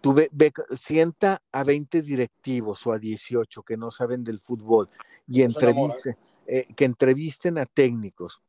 Tú 0.00 0.14
ve, 0.14 0.28
sienta 0.74 1.40
a 1.52 1.62
20 1.62 2.02
directivos 2.02 2.84
o 2.88 2.92
a 2.92 2.98
18 2.98 3.62
que 3.62 3.76
no 3.76 3.92
saben 3.92 4.24
del 4.24 4.40
fútbol 4.40 4.90
y 5.28 5.42
entreviste, 5.42 6.16
eh, 6.46 6.66
que 6.74 6.84
entrevisten 6.84 7.58
a 7.58 7.66
técnicos. 7.66 8.40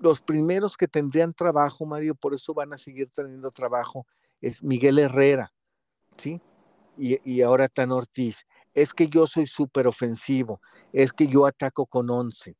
Los 0.00 0.20
primeros 0.20 0.76
que 0.76 0.88
tendrían 0.88 1.34
trabajo, 1.34 1.86
Mario, 1.86 2.14
por 2.14 2.34
eso 2.34 2.54
van 2.54 2.72
a 2.72 2.78
seguir 2.78 3.10
teniendo 3.10 3.50
trabajo, 3.50 4.06
es 4.40 4.62
Miguel 4.62 4.98
Herrera, 4.98 5.52
¿sí? 6.16 6.40
Y, 6.96 7.18
y 7.28 7.42
ahora 7.42 7.68
Tan 7.68 7.92
Ortiz. 7.92 8.46
Es 8.74 8.94
que 8.94 9.08
yo 9.08 9.26
soy 9.26 9.46
súper 9.46 9.88
ofensivo, 9.88 10.60
es 10.92 11.12
que 11.12 11.26
yo 11.26 11.46
ataco 11.46 11.86
con 11.86 12.10
11 12.10 12.56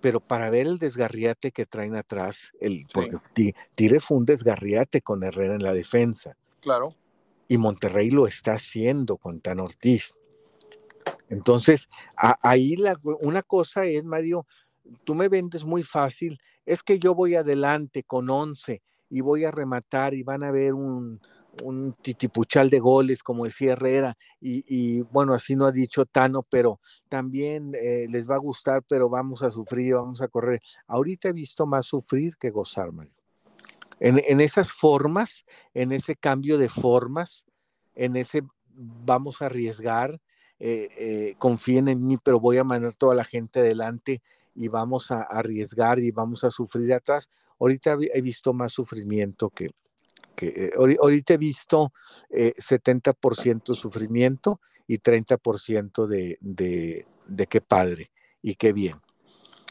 pero 0.00 0.20
para 0.20 0.50
ver 0.50 0.66
el 0.66 0.78
desgarriate 0.78 1.52
que 1.52 1.66
traen 1.66 1.94
atrás, 1.94 2.50
el, 2.60 2.86
porque 2.92 3.54
Tire 3.74 4.00
fue 4.00 4.16
un 4.16 4.24
desgarriate 4.24 5.02
con 5.02 5.22
Herrera 5.22 5.54
en 5.54 5.62
la 5.62 5.72
defensa. 5.72 6.36
Claro. 6.60 6.94
Y 7.48 7.58
Monterrey 7.58 8.10
lo 8.10 8.26
está 8.26 8.54
haciendo 8.54 9.16
con 9.16 9.40
Tan 9.40 9.60
Ortiz. 9.60 10.16
Entonces, 11.28 11.88
ahí 12.16 12.76
la, 12.76 12.98
una 13.20 13.42
cosa 13.42 13.84
es, 13.84 14.04
Mario, 14.04 14.46
tú 15.04 15.14
me 15.14 15.28
vendes 15.28 15.64
muy 15.64 15.82
fácil, 15.82 16.38
es 16.66 16.82
que 16.82 16.98
yo 16.98 17.14
voy 17.14 17.34
adelante 17.34 18.02
con 18.02 18.28
11 18.28 18.82
y 19.08 19.20
voy 19.20 19.44
a 19.44 19.50
rematar 19.50 20.14
y 20.14 20.22
van 20.22 20.42
a 20.42 20.50
ver 20.50 20.74
un, 20.74 21.20
un 21.62 21.94
titipuchal 22.00 22.70
de 22.70 22.78
goles, 22.78 23.22
como 23.22 23.44
decía 23.44 23.72
Herrera, 23.72 24.16
y, 24.40 25.02
bueno, 25.02 25.34
así 25.34 25.56
no 25.56 25.66
ha 25.66 25.72
dicho 25.72 26.06
Tano, 26.06 26.42
pero 26.42 26.80
también 27.08 27.72
eh, 27.74 28.06
les 28.08 28.28
va 28.28 28.36
a 28.36 28.38
gustar, 28.38 28.82
pero 28.88 29.08
vamos 29.08 29.42
a 29.42 29.50
sufrir, 29.50 29.94
vamos 29.94 30.22
a 30.22 30.28
correr. 30.28 30.60
Ahorita 30.86 31.28
he 31.28 31.32
visto 31.32 31.66
más 31.66 31.86
sufrir 31.86 32.36
que 32.36 32.50
gozar, 32.50 32.92
Mario. 32.92 33.12
En, 34.02 34.40
esas 34.40 34.72
formas, 34.72 35.44
en 35.74 35.92
ese 35.92 36.16
cambio 36.16 36.56
de 36.56 36.70
formas, 36.70 37.44
en 37.94 38.16
ese 38.16 38.42
vamos 38.72 39.42
a 39.42 39.46
arriesgar, 39.46 40.18
eh, 40.60 40.88
eh, 40.98 41.34
confíen 41.38 41.88
en 41.88 42.06
mí, 42.06 42.18
pero 42.22 42.38
voy 42.38 42.58
a 42.58 42.64
mandar 42.64 42.92
toda 42.94 43.14
la 43.14 43.24
gente 43.24 43.60
adelante 43.60 44.22
y 44.54 44.68
vamos 44.68 45.10
a 45.10 45.22
arriesgar 45.22 45.98
y 45.98 46.10
vamos 46.10 46.44
a 46.44 46.50
sufrir 46.50 46.92
atrás. 46.92 47.30
Ahorita 47.58 47.96
he 48.12 48.20
visto 48.20 48.52
más 48.52 48.72
sufrimiento 48.72 49.48
que, 49.50 49.68
que 50.36 50.48
eh, 50.48 50.72
ahorita 50.76 51.34
he 51.34 51.38
visto 51.38 51.92
70% 52.30 53.72
eh, 53.72 53.74
sufrimiento 53.74 54.60
y 54.86 54.98
30% 54.98 56.06
de, 56.06 56.38
de, 56.40 57.06
de 57.26 57.46
qué 57.46 57.60
padre 57.60 58.10
y 58.42 58.54
qué 58.56 58.72
bien. 58.72 59.00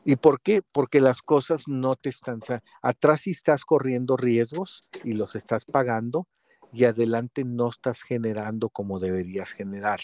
¿Y 0.06 0.15
por 0.15 0.41
qué? 0.41 0.62
Porque 0.71 1.02
las 1.02 1.21
cosas 1.21 1.67
no 1.67 1.95
te 1.95 2.10
están... 2.10 2.39
Atrás 2.82 3.21
sí 3.21 3.32
estás 3.32 3.65
corriendo 3.65 4.17
riesgos 4.17 4.84
y 5.04 5.13
los 5.13 5.36
estás 5.36 5.65
pagando 5.65 6.28
y 6.71 6.86
adelante 6.86 7.43
no 7.43 7.69
estás 7.69 8.02
generando 8.02 8.69
como 8.69 8.99
deberías 8.99 9.52
generar. 9.52 9.99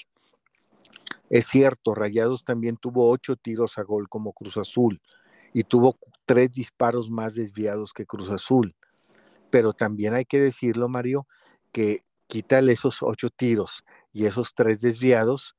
Es 1.30 1.48
cierto, 1.48 1.96
Rayados 1.96 2.44
también 2.44 2.78
tuvo 2.78 3.10
ocho 3.10 3.36
tiros 3.36 3.78
a 3.78 3.84
gol 3.84 4.08
como 4.10 4.34
Cruz 4.34 4.58
Azul 4.58 5.02
y 5.54 5.64
tuvo 5.64 5.98
tres 6.26 6.52
disparos 6.52 7.10
más 7.10 7.36
desviados 7.36 7.94
que 7.94 8.06
Cruz 8.06 8.30
Azul 8.30 8.76
pero 9.56 9.72
también 9.72 10.14
hay 10.14 10.26
que 10.26 10.42
decirlo, 10.42 10.90
Mario, 10.90 11.28
que 11.72 12.02
quítale 12.28 12.74
esos 12.74 13.02
ocho 13.02 13.30
tiros 13.30 13.86
y 14.12 14.26
esos 14.26 14.54
tres 14.54 14.82
desviados, 14.82 15.56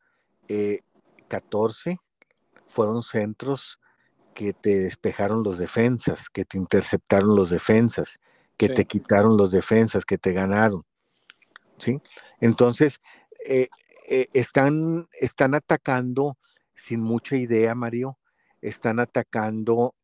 14 1.29 1.91
eh, 1.93 1.99
fueron 2.67 3.03
centros 3.03 3.81
que 4.35 4.53
te 4.53 4.81
despejaron 4.81 5.43
los 5.43 5.57
defensas, 5.57 6.29
que 6.29 6.45
te 6.45 6.59
interceptaron 6.59 7.35
los 7.35 7.49
defensas, 7.49 8.21
que 8.59 8.69
te 8.69 8.85
quitaron 8.85 9.39
los 9.39 9.51
defensas, 9.51 10.05
que 10.05 10.19
te 10.19 10.35
ganaron. 10.35 10.85
¿Sí? 11.79 11.99
Entonces, 12.39 13.01
eh, 13.47 13.69
eh, 14.09 14.29
están, 14.33 15.07
están 15.21 15.55
atacando 15.55 16.37
sin 16.75 17.01
mucha 17.01 17.37
idea, 17.37 17.75
Mario, 17.75 18.19
están 18.61 19.01
atacando 19.01 19.95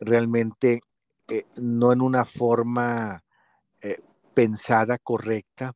realmente 0.00 0.80
eh, 1.28 1.46
no 1.56 1.92
en 1.92 2.02
una 2.02 2.24
forma 2.24 3.24
eh, 3.80 3.98
pensada, 4.34 4.98
correcta. 4.98 5.74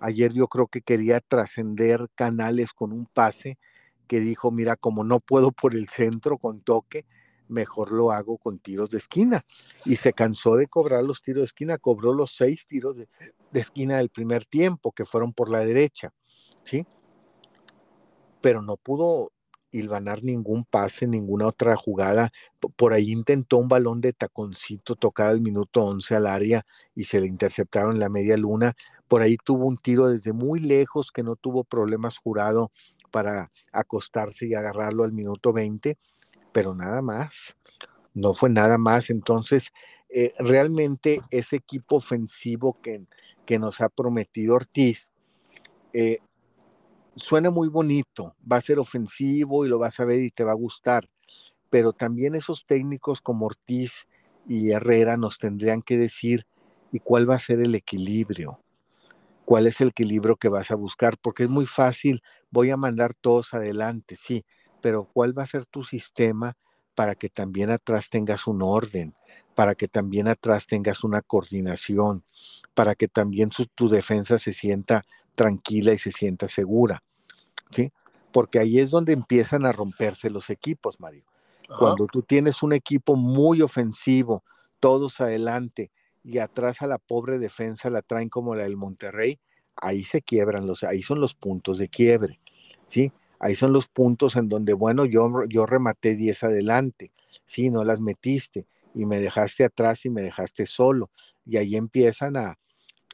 Ayer 0.00 0.32
yo 0.32 0.48
creo 0.48 0.66
que 0.66 0.82
quería 0.82 1.20
trascender 1.20 2.08
canales 2.14 2.72
con 2.72 2.92
un 2.92 3.06
pase 3.06 3.58
que 4.06 4.20
dijo, 4.20 4.50
mira, 4.50 4.76
como 4.76 5.04
no 5.04 5.20
puedo 5.20 5.52
por 5.52 5.74
el 5.74 5.88
centro 5.88 6.36
con 6.36 6.60
toque, 6.60 7.06
mejor 7.48 7.92
lo 7.92 8.10
hago 8.12 8.36
con 8.36 8.58
tiros 8.58 8.90
de 8.90 8.98
esquina. 8.98 9.44
Y 9.84 9.96
se 9.96 10.12
cansó 10.12 10.56
de 10.56 10.66
cobrar 10.66 11.04
los 11.04 11.22
tiros 11.22 11.42
de 11.42 11.46
esquina, 11.46 11.78
cobró 11.78 12.12
los 12.12 12.36
seis 12.36 12.66
tiros 12.66 12.96
de 12.96 13.08
esquina 13.60 13.98
del 13.98 14.10
primer 14.10 14.44
tiempo, 14.44 14.92
que 14.92 15.06
fueron 15.06 15.32
por 15.32 15.50
la 15.50 15.60
derecha, 15.60 16.12
¿sí? 16.64 16.86
Pero 18.40 18.62
no 18.62 18.76
pudo 18.76 19.32
ganar 19.72 20.22
ningún 20.22 20.64
pase, 20.64 21.06
ninguna 21.06 21.46
otra 21.46 21.76
jugada. 21.76 22.30
Por 22.76 22.92
ahí 22.92 23.10
intentó 23.10 23.56
un 23.56 23.68
balón 23.68 24.00
de 24.00 24.12
taconcito 24.12 24.96
tocar 24.96 25.28
al 25.28 25.40
minuto 25.40 25.82
11 25.82 26.14
al 26.14 26.26
área 26.26 26.66
y 26.94 27.04
se 27.04 27.20
le 27.20 27.26
interceptaron 27.26 27.98
la 27.98 28.08
media 28.08 28.36
luna. 28.36 28.74
Por 29.08 29.22
ahí 29.22 29.36
tuvo 29.42 29.66
un 29.66 29.78
tiro 29.78 30.08
desde 30.08 30.32
muy 30.32 30.60
lejos 30.60 31.10
que 31.12 31.22
no 31.22 31.36
tuvo 31.36 31.64
problemas 31.64 32.18
jurado 32.18 32.70
para 33.10 33.50
acostarse 33.72 34.46
y 34.46 34.54
agarrarlo 34.54 35.04
al 35.04 35.12
minuto 35.12 35.52
20, 35.52 35.98
pero 36.52 36.74
nada 36.74 37.02
más. 37.02 37.56
No 38.14 38.34
fue 38.34 38.50
nada 38.50 38.76
más. 38.78 39.10
Entonces, 39.10 39.70
eh, 40.10 40.32
realmente 40.38 41.20
ese 41.30 41.56
equipo 41.56 41.96
ofensivo 41.96 42.78
que, 42.82 43.06
que 43.46 43.58
nos 43.58 43.80
ha 43.80 43.88
prometido 43.88 44.54
Ortiz, 44.54 45.10
eh, 45.94 46.18
suena 47.16 47.50
muy 47.50 47.68
bonito, 47.68 48.34
va 48.50 48.56
a 48.56 48.62
ser 48.62 48.78
ofensivo 48.78 49.64
y 49.64 49.68
lo 49.68 49.78
vas 49.78 50.00
a 50.00 50.04
ver 50.04 50.20
y 50.20 50.30
te 50.30 50.44
va 50.44 50.52
a 50.52 50.56
gustar, 50.56 51.08
pero 51.70 51.92
también 51.92 52.34
esos 52.34 52.64
técnicos 52.66 53.20
como 53.20 53.46
Ortiz 53.46 54.06
y 54.46 54.70
Herrera 54.70 55.16
nos 55.16 55.38
tendrían 55.38 55.82
que 55.82 55.98
decir, 55.98 56.46
¿y 56.92 57.00
cuál 57.00 57.28
va 57.28 57.36
a 57.36 57.40
ser 57.40 57.60
el 57.60 57.74
equilibrio? 57.74 58.60
¿Cuál 59.44 59.66
es 59.66 59.80
el 59.80 59.88
equilibrio 59.88 60.36
que 60.36 60.48
vas 60.48 60.70
a 60.70 60.76
buscar? 60.76 61.18
Porque 61.18 61.44
es 61.44 61.48
muy 61.48 61.66
fácil, 61.66 62.22
voy 62.50 62.70
a 62.70 62.76
mandar 62.76 63.14
todos 63.14 63.54
adelante, 63.54 64.16
sí, 64.16 64.44
pero 64.80 65.04
¿cuál 65.12 65.36
va 65.36 65.42
a 65.42 65.46
ser 65.46 65.66
tu 65.66 65.84
sistema 65.84 66.56
para 66.94 67.14
que 67.14 67.28
también 67.28 67.70
atrás 67.70 68.10
tengas 68.10 68.46
un 68.46 68.62
orden, 68.62 69.14
para 69.54 69.74
que 69.74 69.88
también 69.88 70.28
atrás 70.28 70.66
tengas 70.66 71.04
una 71.04 71.22
coordinación, 71.22 72.24
para 72.74 72.94
que 72.94 73.08
también 73.08 73.50
tu 73.74 73.88
defensa 73.88 74.38
se 74.38 74.52
sienta 74.52 75.04
tranquila 75.34 75.92
y 75.92 75.98
se 75.98 76.12
sienta 76.12 76.48
segura, 76.48 77.02
¿sí? 77.70 77.92
Porque 78.32 78.58
ahí 78.58 78.78
es 78.78 78.90
donde 78.90 79.12
empiezan 79.12 79.66
a 79.66 79.72
romperse 79.72 80.30
los 80.30 80.50
equipos, 80.50 81.00
Mario. 81.00 81.24
Cuando 81.78 82.06
tú 82.06 82.22
tienes 82.22 82.62
un 82.62 82.74
equipo 82.74 83.16
muy 83.16 83.62
ofensivo, 83.62 84.44
todos 84.78 85.20
adelante, 85.20 85.90
y 86.22 86.38
atrás 86.38 86.82
a 86.82 86.86
la 86.86 86.98
pobre 86.98 87.38
defensa 87.38 87.88
la 87.88 88.02
traen 88.02 88.28
como 88.28 88.54
la 88.54 88.64
del 88.64 88.76
Monterrey, 88.76 89.40
ahí 89.76 90.04
se 90.04 90.22
quiebran 90.22 90.66
los, 90.66 90.84
ahí 90.84 91.02
son 91.02 91.20
los 91.20 91.34
puntos 91.34 91.78
de 91.78 91.88
quiebre, 91.88 92.40
¿sí? 92.86 93.12
Ahí 93.38 93.56
son 93.56 93.72
los 93.72 93.88
puntos 93.88 94.36
en 94.36 94.48
donde, 94.48 94.72
bueno, 94.72 95.04
yo, 95.04 95.44
yo 95.48 95.66
rematé 95.66 96.14
10 96.14 96.44
adelante, 96.44 97.12
sí, 97.44 97.70
no 97.70 97.84
las 97.84 98.00
metiste, 98.00 98.66
y 98.94 99.06
me 99.06 99.18
dejaste 99.18 99.64
atrás 99.64 100.04
y 100.04 100.10
me 100.10 100.22
dejaste 100.22 100.66
solo. 100.66 101.10
Y 101.44 101.56
ahí 101.56 101.76
empiezan 101.76 102.36
a, 102.36 102.58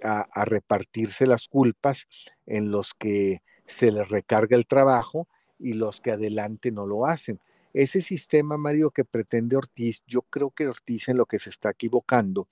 a, 0.03 0.45
repartirse 0.45 1.27
las 1.27 1.49
culpas 1.49 2.07
en 2.47 2.71
los 2.71 2.95
que 2.95 3.43
se 3.67 3.91
les 3.91 4.09
recarga 4.09 4.57
el 4.57 4.67
trabajo 4.67 5.29
y 5.59 5.75
los 5.75 6.01
que 6.01 6.13
adelante 6.13 6.71
no 6.71 6.87
lo 6.87 7.07
hacen. 7.07 7.41
Ese 7.75 8.01
sistema, 8.01 8.57
Mario, 8.57 8.91
que 8.91 9.05
pretende 9.05 9.57
Ortiz, 9.57 10.03
yo 10.07 10.23
creo 10.23 10.51
que 10.51 10.69
Ortiz 10.69 11.09
en 11.09 11.17
lo 11.17 11.27
que 11.27 11.39
se 11.39 11.51
está 11.51 11.71
equivocando 11.71 12.49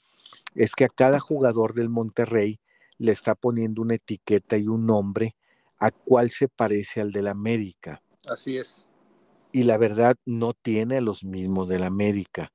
es 0.55 0.75
que 0.75 0.85
a 0.85 0.89
cada 0.89 1.21
jugador 1.21 1.75
del 1.75 1.89
Monterrey 1.89 2.61
le 2.99 3.13
está 3.13 3.35
poniendo 3.35 3.83
una 3.83 3.95
etiqueta 3.95 4.57
y 4.57 4.69
un 4.69 4.87
nombre 4.87 5.37
a 5.79 5.91
cuál 5.91 6.31
se 6.31 6.49
parece 6.49 7.01
al 7.01 7.13
del 7.13 7.29
América. 7.29 8.03
Así 8.27 8.57
es. 8.57 8.89
Y 9.53 9.65
la 9.65 9.79
verdad 9.79 10.17
no 10.25 10.55
tiene 10.55 10.99
a 10.99 11.01
los 11.01 11.25
mismos 11.25 11.69
del 11.69 11.85
América. 11.85 12.53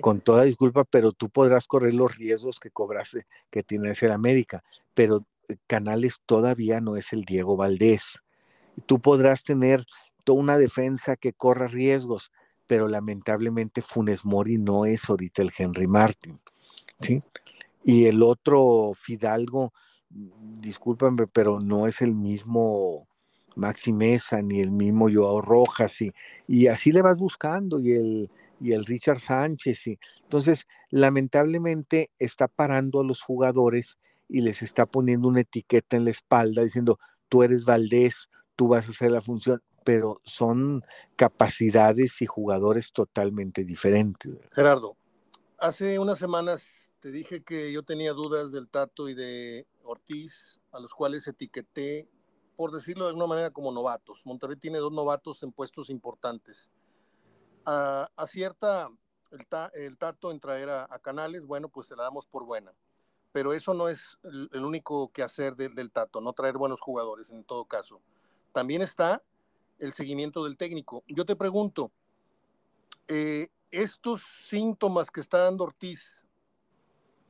Con 0.00 0.20
toda 0.20 0.44
disculpa, 0.44 0.84
pero 0.84 1.12
tú 1.12 1.30
podrás 1.30 1.66
correr 1.66 1.94
los 1.94 2.14
riesgos 2.16 2.60
que 2.60 2.70
cobraste, 2.70 3.26
que 3.50 3.62
tiene 3.62 3.92
el 3.98 4.12
América, 4.12 4.62
pero 4.94 5.20
eh, 5.48 5.56
Canales 5.66 6.16
todavía 6.26 6.80
no 6.80 6.96
es 6.96 7.12
el 7.12 7.24
Diego 7.24 7.56
Valdés. 7.56 8.20
Tú 8.86 9.00
podrás 9.00 9.42
tener 9.42 9.86
toda 10.24 10.40
una 10.40 10.58
defensa 10.58 11.16
que 11.16 11.32
corra 11.32 11.66
riesgos, 11.66 12.30
pero 12.66 12.88
lamentablemente 12.88 13.80
Funes 13.80 14.24
Mori 14.24 14.58
no 14.58 14.84
es 14.84 15.08
ahorita 15.08 15.42
el 15.42 15.52
Henry 15.56 15.86
Martin. 15.86 16.38
¿sí? 17.00 17.22
Y 17.82 18.04
el 18.04 18.22
otro 18.22 18.92
Fidalgo, 18.94 19.72
discúlpame, 20.10 21.26
pero 21.26 21.58
no 21.58 21.86
es 21.86 22.02
el 22.02 22.14
mismo 22.14 23.08
Maxi 23.56 23.92
Mesa 23.92 24.42
ni 24.42 24.60
el 24.60 24.70
mismo 24.70 25.08
Joao 25.12 25.40
Rojas, 25.40 25.98
y 26.46 26.66
así 26.66 26.92
le 26.92 27.02
vas 27.02 27.16
buscando, 27.16 27.80
y 27.80 27.92
el, 27.92 28.30
y 28.60 28.72
el 28.72 28.84
Richard 28.84 29.20
Sánchez. 29.20 29.86
Y, 29.86 29.98
entonces, 30.22 30.66
lamentablemente 30.90 32.10
está 32.18 32.46
parando 32.48 33.00
a 33.00 33.04
los 33.04 33.22
jugadores 33.22 33.98
y 34.28 34.42
les 34.42 34.62
está 34.62 34.86
poniendo 34.86 35.28
una 35.28 35.40
etiqueta 35.40 35.96
en 35.96 36.04
la 36.04 36.10
espalda 36.10 36.62
diciendo, 36.62 36.98
tú 37.28 37.42
eres 37.42 37.64
Valdés, 37.64 38.28
tú 38.54 38.68
vas 38.68 38.86
a 38.86 38.90
hacer 38.90 39.10
la 39.10 39.20
función, 39.20 39.62
pero 39.84 40.20
son 40.24 40.84
capacidades 41.16 42.20
y 42.22 42.26
jugadores 42.26 42.92
totalmente 42.92 43.64
diferentes. 43.64 44.32
Gerardo, 44.52 44.96
hace 45.58 45.98
unas 45.98 46.18
semanas 46.18 46.92
te 47.00 47.10
dije 47.10 47.42
que 47.42 47.72
yo 47.72 47.82
tenía 47.82 48.12
dudas 48.12 48.52
del 48.52 48.68
Tato 48.68 49.08
y 49.08 49.14
de 49.14 49.66
Ortiz, 49.82 50.60
a 50.70 50.78
los 50.78 50.92
cuales 50.92 51.26
etiqueté, 51.26 52.08
por 52.56 52.72
decirlo 52.72 53.04
de 53.04 53.10
alguna 53.10 53.26
manera, 53.26 53.50
como 53.50 53.72
novatos. 53.72 54.20
Monterrey 54.26 54.56
tiene 54.56 54.78
dos 54.78 54.92
novatos 54.92 55.42
en 55.42 55.50
puestos 55.50 55.88
importantes 55.88 56.70
acierta 58.16 58.90
el, 59.74 59.96
Tato 59.96 60.30
en 60.30 60.40
traer 60.40 60.70
a, 60.70 60.98
Canales, 61.00 61.46
bueno, 61.46 61.68
pues 61.68 61.88
se 61.88 61.96
la 61.96 62.04
damos 62.04 62.26
por 62.26 62.44
buena. 62.44 62.72
Pero 63.32 63.52
eso 63.52 63.74
no 63.74 63.88
es 63.88 64.18
el, 64.24 64.64
único 64.64 65.10
que 65.12 65.22
hacer 65.22 65.54
del 65.54 65.92
Tato, 65.92 66.20
no 66.20 66.32
traer 66.32 66.56
buenos 66.56 66.80
jugadores 66.80 67.30
en 67.30 67.44
todo 67.44 67.64
caso. 67.64 68.00
También 68.52 68.82
está 68.82 69.22
el 69.78 69.92
seguimiento 69.92 70.44
del 70.44 70.56
técnico. 70.56 71.04
Yo 71.06 71.24
te 71.24 71.36
pregunto, 71.36 71.92
eh, 73.08 73.48
estos 73.70 74.22
síntomas 74.22 75.10
que 75.10 75.20
está 75.20 75.38
dando 75.38 75.64
Ortiz, 75.64 76.26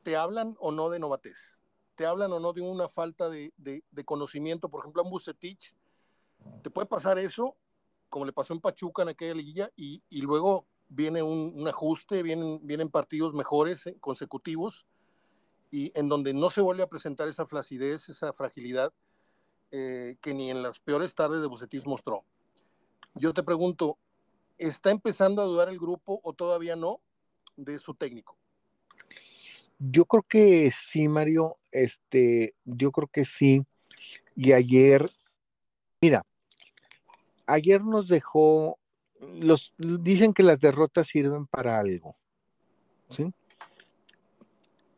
¿te 0.03 0.15
hablan 0.15 0.55
o 0.59 0.71
no 0.71 0.89
de 0.89 0.99
novatez? 0.99 1.59
¿Te 1.95 2.05
hablan 2.05 2.31
o 2.33 2.39
no 2.39 2.53
de 2.53 2.61
una 2.61 2.89
falta 2.89 3.29
de, 3.29 3.51
conocimiento? 4.05 4.69
Por 4.69 4.81
ejemplo, 4.81 5.03
a 5.03 5.09
Bucetich, 5.09 5.75
¿te 6.63 6.71
puede 6.71 6.87
pasar 6.87 7.19
eso 7.19 7.55
como 8.11 8.25
le 8.25 8.33
pasó 8.33 8.53
en 8.53 8.59
Pachuca 8.59 9.01
en 9.01 9.09
aquella 9.09 9.33
liguilla, 9.33 9.71
y, 9.75 10.03
luego 10.21 10.67
viene 10.89 11.23
un, 11.23 11.67
ajuste, 11.67 12.21
vienen, 12.21 12.59
vienen 12.61 12.89
partidos 12.89 13.33
mejores 13.33 13.87
eh, 13.87 13.97
consecutivos, 13.99 14.85
y 15.71 15.97
en 15.97 16.09
donde 16.09 16.33
no 16.33 16.49
se 16.49 16.61
vuelve 16.61 16.83
a 16.83 16.89
presentar 16.89 17.29
esa 17.29 17.47
flacidez, 17.47 18.09
esa 18.09 18.33
fragilidad 18.33 18.93
eh, 19.71 20.17
que 20.21 20.33
ni 20.33 20.51
en 20.51 20.61
las 20.61 20.79
peores 20.79 21.15
tardes 21.15 21.39
de 21.41 21.47
Bucetis 21.47 21.87
mostró. 21.87 22.25
Yo 23.15 23.33
te 23.33 23.41
pregunto, 23.41 23.97
¿está 24.57 24.91
empezando 24.91 25.41
a 25.41 25.45
dudar 25.45 25.69
el 25.69 25.79
grupo 25.79 26.19
o 26.23 26.33
todavía 26.33 26.75
no 26.75 26.99
de 27.55 27.79
su 27.79 27.93
técnico? 27.93 28.37
Yo 29.79 30.03
creo 30.05 30.23
que 30.23 30.71
sí, 30.77 31.07
Mario. 31.07 31.55
Este, 31.71 32.53
yo 32.65 32.91
creo 32.91 33.07
que 33.07 33.23
sí. 33.23 33.65
Y 34.35 34.51
ayer, 34.51 35.09
mira, 36.01 36.25
ayer 37.51 37.83
nos 37.83 38.07
dejó, 38.07 38.79
los, 39.19 39.73
dicen 39.77 40.33
que 40.33 40.43
las 40.43 40.59
derrotas 40.59 41.07
sirven 41.07 41.45
para 41.47 41.79
algo, 41.79 42.15
¿sí? 43.09 43.33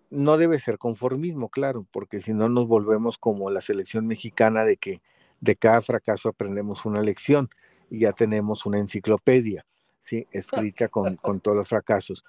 No 0.09 0.37
debe 0.37 0.59
ser 0.59 0.77
conformismo, 0.77 1.49
claro, 1.49 1.87
porque 1.91 2.21
si 2.21 2.33
no 2.33 2.47
nos 2.47 2.67
volvemos 2.67 3.17
como 3.17 3.49
la 3.49 3.61
selección 3.61 4.05
mexicana 4.05 4.63
de 4.63 4.77
que 4.77 5.01
de 5.41 5.55
cada 5.55 5.81
fracaso 5.81 6.29
aprendemos 6.29 6.85
una 6.85 7.01
lección 7.01 7.49
y 7.89 7.99
ya 7.99 8.13
tenemos 8.13 8.65
una 8.65 8.77
enciclopedia, 8.79 9.65
¿sí? 10.03 10.27
Escrita 10.31 10.87
con, 10.87 11.15
con 11.17 11.39
todos 11.39 11.57
los 11.57 11.67
fracasos. 11.67 12.23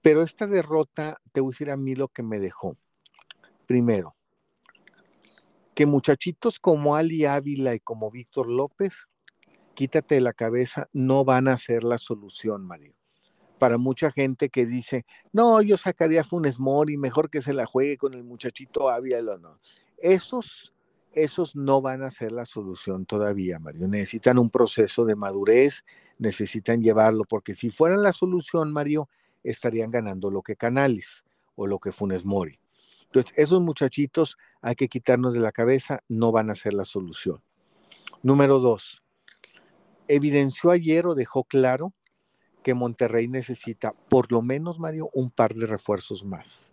Pero 0.00 0.22
esta 0.22 0.46
derrota, 0.46 1.20
te 1.32 1.40
voy 1.40 1.50
a 1.50 1.52
decir 1.52 1.70
a 1.70 1.76
mí 1.76 1.94
lo 1.94 2.08
que 2.08 2.22
me 2.22 2.38
dejó. 2.38 2.76
Primero, 3.66 4.14
que 5.74 5.84
muchachitos 5.84 6.58
como 6.58 6.96
Ali 6.96 7.26
Ávila 7.26 7.74
y 7.74 7.80
como 7.80 8.10
Víctor 8.10 8.48
López 8.48 8.94
quítate 9.76 10.16
de 10.16 10.20
la 10.20 10.32
cabeza, 10.32 10.88
no 10.92 11.24
van 11.24 11.46
a 11.46 11.56
ser 11.56 11.84
la 11.84 11.98
solución, 11.98 12.66
Mario. 12.66 12.94
Para 13.60 13.78
mucha 13.78 14.10
gente 14.10 14.48
que 14.48 14.66
dice, 14.66 15.06
no, 15.32 15.62
yo 15.62 15.76
sacaría 15.76 16.22
a 16.22 16.24
Funes 16.24 16.58
Mori, 16.58 16.96
mejor 16.96 17.30
que 17.30 17.40
se 17.40 17.52
la 17.52 17.66
juegue 17.66 17.96
con 17.96 18.14
el 18.14 18.24
muchachito 18.24 18.90
Ávila, 18.90 19.38
no. 19.38 19.60
Esos, 19.98 20.74
esos 21.12 21.54
no 21.54 21.80
van 21.80 22.02
a 22.02 22.10
ser 22.10 22.32
la 22.32 22.44
solución 22.44 23.06
todavía, 23.06 23.60
Mario. 23.60 23.86
Necesitan 23.86 24.38
un 24.38 24.50
proceso 24.50 25.04
de 25.04 25.14
madurez, 25.14 25.84
necesitan 26.18 26.82
llevarlo, 26.82 27.24
porque 27.24 27.54
si 27.54 27.70
fueran 27.70 28.02
la 28.02 28.12
solución, 28.12 28.72
Mario, 28.72 29.08
estarían 29.44 29.90
ganando 29.90 30.30
lo 30.30 30.42
que 30.42 30.56
Canales 30.56 31.24
o 31.54 31.66
lo 31.66 31.78
que 31.78 31.92
Funes 31.92 32.24
Mori. 32.24 32.58
Entonces, 33.04 33.32
esos 33.36 33.62
muchachitos 33.62 34.36
hay 34.60 34.74
que 34.74 34.88
quitarnos 34.88 35.32
de 35.32 35.40
la 35.40 35.52
cabeza, 35.52 36.00
no 36.08 36.32
van 36.32 36.50
a 36.50 36.54
ser 36.56 36.74
la 36.74 36.84
solución. 36.84 37.40
Número 38.22 38.58
dos, 38.58 39.02
evidenció 40.08 40.70
ayer 40.70 41.06
o 41.06 41.14
dejó 41.14 41.44
claro 41.44 41.92
que 42.62 42.74
Monterrey 42.74 43.28
necesita 43.28 43.92
por 44.08 44.32
lo 44.32 44.42
menos, 44.42 44.78
Mario, 44.78 45.08
un 45.14 45.30
par 45.30 45.54
de 45.54 45.66
refuerzos 45.66 46.24
más. 46.24 46.72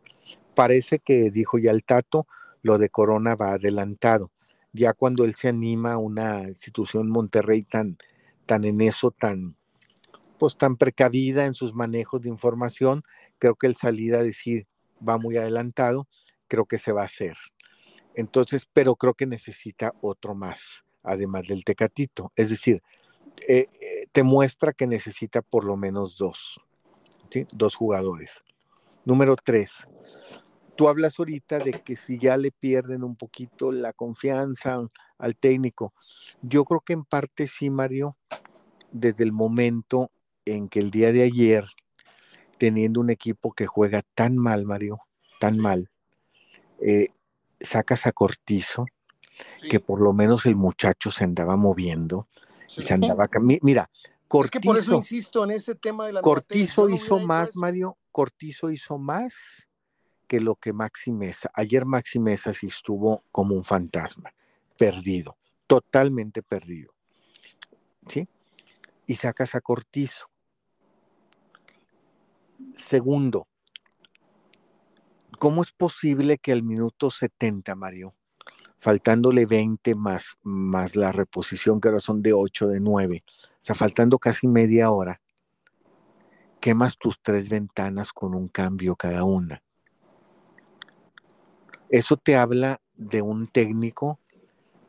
Parece 0.55 0.99
que 0.99 1.29
dijo 1.29 1.59
ya 1.59 1.71
el 1.71 1.83
Tato, 1.83 2.27
lo 2.61 2.77
de 2.77 2.89
Corona 2.89 3.35
va 3.35 3.53
adelantado. 3.53 4.31
Ya 4.71 4.93
cuando 4.93 5.23
él 5.23 5.35
se 5.35 5.49
anima 5.49 5.93
a 5.93 5.97
una 5.97 6.43
institución 6.43 7.09
Monterrey 7.09 7.61
tan, 7.61 7.97
tan 8.45 8.65
en 8.65 8.81
eso, 8.81 9.11
tan, 9.11 9.55
pues 10.39 10.57
tan 10.57 10.77
precavida 10.77 11.45
en 11.45 11.53
sus 11.53 11.75
manejos 11.75 12.21
de 12.21 12.29
información, 12.29 13.03
creo 13.37 13.55
que 13.55 13.67
el 13.67 13.75
salida 13.75 14.19
a 14.19 14.23
decir 14.23 14.67
va 15.07 15.17
muy 15.17 15.37
adelantado, 15.37 16.07
creo 16.47 16.65
que 16.65 16.79
se 16.79 16.91
va 16.91 17.03
a 17.03 17.05
hacer. 17.05 17.37
Entonces, 18.15 18.67
pero 18.71 18.95
creo 18.95 19.13
que 19.13 19.25
necesita 19.25 19.93
otro 20.01 20.33
más, 20.33 20.85
además 21.03 21.43
del 21.47 21.63
Tecatito. 21.63 22.31
Es 22.35 22.49
decir, 22.49 22.81
eh, 23.47 23.67
eh, 23.81 24.07
te 24.11 24.23
muestra 24.23 24.73
que 24.73 24.87
necesita 24.87 25.41
por 25.41 25.65
lo 25.65 25.75
menos 25.75 26.17
dos, 26.17 26.61
dos 27.51 27.75
jugadores. 27.75 28.43
Número 29.05 29.35
tres, 29.35 29.85
tú 30.75 30.87
hablas 30.87 31.19
ahorita 31.19 31.59
de 31.59 31.71
que 31.71 31.95
si 31.95 32.17
ya 32.17 32.37
le 32.37 32.51
pierden 32.51 33.03
un 33.03 33.15
poquito 33.15 33.71
la 33.71 33.93
confianza 33.93 34.79
al 35.17 35.35
técnico, 35.35 35.93
yo 36.41 36.63
creo 36.65 36.81
que 36.81 36.93
en 36.93 37.03
parte 37.03 37.47
sí, 37.47 37.69
Mario, 37.69 38.17
desde 38.91 39.23
el 39.23 39.31
momento 39.31 40.11
en 40.45 40.69
que 40.69 40.79
el 40.79 40.91
día 40.91 41.11
de 41.11 41.23
ayer, 41.23 41.65
teniendo 42.57 43.01
un 43.01 43.09
equipo 43.09 43.51
que 43.53 43.67
juega 43.67 44.03
tan 44.15 44.37
mal, 44.37 44.65
Mario, 44.65 45.01
tan 45.39 45.57
mal, 45.57 45.89
eh, 46.79 47.07
sacas 47.59 48.05
a 48.05 48.11
Cortizo, 48.11 48.85
que 49.69 49.79
por 49.79 49.99
lo 50.01 50.13
menos 50.13 50.45
el 50.45 50.55
muchacho 50.55 51.11
se 51.11 51.23
andaba 51.23 51.57
moviendo, 51.57 52.27
se 52.81 52.93
andaba 52.93 53.29
Mira, 53.61 53.89
Cortizo. 54.27 54.45
Es 54.45 54.51
que 54.51 54.67
por 54.67 54.77
eso 54.77 54.95
insisto 54.95 55.43
en 55.43 55.51
ese 55.51 55.75
tema 55.75 56.07
de 56.07 56.13
la 56.13 56.21
Cortizo 56.21 56.89
hizo 56.89 57.19
más, 57.19 57.55
Mario. 57.55 57.97
Cortizo 58.11 58.71
hizo 58.71 58.97
más 58.97 59.69
que 60.27 60.39
lo 60.39 60.55
que 60.55 60.73
Maxi 60.73 61.11
Mesa. 61.11 61.51
Ayer 61.53 61.85
Maxi 61.85 62.19
Mesa 62.19 62.53
sí 62.53 62.67
estuvo 62.67 63.23
como 63.31 63.55
un 63.55 63.63
fantasma, 63.63 64.33
perdido, 64.77 65.37
totalmente 65.67 66.41
perdido. 66.41 66.93
¿Sí? 68.07 68.27
Y 69.05 69.15
sacas 69.15 69.55
a 69.55 69.61
Cortizo. 69.61 70.27
Segundo, 72.77 73.47
¿cómo 75.37 75.61
es 75.61 75.71
posible 75.73 76.37
que 76.37 76.51
al 76.51 76.63
minuto 76.63 77.11
70, 77.11 77.75
Mario, 77.75 78.15
faltándole 78.83 79.45
20 79.45 79.95
más, 79.95 80.37
más 80.43 80.97
la 80.97 81.13
reposición 81.13 81.79
que 81.79 81.87
ahora 81.87 82.01
son 82.01 82.21
de 82.21 82.33
8, 82.33 82.67
de 82.67 82.81
9, 82.81 83.23
o 83.25 83.57
sea, 83.61 83.75
faltando 83.75 84.19
casi 84.19 84.45
media 84.45 84.91
hora, 84.91 85.21
quemas 86.59 86.97
tus 86.97 87.21
tres 87.21 87.47
ventanas 87.47 88.11
con 88.11 88.35
un 88.35 88.49
cambio 88.49 88.97
cada 88.97 89.23
una. 89.23 89.63
Eso 91.87 92.17
te 92.17 92.35
habla 92.35 92.81
de 92.97 93.21
un 93.21 93.47
técnico 93.47 94.19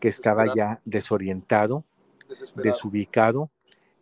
que 0.00 0.08
estaba 0.08 0.52
ya 0.52 0.80
desorientado, 0.84 1.84
desubicado, 2.56 3.52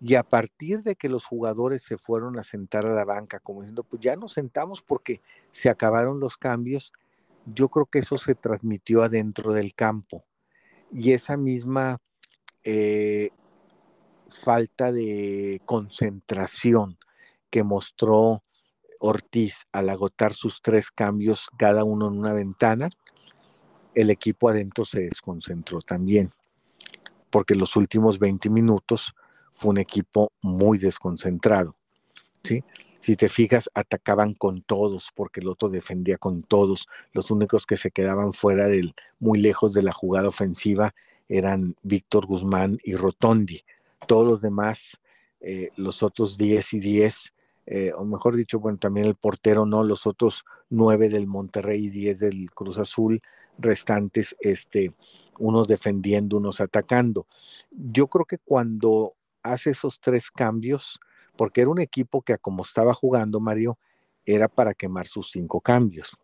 y 0.00 0.14
a 0.14 0.22
partir 0.22 0.82
de 0.82 0.96
que 0.96 1.10
los 1.10 1.26
jugadores 1.26 1.82
se 1.82 1.98
fueron 1.98 2.38
a 2.38 2.44
sentar 2.44 2.86
a 2.86 2.94
la 2.94 3.04
banca, 3.04 3.40
como 3.40 3.60
diciendo, 3.60 3.84
pues 3.84 4.00
ya 4.00 4.16
nos 4.16 4.32
sentamos 4.32 4.80
porque 4.80 5.20
se 5.50 5.68
acabaron 5.68 6.18
los 6.18 6.38
cambios, 6.38 6.94
yo 7.46 7.68
creo 7.68 7.86
que 7.86 8.00
eso 8.00 8.18
se 8.18 8.34
transmitió 8.34 9.02
adentro 9.02 9.52
del 9.52 9.74
campo. 9.74 10.24
Y 10.90 11.12
esa 11.12 11.36
misma 11.36 11.98
eh, 12.64 13.30
falta 14.28 14.92
de 14.92 15.60
concentración 15.64 16.98
que 17.50 17.62
mostró 17.62 18.42
Ortiz 18.98 19.66
al 19.72 19.90
agotar 19.90 20.32
sus 20.32 20.62
tres 20.62 20.90
cambios, 20.90 21.48
cada 21.58 21.84
uno 21.84 22.08
en 22.08 22.18
una 22.18 22.32
ventana, 22.32 22.88
el 23.94 24.10
equipo 24.10 24.48
adentro 24.48 24.84
se 24.84 25.02
desconcentró 25.02 25.80
también, 25.80 26.30
porque 27.30 27.54
los 27.54 27.76
últimos 27.76 28.18
20 28.18 28.48
minutos 28.48 29.14
fue 29.52 29.70
un 29.70 29.78
equipo 29.78 30.32
muy 30.40 30.78
desconcentrado. 30.78 31.76
¿sí? 32.44 32.64
Si 33.02 33.16
te 33.16 33.28
fijas, 33.28 33.68
atacaban 33.74 34.32
con 34.32 34.62
todos, 34.62 35.10
porque 35.12 35.40
el 35.40 35.48
otro 35.48 35.68
defendía 35.68 36.18
con 36.18 36.44
todos. 36.44 36.86
Los 37.12 37.32
únicos 37.32 37.66
que 37.66 37.76
se 37.76 37.90
quedaban 37.90 38.32
fuera 38.32 38.68
del, 38.68 38.94
muy 39.18 39.40
lejos 39.40 39.72
de 39.72 39.82
la 39.82 39.92
jugada 39.92 40.28
ofensiva 40.28 40.94
eran 41.28 41.74
Víctor 41.82 42.26
Guzmán 42.26 42.78
y 42.84 42.94
Rotondi. 42.94 43.64
Todos 44.06 44.28
los 44.28 44.40
demás, 44.40 45.00
eh, 45.40 45.70
los 45.74 46.04
otros 46.04 46.38
10 46.38 46.74
y 46.74 46.78
10, 46.78 47.34
eh, 47.66 47.92
o 47.96 48.04
mejor 48.04 48.36
dicho, 48.36 48.60
bueno, 48.60 48.78
también 48.78 49.06
el 49.06 49.16
portero, 49.16 49.66
no, 49.66 49.82
los 49.82 50.06
otros 50.06 50.44
9 50.70 51.08
del 51.08 51.26
Monterrey 51.26 51.86
y 51.86 51.90
10 51.90 52.20
del 52.20 52.52
Cruz 52.52 52.78
Azul 52.78 53.20
restantes, 53.58 54.36
este, 54.38 54.92
unos 55.40 55.66
defendiendo, 55.66 56.36
unos 56.36 56.60
atacando. 56.60 57.26
Yo 57.72 58.06
creo 58.06 58.26
que 58.26 58.38
cuando 58.38 59.14
hace 59.42 59.70
esos 59.70 59.98
tres 59.98 60.30
cambios, 60.30 61.00
porque 61.36 61.62
era 61.62 61.70
un 61.70 61.80
equipo 61.80 62.22
que 62.22 62.36
como 62.38 62.62
estaba 62.62 62.94
jugando 62.94 63.40
Mario, 63.40 63.78
era 64.24 64.48
para 64.48 64.74
quemar 64.74 65.06
sus 65.06 65.30
cinco 65.30 65.60
cambios. 65.60 66.16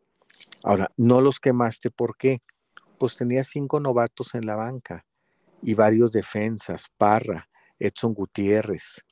Ahora, 0.63 0.91
no 0.97 1.21
los 1.21 1.41
quemaste, 1.41 1.91
¿por 1.91 2.17
qué? 2.17 2.43
Pues 2.99 3.17
tenía 3.17 3.45
cinco 3.45 3.81
novatos 3.81 4.35
en 4.35 4.47
la 4.47 4.57
banca 4.57 5.05
y 5.63 5.75
varios 5.75 6.13
defensas, 6.13 6.87
Parra, 6.97 7.49
Edson 7.79 8.15
Gutiérrez. 8.15 9.05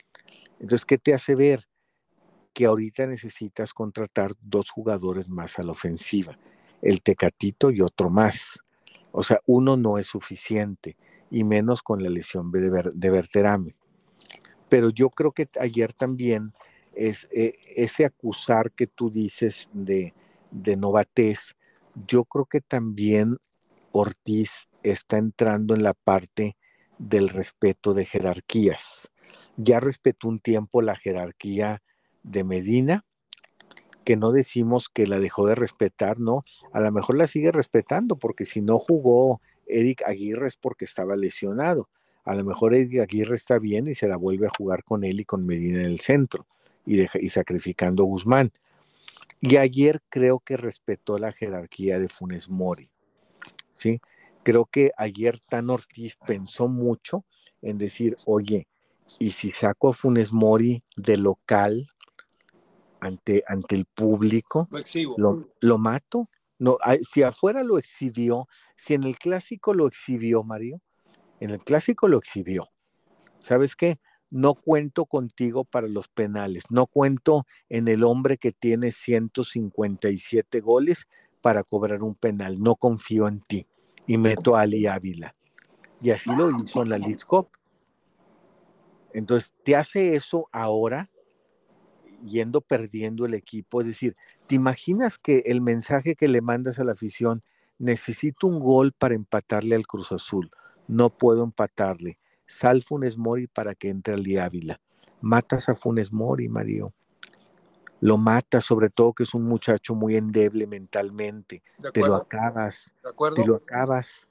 Entonces, 0.61 0.85
¿qué 0.85 0.99
te 0.99 1.15
hace 1.15 1.35
ver? 1.35 1.69
Que 2.53 2.67
ahorita 2.67 3.07
necesitas 3.07 3.75
contratar 3.75 4.33
dos 4.41 4.71
jugadores 4.71 5.29
más 5.29 5.59
a 5.59 5.63
la 5.63 5.73
ofensiva, 5.73 6.39
el 6.83 7.03
Tecatito 7.03 7.71
y 7.71 7.81
otro 7.81 8.09
más. 8.09 8.61
O 9.13 9.23
sea, 9.23 9.41
uno 9.47 9.77
no 9.77 9.99
es 9.99 10.07
suficiente, 10.07 10.97
y 11.31 11.45
menos 11.45 11.83
con 11.83 12.03
la 12.03 12.09
lesión 12.09 12.51
de, 12.51 13.11
Berterame 13.11 13.75
pero 14.69 14.91
yo 14.91 15.11
creo 15.11 15.33
que 15.33 15.49
ayer 15.61 15.93
también 15.93 16.53
es 16.95 17.29
eh, 17.31 17.55
ese 17.77 18.05
acusar 18.05 18.73
que 18.73 18.87
tú 18.87 19.11
dices 19.11 19.69
de, 19.73 20.15
de 20.51 20.77
novatez, 20.77 21.57
yo 22.07 22.25
creo 22.25 22.47
que 22.47 22.61
también 22.61 23.37
Ortiz 23.93 24.67
está 24.83 25.19
entrando 25.19 25.75
en 25.75 25.83
la 25.83 25.95
parte 25.95 26.57
del 26.99 27.29
respeto 27.29 27.95
de 27.95 28.05
jerarquías. 28.05 29.11
Ya 29.57 29.81
respetó 29.81 30.29
un 30.29 30.39
tiempo 30.39 30.83
la 30.83 30.97
jerarquía 30.97 31.83
de 32.23 32.45
Medina, 32.45 33.05
que 34.05 34.17
no 34.17 34.33
decimos 34.33 34.89
que 34.89 35.07
la 35.07 35.19
dejó 35.19 35.47
de 35.47 35.55
respetar, 35.55 36.19
no, 36.21 36.45
a 36.73 36.81
lo 36.81 36.93
mejor 36.93 37.17
la 37.17 37.27
sigue 37.27 37.53
respetando, 37.53 38.17
porque 38.17 38.45
si 38.45 38.61
no 38.61 38.79
jugó 38.79 39.41
Eric 39.67 40.03
Aguirre 40.07 40.47
es 40.47 40.57
porque 40.57 40.85
estaba 40.85 41.17
lesionado, 41.17 41.89
a 42.27 42.35
lo 42.35 42.45
mejor 42.45 42.75
Aguirre 42.75 43.37
está 43.37 43.59
bien 43.59 43.87
y 43.87 43.95
se 43.95 44.09
la 44.09 44.17
vuelve 44.17 44.49
a 44.49 44.53
jugar 44.59 44.85
con 44.85 45.05
él 45.05 45.21
y 45.21 45.25
con 45.25 45.47
Medina 45.47 45.81
en 45.81 45.87
el 45.87 46.01
centro 46.01 46.47
y, 46.85 47.01
y 47.03 47.31
sacrificando 47.31 48.03
a 48.03 48.07
Guzmán. 48.07 48.53
Y 49.41 49.57
ayer 49.57 50.03
creo 50.09 50.41
que 50.41 50.57
respetó 50.57 51.19
la 51.19 51.33
jerarquía 51.33 51.99
de 51.99 52.09
Funes 52.09 52.49
Mori. 52.51 52.91
¿sí? 53.71 54.01
Creo 54.43 54.67
que 54.67 54.91
ayer 54.97 55.41
Tan 55.41 55.71
Ortiz 55.71 56.17
pensó 56.27 56.69
mucho 56.69 57.25
en 57.63 57.79
decir, 57.79 58.17
oye, 58.25 58.67
y 59.19 59.31
si 59.31 59.51
saco 59.51 59.91
a 59.91 59.93
Funes 59.93 60.33
Mori 60.33 60.83
de 60.97 61.17
local 61.17 61.89
ante, 63.01 63.45
ante 63.47 63.77
el 63.77 63.85
público, 63.85 64.69
lo, 65.17 65.49
lo 65.61 65.79
mato. 65.79 66.29
No, 66.59 66.79
si 67.09 67.23
afuera 67.23 67.63
lo 67.63 67.79
exhibió, 67.79 68.49
si 68.77 68.95
en 68.95 69.05
el 69.05 69.19
clásico 69.19 69.75
lo 69.75 69.87
exhibió, 69.87 70.43
Mario, 70.43 70.81
en 71.41 71.51
el 71.51 71.59
clásico 71.59 72.09
lo 72.09 72.19
exhibió. 72.19 72.69
¿Sabes 73.41 73.77
qué? 73.77 73.99
No 74.31 74.55
cuento 74.55 75.07
contigo 75.07 75.65
para 75.65 75.87
los 75.87 76.09
penales, 76.09 76.65
no 76.71 76.87
cuento 76.87 77.47
en 77.69 77.89
el 77.89 78.03
hombre 78.03 78.39
que 78.39 78.53
tiene 78.53 78.91
157 78.91 80.61
goles 80.61 81.07
para 81.41 81.63
cobrar 81.63 82.03
un 82.03 82.17
penal, 82.17 82.59
no 82.59 82.75
confío 82.75 83.29
en 83.29 83.41
ti 83.41 83.67
y 84.07 84.19
meto 84.19 84.57
a 84.57 84.63
Ali 84.63 84.87
Ávila. 84.87 85.37
Y 86.01 86.11
así 86.11 86.31
lo 86.35 86.51
hizo 86.61 86.83
en 86.83 86.91
la 86.91 86.99
League 86.99 87.19
Entonces, 89.13 89.55
te 89.65 89.77
hace 89.77 90.15
eso 90.15 90.49
ahora 90.53 91.09
yendo 92.25 92.61
perdiendo 92.61 93.25
el 93.27 93.35
equipo. 93.35 93.81
Es 93.81 93.87
decir, 93.87 94.17
¿te 94.47 94.55
imaginas 94.55 95.19
que 95.19 95.45
el 95.47 95.61
mensaje 95.61 96.15
que 96.15 96.29
le 96.29 96.41
mandas 96.41 96.79
a 96.79 96.85
la 96.85 96.93
afición, 96.93 97.43
necesito 97.79 98.47
un 98.47 98.61
gol 98.61 98.93
para 98.93 99.15
empatarle 99.15 99.77
al 99.77 99.87
Cruz 99.87 100.13
Azul? 100.13 100.51
No 100.89 101.11
puedo 101.11 101.45
empatarle. 101.45 102.19
Sal 102.47 102.83
Funes 102.83 103.19
Mori 103.19 103.47
para 103.47 103.75
que 103.75 103.89
entre 103.89 104.15
al 104.15 104.39
Ávila. 104.39 104.81
Matas 105.21 105.69
a 105.69 105.75
Funes 105.75 106.13
Mori, 106.13 106.49
Mario. 106.49 106.93
Lo 108.01 108.19
matas, 108.19 108.65
sobre 108.65 108.91
todo 108.91 109.13
que 109.13 109.23
es 109.23 109.35
un 109.35 109.45
muchacho 109.45 109.95
muy 109.95 110.17
endeble 110.17 110.67
mentalmente. 110.67 111.63
Te 111.93 112.01
lo 112.01 112.15
acabas. 112.15 112.95
te 113.35 113.47
lo 113.47 113.57
acabas. 113.57 114.29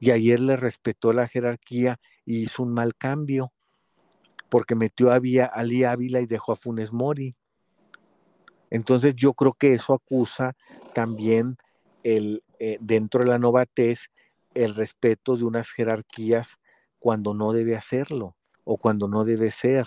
Y 0.00 0.10
ayer 0.10 0.40
le 0.40 0.56
respetó 0.56 1.12
la 1.12 1.28
jerarquía 1.28 2.00
y 2.24 2.42
hizo 2.42 2.62
un 2.62 2.72
mal 2.72 2.96
cambio. 2.96 3.52
Porque 4.48 4.74
metió 4.74 5.12
a 5.12 5.16
Ali 5.16 5.84
Ávila 5.84 6.20
y 6.20 6.26
dejó 6.26 6.52
a 6.52 6.56
Funes 6.56 6.92
Mori. 6.92 7.36
Entonces 8.70 9.14
yo 9.14 9.34
creo 9.34 9.52
que 9.52 9.74
eso 9.74 9.92
acusa 9.92 10.56
también 10.94 11.58
el, 12.02 12.42
eh, 12.58 12.78
dentro 12.80 13.22
de 13.22 13.30
la 13.30 13.38
novatez 13.38 14.10
el 14.54 14.74
respeto 14.74 15.36
de 15.36 15.44
unas 15.44 15.70
jerarquías 15.70 16.58
cuando 16.98 17.34
no 17.34 17.52
debe 17.52 17.76
hacerlo 17.76 18.36
o 18.64 18.76
cuando 18.76 19.08
no 19.08 19.24
debe 19.24 19.50
ser. 19.50 19.86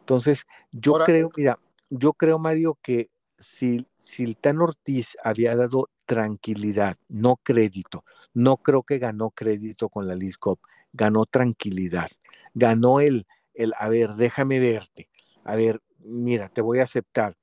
Entonces, 0.00 0.46
yo 0.72 0.94
creo, 1.04 1.30
mira, 1.36 1.58
yo 1.88 2.12
creo, 2.14 2.38
Mario, 2.38 2.78
que 2.82 3.10
si, 3.38 3.86
si 3.98 4.24
el 4.24 4.36
Tan 4.36 4.60
Ortiz 4.60 5.16
había 5.22 5.56
dado 5.56 5.88
tranquilidad, 6.06 6.96
no 7.08 7.36
crédito, 7.36 8.04
no 8.34 8.56
creo 8.56 8.82
que 8.82 8.98
ganó 8.98 9.30
crédito 9.30 9.88
con 9.88 10.08
la 10.08 10.14
LISCOP, 10.14 10.60
ganó 10.92 11.26
tranquilidad, 11.26 12.10
ganó 12.54 13.00
el, 13.00 13.26
el, 13.54 13.72
a 13.78 13.88
ver, 13.88 14.14
déjame 14.14 14.58
verte, 14.58 15.08
a 15.44 15.54
ver, 15.54 15.80
mira, 15.98 16.48
te 16.48 16.60
voy 16.60 16.80
a 16.80 16.84
aceptar. 16.84 17.36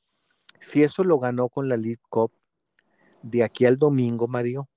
Si 0.59 0.83
eso 0.83 1.03
lo 1.03 1.19
ganó 1.19 1.49
con 1.49 1.69
la 1.69 1.77
LISCOP, 1.77 2.31
de 3.21 3.43
aquí 3.43 3.65
al 3.65 3.77
domingo, 3.77 4.27
Mario, 4.27 4.69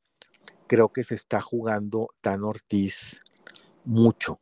creo 0.70 0.90
que 0.90 1.02
se 1.02 1.16
está 1.16 1.40
jugando 1.40 2.10
Tan 2.20 2.44
Ortiz 2.44 3.22
mucho. 3.84 4.38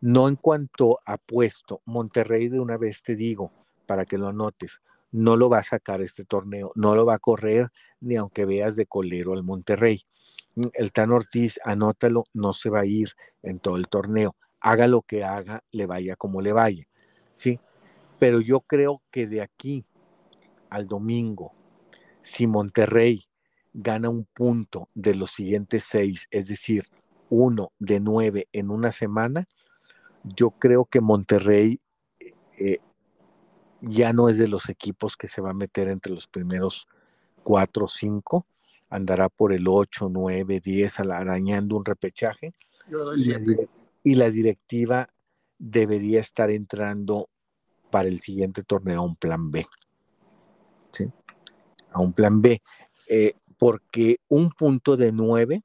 No 0.00 0.28
en 0.28 0.36
cuanto 0.36 0.98
a 1.04 1.18
puesto, 1.18 1.82
Monterrey 1.86 2.48
de 2.48 2.60
una 2.60 2.76
vez 2.76 3.02
te 3.02 3.16
digo, 3.16 3.50
para 3.84 4.04
que 4.04 4.16
lo 4.16 4.28
anotes, 4.28 4.80
no 5.10 5.34
lo 5.34 5.50
va 5.50 5.58
a 5.58 5.64
sacar 5.64 6.00
este 6.00 6.24
torneo, 6.24 6.70
no 6.76 6.94
lo 6.94 7.04
va 7.04 7.14
a 7.14 7.18
correr 7.18 7.72
ni 7.98 8.14
aunque 8.14 8.44
veas 8.44 8.76
de 8.76 8.86
colero 8.86 9.32
al 9.32 9.42
Monterrey. 9.42 10.06
Mm, 10.54 10.68
el 10.74 10.92
Tan 10.92 11.10
Ortiz, 11.10 11.58
anótalo, 11.64 12.22
no 12.32 12.52
se 12.52 12.70
va 12.70 12.82
a 12.82 12.86
ir 12.86 13.08
en 13.42 13.58
todo 13.58 13.76
el 13.76 13.88
torneo. 13.88 14.36
Haga 14.60 14.86
lo 14.86 15.02
que 15.02 15.24
haga, 15.24 15.64
le 15.72 15.86
vaya 15.86 16.14
como 16.14 16.42
le 16.42 16.52
vaya. 16.52 16.86
¿sí? 17.34 17.58
Pero 18.20 18.40
yo 18.40 18.60
creo 18.60 19.02
que 19.10 19.26
de 19.26 19.40
aquí 19.40 19.84
al 20.70 20.86
domingo, 20.86 21.52
si 22.20 22.46
Monterrey 22.46 23.24
gana 23.72 24.10
un 24.10 24.24
punto 24.24 24.88
de 24.94 25.14
los 25.14 25.30
siguientes 25.30 25.84
seis, 25.84 26.28
es 26.30 26.48
decir, 26.48 26.86
uno 27.30 27.70
de 27.78 28.00
nueve 28.00 28.48
en 28.52 28.70
una 28.70 28.92
semana, 28.92 29.44
yo 30.22 30.50
creo 30.50 30.84
que 30.84 31.00
Monterrey 31.00 31.78
eh, 32.58 32.76
ya 33.80 34.12
no 34.12 34.28
es 34.28 34.38
de 34.38 34.48
los 34.48 34.68
equipos 34.68 35.16
que 35.16 35.28
se 35.28 35.40
va 35.40 35.50
a 35.50 35.54
meter 35.54 35.88
entre 35.88 36.12
los 36.12 36.26
primeros 36.26 36.86
cuatro 37.42 37.86
o 37.86 37.88
cinco, 37.88 38.46
andará 38.90 39.28
por 39.28 39.52
el 39.52 39.66
ocho, 39.66 40.08
nueve, 40.10 40.60
diez, 40.62 41.00
arañando 41.00 41.76
un 41.76 41.84
repechaje. 41.84 42.52
y, 43.16 43.24
la, 43.24 43.40
y 44.04 44.14
la 44.14 44.30
directiva 44.30 45.08
debería 45.58 46.20
estar 46.20 46.50
entrando 46.50 47.28
para 47.90 48.08
el 48.08 48.20
siguiente 48.20 48.62
torneo 48.62 49.00
a 49.00 49.04
un 49.04 49.16
plan 49.16 49.50
B. 49.50 49.66
¿Sí? 50.92 51.10
A 51.92 52.00
un 52.00 52.12
plan 52.12 52.40
B. 52.40 52.60
Eh, 53.08 53.34
porque 53.62 54.16
un 54.26 54.50
punto 54.50 54.96
de 54.96 55.12
nueve 55.12 55.62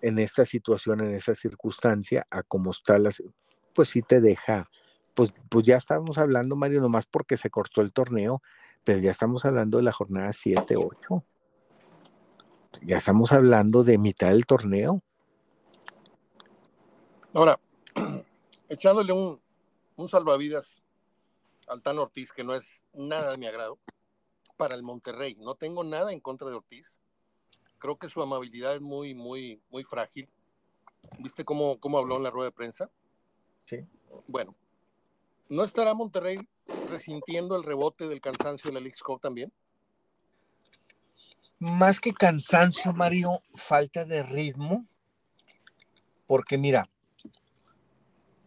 en 0.00 0.20
esta 0.20 0.46
situación, 0.46 1.00
en 1.00 1.12
esa 1.12 1.34
circunstancia, 1.34 2.24
a 2.30 2.44
como 2.44 2.70
está 2.70 3.00
la, 3.00 3.10
pues 3.74 3.88
sí 3.88 4.00
te 4.00 4.20
deja, 4.20 4.70
pues, 5.12 5.34
pues 5.48 5.66
ya 5.66 5.76
estamos 5.76 6.18
hablando, 6.18 6.54
Mario, 6.54 6.80
nomás 6.80 7.06
porque 7.06 7.36
se 7.36 7.50
cortó 7.50 7.80
el 7.80 7.92
torneo, 7.92 8.42
pero 8.84 9.00
ya 9.00 9.10
estamos 9.10 9.44
hablando 9.44 9.78
de 9.78 9.82
la 9.82 9.90
jornada 9.90 10.30
7-8. 10.30 11.24
Ya 12.82 12.98
estamos 12.98 13.32
hablando 13.32 13.82
de 13.82 13.98
mitad 13.98 14.28
del 14.28 14.46
torneo. 14.46 15.02
Ahora, 17.34 17.58
echándole 18.68 19.12
un, 19.12 19.40
un 19.96 20.08
salvavidas 20.08 20.80
al 21.66 21.82
Tan 21.82 21.98
Ortiz, 21.98 22.30
que 22.32 22.44
no 22.44 22.54
es 22.54 22.84
nada 22.94 23.32
de 23.32 23.38
mi 23.38 23.48
agrado, 23.48 23.80
para 24.62 24.76
el 24.76 24.84
Monterrey. 24.84 25.34
No 25.40 25.56
tengo 25.56 25.82
nada 25.82 26.12
en 26.12 26.20
contra 26.20 26.48
de 26.48 26.54
Ortiz. 26.54 27.00
Creo 27.80 27.98
que 27.98 28.06
su 28.06 28.22
amabilidad 28.22 28.76
es 28.76 28.80
muy, 28.80 29.12
muy, 29.12 29.60
muy 29.72 29.82
frágil. 29.82 30.28
¿Viste 31.18 31.44
cómo, 31.44 31.80
cómo 31.80 31.98
habló 31.98 32.16
en 32.16 32.22
la 32.22 32.30
rueda 32.30 32.50
de 32.50 32.54
prensa? 32.54 32.88
Sí. 33.64 33.84
Bueno, 34.28 34.54
¿no 35.48 35.64
estará 35.64 35.94
Monterrey 35.94 36.38
resintiendo 36.88 37.56
el 37.56 37.64
rebote 37.64 38.06
del 38.06 38.20
cansancio 38.20 38.70
de 38.70 38.74
la 38.74 38.78
League 38.78 39.00
Cup 39.04 39.20
también? 39.20 39.52
Más 41.58 41.98
que 41.98 42.12
cansancio, 42.12 42.92
Mario, 42.92 43.30
falta 43.56 44.04
de 44.04 44.22
ritmo. 44.22 44.86
Porque 46.28 46.56
mira, 46.56 46.88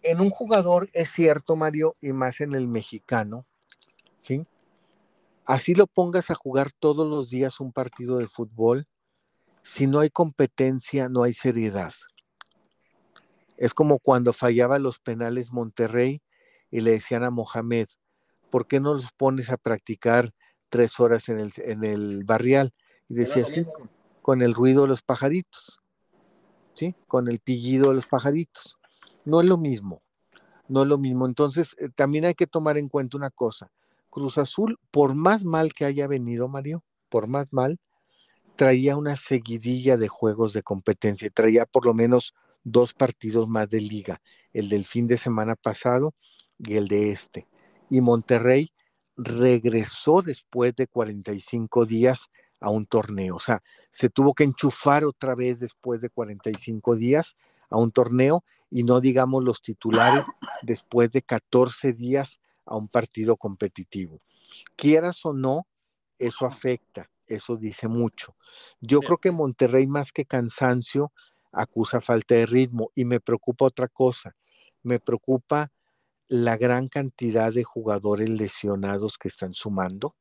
en 0.01 0.22
un 0.22 0.30
jugador 0.30 0.89
es 0.93 1.11
cierto, 1.11 1.57
Mario, 1.57 1.97
y 1.99 2.13
más 2.13 2.39
en 2.39 2.55
el 2.55 2.70
mexicano, 2.70 3.45
¿sí? 4.16 4.45
Así 5.46 5.76
lo 5.76 5.86
pongas 5.86 6.32
a 6.32 6.36
jugar 6.36 6.72
todos 6.80 7.08
los 7.08 7.30
días 7.30 7.60
un 7.60 7.72
partido 7.72 8.18
de 8.18 8.28
fútbol, 8.28 8.88
si 9.62 9.88
no 9.88 10.00
hay 10.00 10.10
competencia, 10.10 11.10
no 11.10 11.24
hay 11.24 11.34
seriedad. 11.34 11.93
Es 13.58 13.74
como 13.74 14.00
cuando 14.00 14.34
fallaba 14.34 14.80
los 14.80 15.00
penales 15.00 15.52
Monterrey 15.52 16.22
y 16.72 16.82
le 16.82 16.91
decían 16.91 17.24
a 17.24 17.30
Mohamed, 17.30 17.88
¿por 18.50 18.68
qué 18.68 18.80
no 18.80 18.93
los 18.93 19.12
pones 19.12 19.50
a 19.50 19.58
practicar 19.58 20.34
tres 20.70 21.00
horas 21.00 21.30
en 21.30 21.39
el, 21.39 21.52
en 21.58 21.84
el 21.84 22.24
barrial? 22.24 22.74
Y 23.08 23.16
decía, 23.16 23.46
sí, 23.46 23.66
con 24.22 24.41
el 24.41 24.54
ruido 24.54 24.84
de 24.84 24.88
los 24.88 25.04
pajaritos, 25.04 25.80
¿sí? 26.74 26.96
Con 27.08 27.28
el 27.28 27.39
pillido 27.39 27.89
de 27.89 27.96
los 27.96 28.08
pajaritos. 28.08 28.78
No 29.24 29.41
es 29.41 29.48
lo 29.48 29.58
mismo, 29.58 30.02
no 30.68 30.82
es 30.82 30.88
lo 30.88 30.98
mismo. 30.98 31.28
Entonces, 31.28 31.76
eh, 31.80 31.89
también 31.93 32.26
hay 32.26 32.34
que 32.34 32.48
tomar 32.48 32.78
en 32.78 32.89
cuenta 32.89 33.18
una 33.18 33.30
cosa. 33.30 33.72
Cruz 34.16 34.38
Azul, 34.38 34.80
por 34.91 35.13
más 35.13 35.43
mal 35.43 35.74
que 35.74 35.84
haya 35.84 36.07
venido, 36.07 36.47
Mario, 36.47 36.86
por 37.09 37.28
más 37.28 37.51
mal, 37.51 37.82
traía 38.55 38.95
una 38.95 39.18
seguidilla 39.18 39.97
de 39.97 40.07
juegos 40.07 40.53
de 40.53 40.63
competencia, 40.63 41.30
traía 41.32 41.66
por 41.66 41.86
lo 41.86 41.93
menos 41.93 42.34
dos 42.63 42.93
partidos 42.93 43.49
más 43.49 43.70
de 43.70 43.82
liga, 43.82 44.22
el 44.53 44.70
del 44.70 44.86
fin 44.86 45.05
de 45.05 45.18
semana 45.18 45.57
pasado 45.57 46.13
y 46.57 46.76
el 46.76 46.88
de 46.88 47.11
este. 47.11 47.45
Y 47.89 47.99
Monterrey 47.99 48.72
regresó 49.18 50.22
después 50.22 50.74
de 50.78 50.88
45 50.88 51.86
días 51.86 52.30
a 52.61 52.70
un 52.70 52.86
torneo, 52.86 53.36
o 53.36 53.41
sea, 53.41 53.63
se 53.89 54.09
tuvo 54.09 54.34
que 54.34 54.45
enchufar 54.45 55.03
otra 55.03 55.36
vez 55.36 55.59
después 55.59 55.99
de 55.99 56.09
45 56.09 56.95
días 56.95 57.36
a 57.70 57.76
un 57.76 57.91
torneo 57.91 58.45
y 58.72 58.84
no 58.84 59.01
digamos 59.01 59.43
los 59.43 59.61
titulares 59.61 60.24
después 60.61 61.11
de 61.11 61.22
14 61.22 61.91
días 61.91 62.39
a 62.66 62.76
un 62.76 62.88
partido 62.88 63.38
competitivo. 63.38 64.22
Quieras 64.76 65.26
o 65.26 65.34
no, 65.34 65.68
eso 66.18 66.45
afecta, 66.45 67.09
eso 67.28 67.57
dice 67.57 67.88
mucho. 67.88 68.36
Yo 68.80 69.01
creo 69.01 69.18
que 69.18 69.32
Monterrey 69.32 69.88
más 69.88 70.11
que 70.11 70.26
cansancio 70.26 71.11
acusa 71.51 72.01
falta 72.01 72.36
de 72.36 72.45
ritmo 72.45 72.91
y 72.95 73.05
me 73.05 73.20
preocupa 73.20 73.66
otra 73.66 73.88
cosa, 73.88 74.36
me 74.84 74.99
preocupa 74.99 75.72
la 76.28 76.57
gran 76.57 76.88
cantidad 76.88 77.53
de 77.53 77.63
jugadores 77.63 78.30
lesionados 78.30 79.18
que 79.18 79.28
están 79.28 79.53
sumando. 79.53 80.16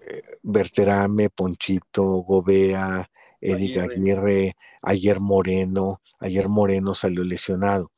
Eh, 0.00 0.22
Berterame, 0.42 1.30
Ponchito, 1.30 2.04
Gobea, 2.04 3.10
Eddie 3.40 3.80
Aguirre, 3.80 4.56
ayer 4.82 5.20
Moreno, 5.20 6.00
ayer 6.18 6.48
Moreno 6.48 6.94
salió 6.94 7.24
lesionado. 7.24 7.90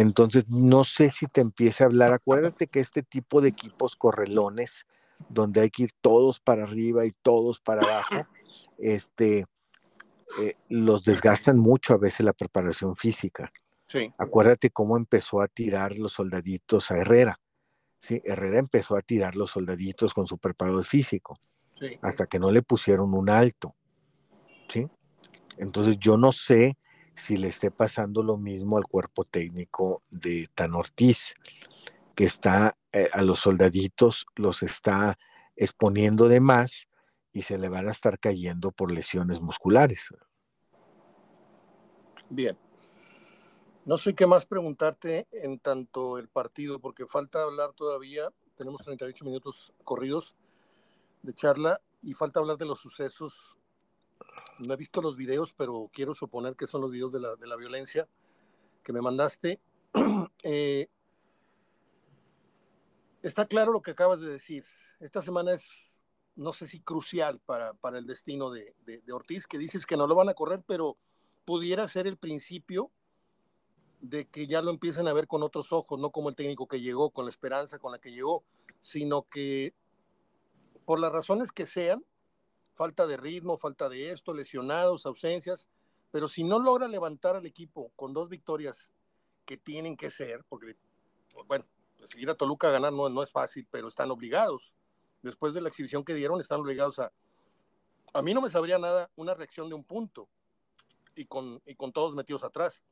Entonces, 0.00 0.48
no 0.48 0.84
sé 0.84 1.10
si 1.10 1.26
te 1.26 1.40
empiece 1.40 1.82
a 1.82 1.86
hablar, 1.86 2.12
acuérdate 2.12 2.68
que 2.68 2.80
este 2.80 3.02
tipo 3.02 3.40
de 3.40 3.48
equipos 3.48 3.96
correlones, 3.96 4.86
donde 5.28 5.60
hay 5.60 5.70
que 5.70 5.84
ir 5.84 5.92
todos 6.00 6.38
para 6.38 6.62
arriba 6.62 7.04
y 7.04 7.12
todos 7.22 7.58
para 7.58 7.82
abajo, 7.82 8.28
este, 8.78 9.46
eh, 10.40 10.54
los 10.68 11.02
desgastan 11.02 11.58
mucho 11.58 11.94
a 11.94 11.98
veces 11.98 12.20
la 12.20 12.32
preparación 12.32 12.94
física. 12.94 13.50
Sí. 13.86 14.12
Acuérdate 14.18 14.70
cómo 14.70 14.96
empezó 14.96 15.40
a 15.40 15.48
tirar 15.48 15.96
los 15.96 16.12
soldaditos 16.12 16.90
a 16.90 16.98
Herrera. 16.98 17.40
Sí, 17.98 18.22
Herrera 18.24 18.58
empezó 18.58 18.96
a 18.96 19.02
tirar 19.02 19.34
los 19.34 19.50
soldaditos 19.50 20.14
con 20.14 20.28
su 20.28 20.38
preparador 20.38 20.84
físico 20.84 21.34
hasta 22.02 22.26
que 22.26 22.38
no 22.38 22.52
le 22.52 22.62
pusieron 22.62 23.14
un 23.14 23.30
alto. 23.30 23.74
¿sí? 24.68 24.88
Entonces 25.56 25.96
yo 25.98 26.16
no 26.16 26.30
sé 26.30 26.76
si 27.18 27.36
le 27.36 27.48
esté 27.48 27.70
pasando 27.70 28.22
lo 28.22 28.36
mismo 28.36 28.78
al 28.78 28.84
cuerpo 28.84 29.24
técnico 29.24 30.02
de 30.10 30.48
Tan 30.54 30.74
Ortiz, 30.74 31.34
que 32.14 32.24
está 32.24 32.76
eh, 32.92 33.08
a 33.12 33.22
los 33.22 33.40
soldaditos, 33.40 34.26
los 34.36 34.62
está 34.62 35.18
exponiendo 35.56 36.28
de 36.28 36.40
más 36.40 36.88
y 37.32 37.42
se 37.42 37.58
le 37.58 37.68
van 37.68 37.88
a 37.88 37.92
estar 37.92 38.18
cayendo 38.18 38.70
por 38.70 38.90
lesiones 38.90 39.40
musculares. 39.40 40.08
Bien. 42.30 42.56
No 43.84 43.96
sé 43.96 44.14
qué 44.14 44.26
más 44.26 44.44
preguntarte 44.44 45.26
en 45.30 45.58
tanto 45.58 46.18
el 46.18 46.28
partido, 46.28 46.78
porque 46.78 47.06
falta 47.06 47.42
hablar 47.42 47.72
todavía. 47.72 48.28
Tenemos 48.54 48.82
38 48.82 49.24
minutos 49.24 49.72
corridos 49.82 50.34
de 51.22 51.32
charla 51.32 51.80
y 52.02 52.14
falta 52.14 52.40
hablar 52.40 52.58
de 52.58 52.66
los 52.66 52.80
sucesos. 52.80 53.57
No 54.60 54.74
he 54.74 54.76
visto 54.76 55.00
los 55.00 55.16
videos, 55.16 55.52
pero 55.52 55.90
quiero 55.92 56.14
suponer 56.14 56.56
que 56.56 56.66
son 56.66 56.80
los 56.80 56.90
videos 56.90 57.12
de 57.12 57.20
la, 57.20 57.36
de 57.36 57.46
la 57.46 57.56
violencia 57.56 58.08
que 58.82 58.92
me 58.92 59.00
mandaste. 59.00 59.60
Eh, 60.44 60.88
está 63.22 63.46
claro 63.46 63.72
lo 63.72 63.82
que 63.82 63.90
acabas 63.90 64.20
de 64.20 64.30
decir. 64.30 64.64
Esta 65.00 65.20
semana 65.20 65.52
es, 65.52 66.04
no 66.36 66.52
sé 66.52 66.66
si 66.66 66.80
crucial 66.80 67.40
para, 67.44 67.74
para 67.74 67.98
el 67.98 68.06
destino 68.06 68.50
de, 68.50 68.74
de, 68.86 69.00
de, 69.00 69.12
Ortiz, 69.12 69.46
que 69.46 69.58
dices 69.58 69.84
que 69.84 69.96
no 69.96 70.06
lo 70.06 70.14
van 70.14 70.28
a 70.28 70.34
correr, 70.34 70.62
pero 70.66 70.96
pudiera 71.44 71.88
ser 71.88 72.06
el 72.06 72.16
principio 72.16 72.92
de 74.00 74.26
que 74.26 74.46
ya 74.46 74.62
lo 74.62 74.70
empiecen 74.70 75.08
a 75.08 75.12
ver 75.12 75.26
con 75.26 75.42
otros 75.42 75.72
ojos, 75.72 75.98
no 75.98 76.10
como 76.10 76.28
el 76.28 76.36
técnico 76.36 76.68
que 76.68 76.80
llegó, 76.80 77.10
con 77.10 77.24
la 77.24 77.30
esperanza 77.30 77.78
con 77.78 77.92
la 77.92 77.98
que 77.98 78.12
llegó, 78.12 78.44
sino 78.80 79.22
que 79.22 79.74
por 80.84 81.00
las 81.00 81.12
razones 81.12 81.52
que 81.52 81.66
sean, 81.66 82.04
falta 82.78 83.08
de 83.08 83.16
ritmo, 83.16 83.58
falta 83.58 83.88
de 83.88 84.12
esto, 84.12 84.32
lesionados, 84.32 85.04
ausencias, 85.04 85.68
pero 86.12 86.28
si 86.28 86.44
no 86.44 86.60
logra 86.60 86.86
levantar 86.86 87.34
al 87.34 87.44
equipo 87.44 87.90
con 87.96 88.14
dos 88.14 88.28
victorias 88.28 88.92
que 89.44 89.56
tienen 89.56 89.96
que 89.96 90.10
ser, 90.10 90.44
porque, 90.48 90.76
bueno, 91.48 91.66
seguir 92.06 92.30
a 92.30 92.36
Toluca 92.36 92.68
a 92.68 92.70
ganar 92.70 92.92
no, 92.92 93.08
no 93.08 93.24
es 93.24 93.32
fácil, 93.32 93.66
pero 93.68 93.88
están 93.88 94.12
obligados. 94.12 94.72
Después 95.22 95.54
de 95.54 95.60
la 95.60 95.68
exhibición 95.68 96.04
que 96.04 96.14
dieron, 96.14 96.40
están 96.40 96.60
obligados 96.60 97.00
a... 97.00 97.12
A 98.12 98.22
mí 98.22 98.32
no 98.32 98.40
me 98.40 98.48
sabría 98.48 98.78
nada 98.78 99.10
una 99.16 99.34
reacción 99.34 99.68
de 99.68 99.74
un 99.74 99.82
punto 99.82 100.28
y 101.16 101.26
con, 101.26 101.60
y 101.66 101.74
con 101.74 101.92
todos 101.92 102.14
metidos 102.14 102.44
atrás. 102.44 102.84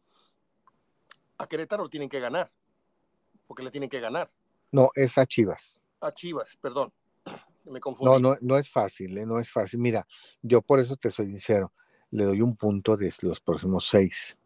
A 1.38 1.46
Querétaro 1.46 1.88
tienen 1.88 2.08
que 2.08 2.18
ganar, 2.18 2.50
porque 3.46 3.62
le 3.62 3.70
tienen 3.70 3.88
que 3.88 4.00
ganar. 4.00 4.28
No, 4.72 4.90
es 4.96 5.16
a 5.16 5.26
Chivas. 5.26 5.78
A 6.00 6.12
Chivas, 6.12 6.56
perdón. 6.60 6.92
Me 7.70 7.80
confundí. 7.80 8.10
No, 8.10 8.18
no, 8.18 8.38
no 8.40 8.58
es 8.58 8.70
fácil, 8.70 9.16
¿eh? 9.18 9.26
no 9.26 9.38
es 9.38 9.50
fácil. 9.50 9.80
Mira, 9.80 10.06
yo 10.42 10.62
por 10.62 10.80
eso 10.80 10.96
te 10.96 11.10
soy 11.10 11.26
sincero, 11.26 11.72
le 12.10 12.24
doy 12.24 12.40
un 12.40 12.56
punto 12.56 12.96
de 12.96 13.12
los 13.22 13.40
próximos 13.40 13.88
seis. 13.88 14.36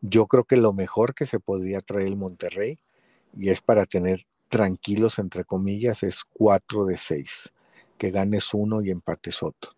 Yo 0.00 0.26
creo 0.26 0.44
que 0.44 0.56
lo 0.56 0.72
mejor 0.72 1.14
que 1.14 1.26
se 1.26 1.38
podría 1.38 1.80
traer 1.80 2.08
el 2.08 2.16
Monterrey, 2.16 2.78
y 3.36 3.50
es 3.50 3.60
para 3.60 3.86
tener 3.86 4.26
tranquilos, 4.48 5.18
entre 5.18 5.44
comillas, 5.44 6.02
es 6.02 6.24
cuatro 6.24 6.86
de 6.86 6.96
seis. 6.96 7.52
Que 7.98 8.10
ganes 8.10 8.52
uno 8.52 8.82
y 8.82 8.90
empates 8.90 9.42
otro. 9.42 9.72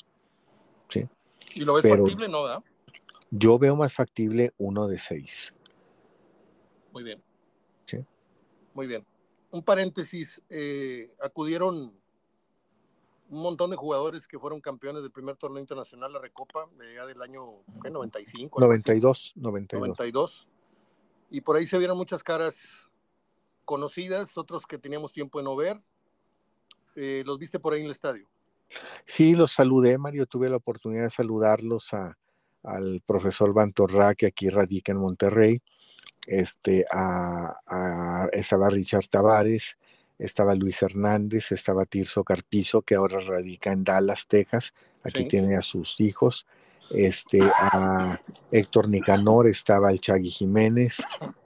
¿Sí? 0.88 1.08
¿Y 1.54 1.60
lo 1.60 1.74
ves 1.74 1.82
Pero 1.82 2.04
factible, 2.04 2.28
no, 2.28 2.44
da? 2.44 2.62
Yo 3.30 3.58
veo 3.58 3.76
más 3.76 3.92
factible 3.92 4.52
uno 4.58 4.88
de 4.88 4.98
seis. 4.98 5.54
Muy 6.92 7.04
bien. 7.04 7.22
Sí. 7.84 7.98
Muy 8.74 8.86
bien. 8.86 9.04
Un 9.50 9.62
paréntesis, 9.62 10.42
eh, 10.50 11.10
acudieron 11.20 11.92
un 13.28 13.42
montón 13.42 13.70
de 13.70 13.76
jugadores 13.76 14.26
que 14.26 14.38
fueron 14.38 14.60
campeones 14.60 15.02
del 15.02 15.12
primer 15.12 15.36
torneo 15.36 15.60
internacional, 15.60 16.12
la 16.12 16.18
Recopa, 16.18 16.68
de 16.78 16.94
ya 16.94 17.06
del 17.06 17.20
año 17.22 17.62
¿qué? 17.82 17.90
95. 17.90 18.60
92, 18.60 19.34
92. 19.36 19.88
92. 19.88 20.48
y 21.30 21.40
por 21.40 21.56
ahí 21.56 21.66
se 21.66 21.78
vieron 21.78 21.96
muchas 21.96 22.22
caras 22.22 22.88
conocidas, 23.64 24.38
otros 24.38 24.66
que 24.66 24.78
teníamos 24.78 25.12
tiempo 25.12 25.38
de 25.38 25.44
no 25.44 25.54
ver. 25.54 25.80
Eh, 26.96 27.22
¿Los 27.26 27.38
viste 27.38 27.60
por 27.60 27.74
ahí 27.74 27.80
en 27.80 27.86
el 27.86 27.92
estadio? 27.92 28.26
Sí, 29.06 29.34
los 29.34 29.52
saludé, 29.52 29.98
Mario. 29.98 30.26
Tuve 30.26 30.48
la 30.48 30.56
oportunidad 30.56 31.04
de 31.04 31.10
saludarlos 31.10 31.92
a, 31.94 32.16
al 32.62 33.02
profesor 33.06 33.52
Bantorra, 33.52 34.14
que 34.14 34.26
aquí 34.26 34.48
radica 34.48 34.92
en 34.92 34.98
Monterrey. 34.98 35.62
Este, 36.26 36.84
a, 36.90 38.28
estaba 38.32 38.68
Richard 38.68 39.06
Tavares, 39.08 39.78
estaba 40.18 40.54
Luis 40.54 40.82
Hernández, 40.82 41.52
estaba 41.52 41.86
Tirso 41.86 42.24
Carpizo, 42.24 42.82
que 42.82 42.96
ahora 42.96 43.20
radica 43.20 43.72
en 43.72 43.84
Dallas, 43.84 44.26
Texas. 44.26 44.74
Aquí 45.02 45.26
tiene 45.26 45.56
a 45.56 45.62
sus 45.62 46.00
hijos. 46.00 46.46
Este, 46.90 47.40
a 47.42 48.20
Héctor 48.50 48.88
Nicanor, 48.88 49.46
estaba 49.46 49.90
el 49.90 50.00
Chagui 50.00 50.30
Jiménez, 50.30 50.98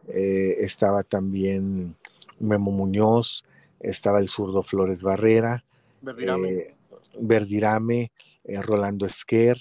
eh, 0.08 0.56
estaba 0.60 1.02
también 1.02 1.96
Memo 2.38 2.70
Muñoz, 2.70 3.44
estaba 3.80 4.20
el 4.20 4.28
zurdo 4.28 4.62
Flores 4.62 5.02
Barrera, 5.02 5.64
Verdirame, 6.00 8.02
eh, 8.02 8.10
eh, 8.44 8.62
Rolando 8.62 9.06
Esquer, 9.06 9.58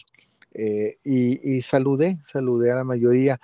y, 1.03 1.61
saludé, 1.63 2.19
saludé 2.23 2.71
a 2.71 2.75
la 2.75 2.83
mayoría. 2.83 3.39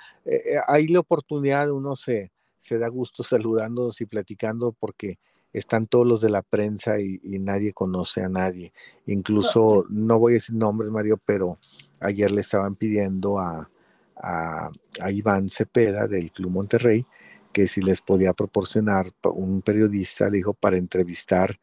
hay 0.68 0.88
la 0.88 1.00
oportunidad, 1.00 1.72
uno 1.72 1.96
se, 1.96 2.32
se 2.60 2.78
da 2.78 2.88
gusto 2.88 3.24
saludándonos 3.24 4.00
y 4.02 4.06
platicando 4.06 4.74
porque 4.74 5.18
están 5.54 5.88
todos 5.88 6.06
los 6.06 6.22
de 6.22 6.30
la 6.30 6.42
prensa 6.42 7.00
y, 7.00 7.20
nadie 7.40 7.74
conoce 7.74 8.22
a 8.22 8.30
nadie. 8.30 8.74
Incluso, 9.06 9.86
no 9.90 10.20
voy 10.20 10.34
a 10.34 10.36
decir 10.36 10.56
nombres, 10.56 10.92
Mario, 10.92 11.20
pero 11.24 11.60
ayer 12.00 12.32
le 12.32 12.42
estaban 12.42 12.76
pidiendo 12.76 13.40
a, 13.40 13.70
a, 14.16 14.72
Iván 15.12 15.50
Cepeda 15.50 16.08
del 16.08 16.32
Club 16.32 16.52
Monterrey 16.52 17.06
que 17.54 17.68
si 17.68 17.82
les 17.82 18.02
podía 18.02 18.34
proporcionar 18.34 19.12
un 19.24 19.62
periodista, 19.62 20.30
le 20.30 20.38
dijo, 20.38 20.54
para 20.54 20.78
entrevistar 20.78 21.60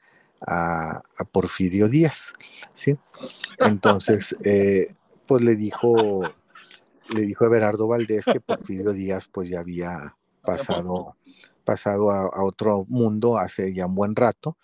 a, 0.46 1.02
Porfirio 1.30 1.88
Díaz, 1.88 2.34
¿sí? 2.74 2.96
Entonces, 3.60 4.36
eh, 4.44 4.92
pues 5.26 5.44
le 5.44 5.56
dijo, 5.56 6.22
le 7.14 7.20
dijo 7.20 7.44
a 7.44 7.48
Berardo 7.48 7.86
Valdés 7.86 8.24
que 8.24 8.40
Porfirio 8.40 8.92
Díaz 8.92 9.28
pues 9.28 9.48
ya 9.48 9.60
había 9.60 10.16
pasado 10.42 11.16
pasado 11.64 12.10
a, 12.10 12.44
otro 12.44 12.84
mundo 12.88 13.38
hace 13.38 13.72
ya 13.74 13.86
un 13.86 13.94
buen 13.94 14.14
rato, 14.14 14.56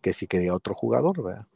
que 0.00 0.12
si 0.12 0.26
quería 0.26 0.54
otro 0.54 0.74
jugador, 0.74 1.22
¿verdad? 1.22 1.46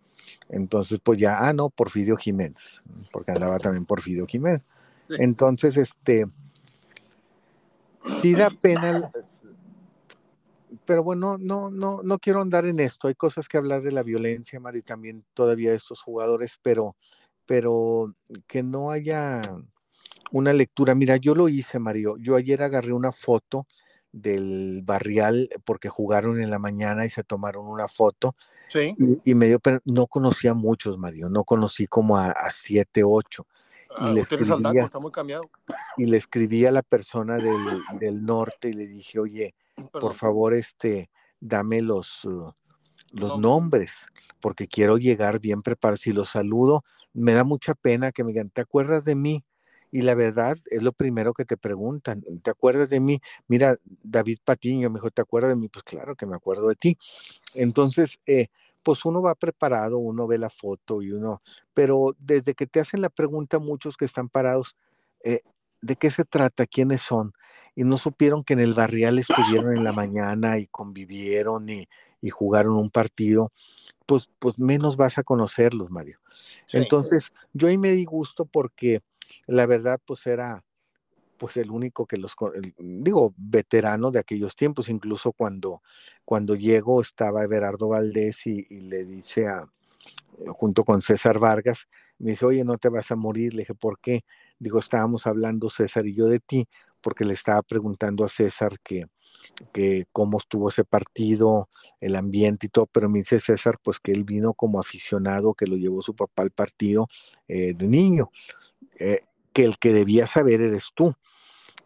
Entonces, 0.48 1.00
pues 1.03 1.18
ya, 1.18 1.46
ah, 1.46 1.53
no, 1.53 1.68
Porfirio 1.70 2.16
Jiménez, 2.16 2.82
porque 3.11 3.32
andaba 3.32 3.59
también 3.59 3.84
Porfirio 3.84 4.26
Jiménez. 4.26 4.62
Entonces, 5.11 5.76
este, 5.76 6.26
sí 8.20 8.34
da 8.34 8.50
pena, 8.50 9.11
pero 10.84 11.03
bueno, 11.03 11.38
no, 11.38 11.70
no, 11.70 12.03
no 12.03 12.18
quiero 12.18 12.40
andar 12.40 12.66
en 12.66 12.80
esto. 12.80 13.09
Hay 13.09 13.14
cosas 13.14 13.48
que 13.48 13.59
hablar 13.59 13.82
de 13.82 13.92
la 13.92 14.03
violencia, 14.03 14.61
Mario, 14.61 14.80
y 14.80 14.84
también 14.84 15.24
todavía 15.34 15.70
de 15.70 15.76
estos 15.76 16.00
jugadores, 16.00 16.59
pero, 16.62 16.96
pero 17.46 18.14
que 18.46 18.62
no 18.62 18.90
haya 18.90 19.42
una 20.30 20.53
lectura. 20.53 20.94
Mira, 20.94 21.16
yo 21.16 21.34
lo 21.34 21.48
hice, 21.48 21.78
Mario. 21.78 22.16
Yo 22.18 22.36
ayer 22.36 22.62
agarré 22.62 22.92
una 22.92 23.12
foto 23.12 23.66
del 24.13 24.83
barrial 24.85 25.49
porque 25.65 25.89
jugaron 25.89 26.41
en 26.41 26.51
la 26.51 26.59
mañana 26.59 27.07
y 27.07 27.11
se 27.11 27.25
tomaron 27.25 27.67
una 27.67 27.89
foto. 27.89 28.37
Sí. 28.69 28.95
Y, 29.25 29.35
me 29.35 29.49
dio, 29.49 29.59
pero 29.59 29.81
no 29.85 30.07
conocía 30.07 30.53
a 30.53 30.55
muchos, 30.55 30.97
Mario, 30.99 31.29
no 31.29 31.45
conocí 31.45 31.87
como 31.87 32.17
a, 32.17 32.35
siete, 32.51 33.03
ocho. 33.05 33.47
y 33.91 33.95
ah, 33.97 34.13
le 34.13 34.21
escribía, 34.21 34.85
está 34.85 34.99
muy 34.99 35.13
cambiado. 35.13 35.45
Y 35.97 36.07
le 36.07 36.17
escribí 36.17 36.65
a 36.65 36.73
la 36.73 36.83
persona 36.83 37.37
del, 37.37 38.25
norte 38.25 38.71
y 38.71 38.73
le 38.73 38.87
dije, 38.87 39.19
oye, 39.19 39.55
por 39.93 40.15
favor, 40.15 40.55
este, 40.55 41.11
dame 41.41 41.83
los, 41.83 42.25
uh, 42.25 42.53
los 43.13 43.39
nombres, 43.39 44.07
porque 44.41 44.67
quiero 44.67 44.97
llegar 44.97 45.39
bien 45.39 45.63
preparado. 45.63 45.97
Si 45.97 46.13
los 46.13 46.31
saludo, 46.31 46.83
me 47.13 47.33
da 47.33 47.45
mucha 47.45 47.75
pena 47.75 48.13
que 48.13 48.25
me 48.25 48.33
digan, 48.33 48.51
¿te 48.51 48.63
acuerdas 48.63 49.05
de 49.05 49.15
mí? 49.15 49.45
Y 49.93 50.01
la 50.01 50.14
verdad 50.14 50.57
es 50.70 50.82
lo 50.82 50.93
primero 50.93 51.34
que 51.34 51.45
te 51.45 51.59
preguntan. 51.59 52.24
¿Te 52.43 52.51
acuerdas 52.51 52.88
de 52.88 52.99
mí? 52.99 53.20
Mira, 53.47 53.78
David 54.03 54.38
Patiño 54.43 54.88
me 54.88 54.95
dijo, 54.95 55.11
¿te 55.11 55.20
acuerdas 55.20 55.51
de 55.51 55.57
mí? 55.57 55.68
Pues 55.68 55.84
claro 55.84 56.16
que 56.16 56.24
me 56.24 56.34
acuerdo 56.34 56.68
de 56.68 56.76
ti. 56.76 56.99
Entonces, 57.55 58.18
eh, 58.26 58.49
pues 58.82 59.05
uno 59.05 59.20
va 59.20 59.34
preparado, 59.34 59.99
uno 59.99 60.26
ve 60.26 60.38
la 60.38 60.49
foto 60.49 61.03
y 61.03 61.12
uno, 61.12 61.40
pero 61.74 62.16
desde 62.18 62.55
que 62.55 62.66
te 62.66 62.80
hacen 62.80 63.03
la 63.03 63.11
pregunta, 63.11 63.59
muchos 63.59 63.99
que 63.99 64.07
están 64.07 64.30
parados, 64.30 64.76
eh, 65.22 65.40
¿de 65.82 65.97
qué 65.97 66.11
se 66.11 66.24
trata? 66.24 66.66
¿Quiénes 66.66 67.03
son? 67.03 67.34
Y 67.74 67.84
no 67.84 67.99
supieron 67.99 68.45
que 68.45 68.55
en 68.55 68.61
el 68.61 68.72
barrial 68.72 69.18
estuvieron 69.18 69.76
en 69.76 69.84
la 69.84 69.93
mañana 69.93 70.59
y 70.59 70.66
convivieron 70.68 71.68
y, 71.68 71.86
jugaron 72.30 72.74
un 72.76 72.88
partido, 72.88 73.51
pues, 74.07 74.30
pues 74.38 74.57
menos 74.57 74.97
vas 74.97 75.18
a 75.18 75.24
conocerlos, 75.24 75.90
Mario. 75.90 76.20
Entonces, 76.72 77.32
yo 77.53 77.66
ahí 77.66 77.76
me 77.76 77.90
di 77.93 78.05
gusto 78.05 78.45
porque 78.45 79.03
la 79.47 79.66
verdad 79.66 80.01
pues 80.05 80.26
era 80.26 80.64
pues 81.43 81.57
el 81.57 81.72
único 81.72 82.07
que 82.07 82.18
los, 82.18 82.37
digo, 82.78 83.35
veterano 83.37 84.12
de 84.12 84.20
aquellos 84.20 84.55
tiempos, 84.55 84.89
incluso 84.89 85.33
cuando, 85.33 85.83
cuando 86.24 86.55
llego 86.55 87.01
estaba 87.01 87.43
Everardo 87.43 87.89
Valdés 87.89 88.47
y, 88.47 88.62
le 88.80 89.05
dice 89.05 89.49
a, 89.49 89.64
eh, 90.39 90.45
junto 90.51 90.85
con 90.85 91.03
César 91.03 91.41
Vargas, 91.41 91.89
me 92.18 92.30
dice, 92.30 92.47
oye, 92.47 92.64
no 92.64 92.78
te 92.78 92.89
vas 92.89 93.11
a 93.11 93.16
morir, 93.16 93.55
le 93.55 93.62
dije, 93.62 93.74
¿por 93.74 93.99
qué? 93.99 94.24
Digo, 94.61 94.78
estábamos 94.78 95.26
hablando 95.26 95.68
César 95.68 96.07
y 96.07 96.14
yo 96.14 96.26
de 96.26 96.39
ti, 96.39 96.68
porque 97.01 97.24
le 97.24 97.35
estaba 97.35 97.61
preguntando 97.62 98.24
a 98.24 98.28
César 98.28 98.78
que, 98.80 99.07
que 99.72 100.07
cómo 100.12 100.39
estuvo 100.39 100.68
ese 100.68 100.85
partido, 100.85 101.68
el 102.01 102.14
ambiente 102.14 102.66
y 102.66 102.70
todo, 102.70 102.87
pero 102.87 103.09
me 103.09 103.18
dice 103.18 103.41
César, 103.41 103.78
pues 103.83 103.99
que 103.99 104.12
él 104.12 104.22
vino 104.22 104.55
como 104.55 104.78
aficionado, 104.78 105.55
que 105.55 105.66
lo 105.66 105.76
llevó 105.76 106.03
su 106.03 106.14
papá 106.14 106.43
al 106.43 106.53
partido 106.53 107.09
eh, 107.49 107.74
de 107.74 107.89
niño. 107.89 108.28
Eh, 109.03 109.20
que 109.53 109.64
el 109.64 109.78
que 109.78 109.92
debía 109.92 110.26
saber 110.26 110.62
eres 110.62 110.92
tú. 110.94 111.14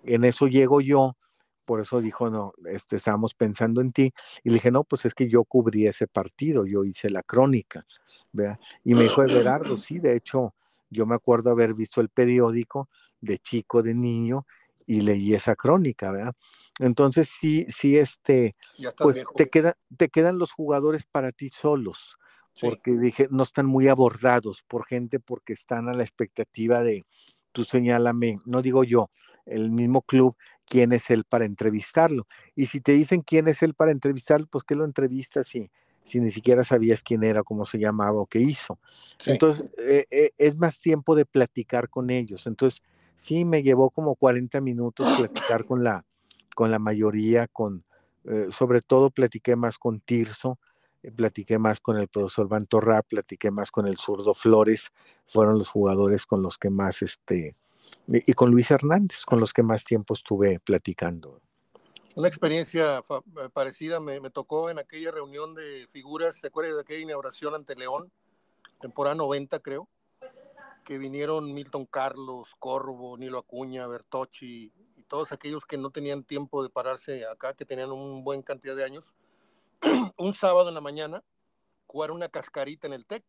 En 0.04 0.24
eso 0.24 0.46
llego 0.46 0.80
yo, 0.80 1.16
por 1.64 1.80
eso 1.80 2.00
dijo, 2.00 2.30
no, 2.30 2.52
este, 2.66 2.96
estábamos 2.96 3.34
pensando 3.34 3.80
en 3.80 3.90
ti. 3.90 4.12
Y 4.44 4.50
le 4.50 4.54
dije, 4.54 4.70
no, 4.70 4.84
pues 4.84 5.04
es 5.04 5.14
que 5.14 5.28
yo 5.28 5.42
cubrí 5.44 5.86
ese 5.86 6.06
partido, 6.06 6.64
yo 6.64 6.84
hice 6.84 7.10
la 7.10 7.22
crónica. 7.22 7.84
Y 8.84 8.94
me 8.94 9.04
dijo, 9.04 9.22
Everardo, 9.22 9.76
sí, 9.76 9.98
de 9.98 10.14
hecho, 10.14 10.54
yo 10.90 11.06
me 11.06 11.14
acuerdo 11.14 11.50
haber 11.50 11.74
visto 11.74 12.00
el 12.00 12.08
periódico 12.08 12.88
de 13.20 13.38
chico, 13.38 13.82
de 13.82 13.94
niño, 13.94 14.46
y 14.86 15.00
leí 15.00 15.34
esa 15.34 15.56
crónica, 15.56 16.12
¿verdad? 16.12 16.34
Entonces 16.78 17.28
sí, 17.28 17.66
sí, 17.68 17.96
este, 17.96 18.54
pues 18.98 19.24
te, 19.34 19.48
queda, 19.48 19.76
te 19.96 20.08
quedan 20.08 20.38
los 20.38 20.52
jugadores 20.52 21.04
para 21.04 21.32
ti 21.32 21.48
solos, 21.48 22.18
porque 22.60 22.92
dije, 22.92 23.28
no 23.30 23.42
están 23.42 23.66
muy 23.66 23.88
abordados 23.88 24.62
por 24.66 24.86
gente 24.86 25.20
porque 25.20 25.52
están 25.52 25.88
a 25.88 25.94
la 25.94 26.02
expectativa 26.02 26.82
de, 26.82 27.04
tú 27.52 27.64
señálame, 27.64 28.38
no 28.44 28.62
digo 28.62 28.84
yo, 28.84 29.10
el 29.46 29.70
mismo 29.70 30.02
club, 30.02 30.36
quién 30.66 30.92
es 30.92 31.10
él 31.10 31.24
para 31.24 31.44
entrevistarlo. 31.44 32.26
Y 32.54 32.66
si 32.66 32.80
te 32.80 32.92
dicen 32.92 33.22
quién 33.22 33.48
es 33.48 33.62
él 33.62 33.74
para 33.74 33.92
entrevistarlo, 33.92 34.46
pues 34.46 34.64
que 34.64 34.74
lo 34.74 34.84
entrevistas 34.84 35.46
si, 35.46 35.70
si 36.02 36.20
ni 36.20 36.30
siquiera 36.30 36.64
sabías 36.64 37.02
quién 37.02 37.22
era, 37.22 37.42
cómo 37.42 37.64
se 37.64 37.78
llamaba 37.78 38.20
o 38.20 38.26
qué 38.26 38.40
hizo. 38.40 38.78
Entonces, 39.24 39.66
eh, 39.78 40.06
eh, 40.10 40.30
es 40.38 40.56
más 40.56 40.80
tiempo 40.80 41.14
de 41.14 41.24
platicar 41.24 41.88
con 41.88 42.10
ellos. 42.10 42.46
Entonces, 42.46 42.82
sí, 43.14 43.44
me 43.44 43.62
llevó 43.62 43.90
como 43.90 44.14
40 44.14 44.60
minutos 44.60 45.06
platicar 45.18 45.64
con 45.64 45.84
la, 45.84 46.04
con 46.54 46.70
la 46.70 46.78
mayoría, 46.78 47.48
con, 47.48 47.84
eh, 48.24 48.48
sobre 48.50 48.82
todo 48.82 49.10
platiqué 49.10 49.56
más 49.56 49.78
con 49.78 50.00
Tirso, 50.00 50.58
platiqué 51.12 51.58
más 51.58 51.80
con 51.80 51.96
el 51.96 52.08
profesor 52.08 52.48
Bantorra, 52.48 53.02
platiqué 53.02 53.50
más 53.50 53.70
con 53.70 53.86
el 53.86 53.96
zurdo 53.98 54.34
Flores, 54.34 54.92
fueron 55.24 55.58
los 55.58 55.68
jugadores 55.68 56.26
con 56.26 56.42
los 56.42 56.58
que 56.58 56.70
más, 56.70 57.02
este, 57.02 57.56
y 58.08 58.32
con 58.32 58.50
Luis 58.50 58.70
Hernández, 58.70 59.24
con 59.24 59.40
los 59.40 59.52
que 59.52 59.62
más 59.62 59.84
tiempo 59.84 60.14
estuve 60.14 60.60
platicando. 60.60 61.40
Una 62.14 62.28
experiencia 62.28 62.98
eh, 62.98 63.48
parecida 63.52 64.00
me, 64.00 64.18
tocó 64.30 64.70
en 64.70 64.78
aquella 64.78 65.10
reunión 65.10 65.54
de 65.54 65.86
figuras, 65.90 66.36
¿se 66.36 66.46
acuerda 66.46 66.74
de 66.74 66.80
aquella 66.80 67.02
inauguración 67.02 67.54
ante 67.54 67.76
León? 67.76 68.10
Temporada 68.80 69.14
90, 69.16 69.60
creo, 69.60 69.88
que 70.84 70.98
vinieron 70.98 71.52
Milton 71.52 71.84
Carlos, 71.84 72.54
Corvo, 72.58 73.18
Nilo 73.18 73.38
Acuña, 73.38 73.86
Bertocci 73.86 74.72
y 74.96 75.02
todos 75.02 75.32
aquellos 75.32 75.66
que 75.66 75.76
no 75.76 75.90
tenían 75.90 76.24
tiempo 76.24 76.62
de 76.62 76.70
pararse 76.70 77.26
acá, 77.26 77.52
que 77.52 77.66
tenían 77.66 77.92
un 77.92 78.24
buen 78.24 78.42
cantidad 78.42 78.74
de 78.74 78.84
años 78.84 79.14
un 80.16 80.34
sábado 80.34 80.68
en 80.68 80.74
la 80.74 80.80
mañana 80.80 81.22
jugar 81.86 82.10
una 82.10 82.28
cascarita 82.28 82.86
en 82.86 82.92
el 82.92 83.06
TEC. 83.06 83.24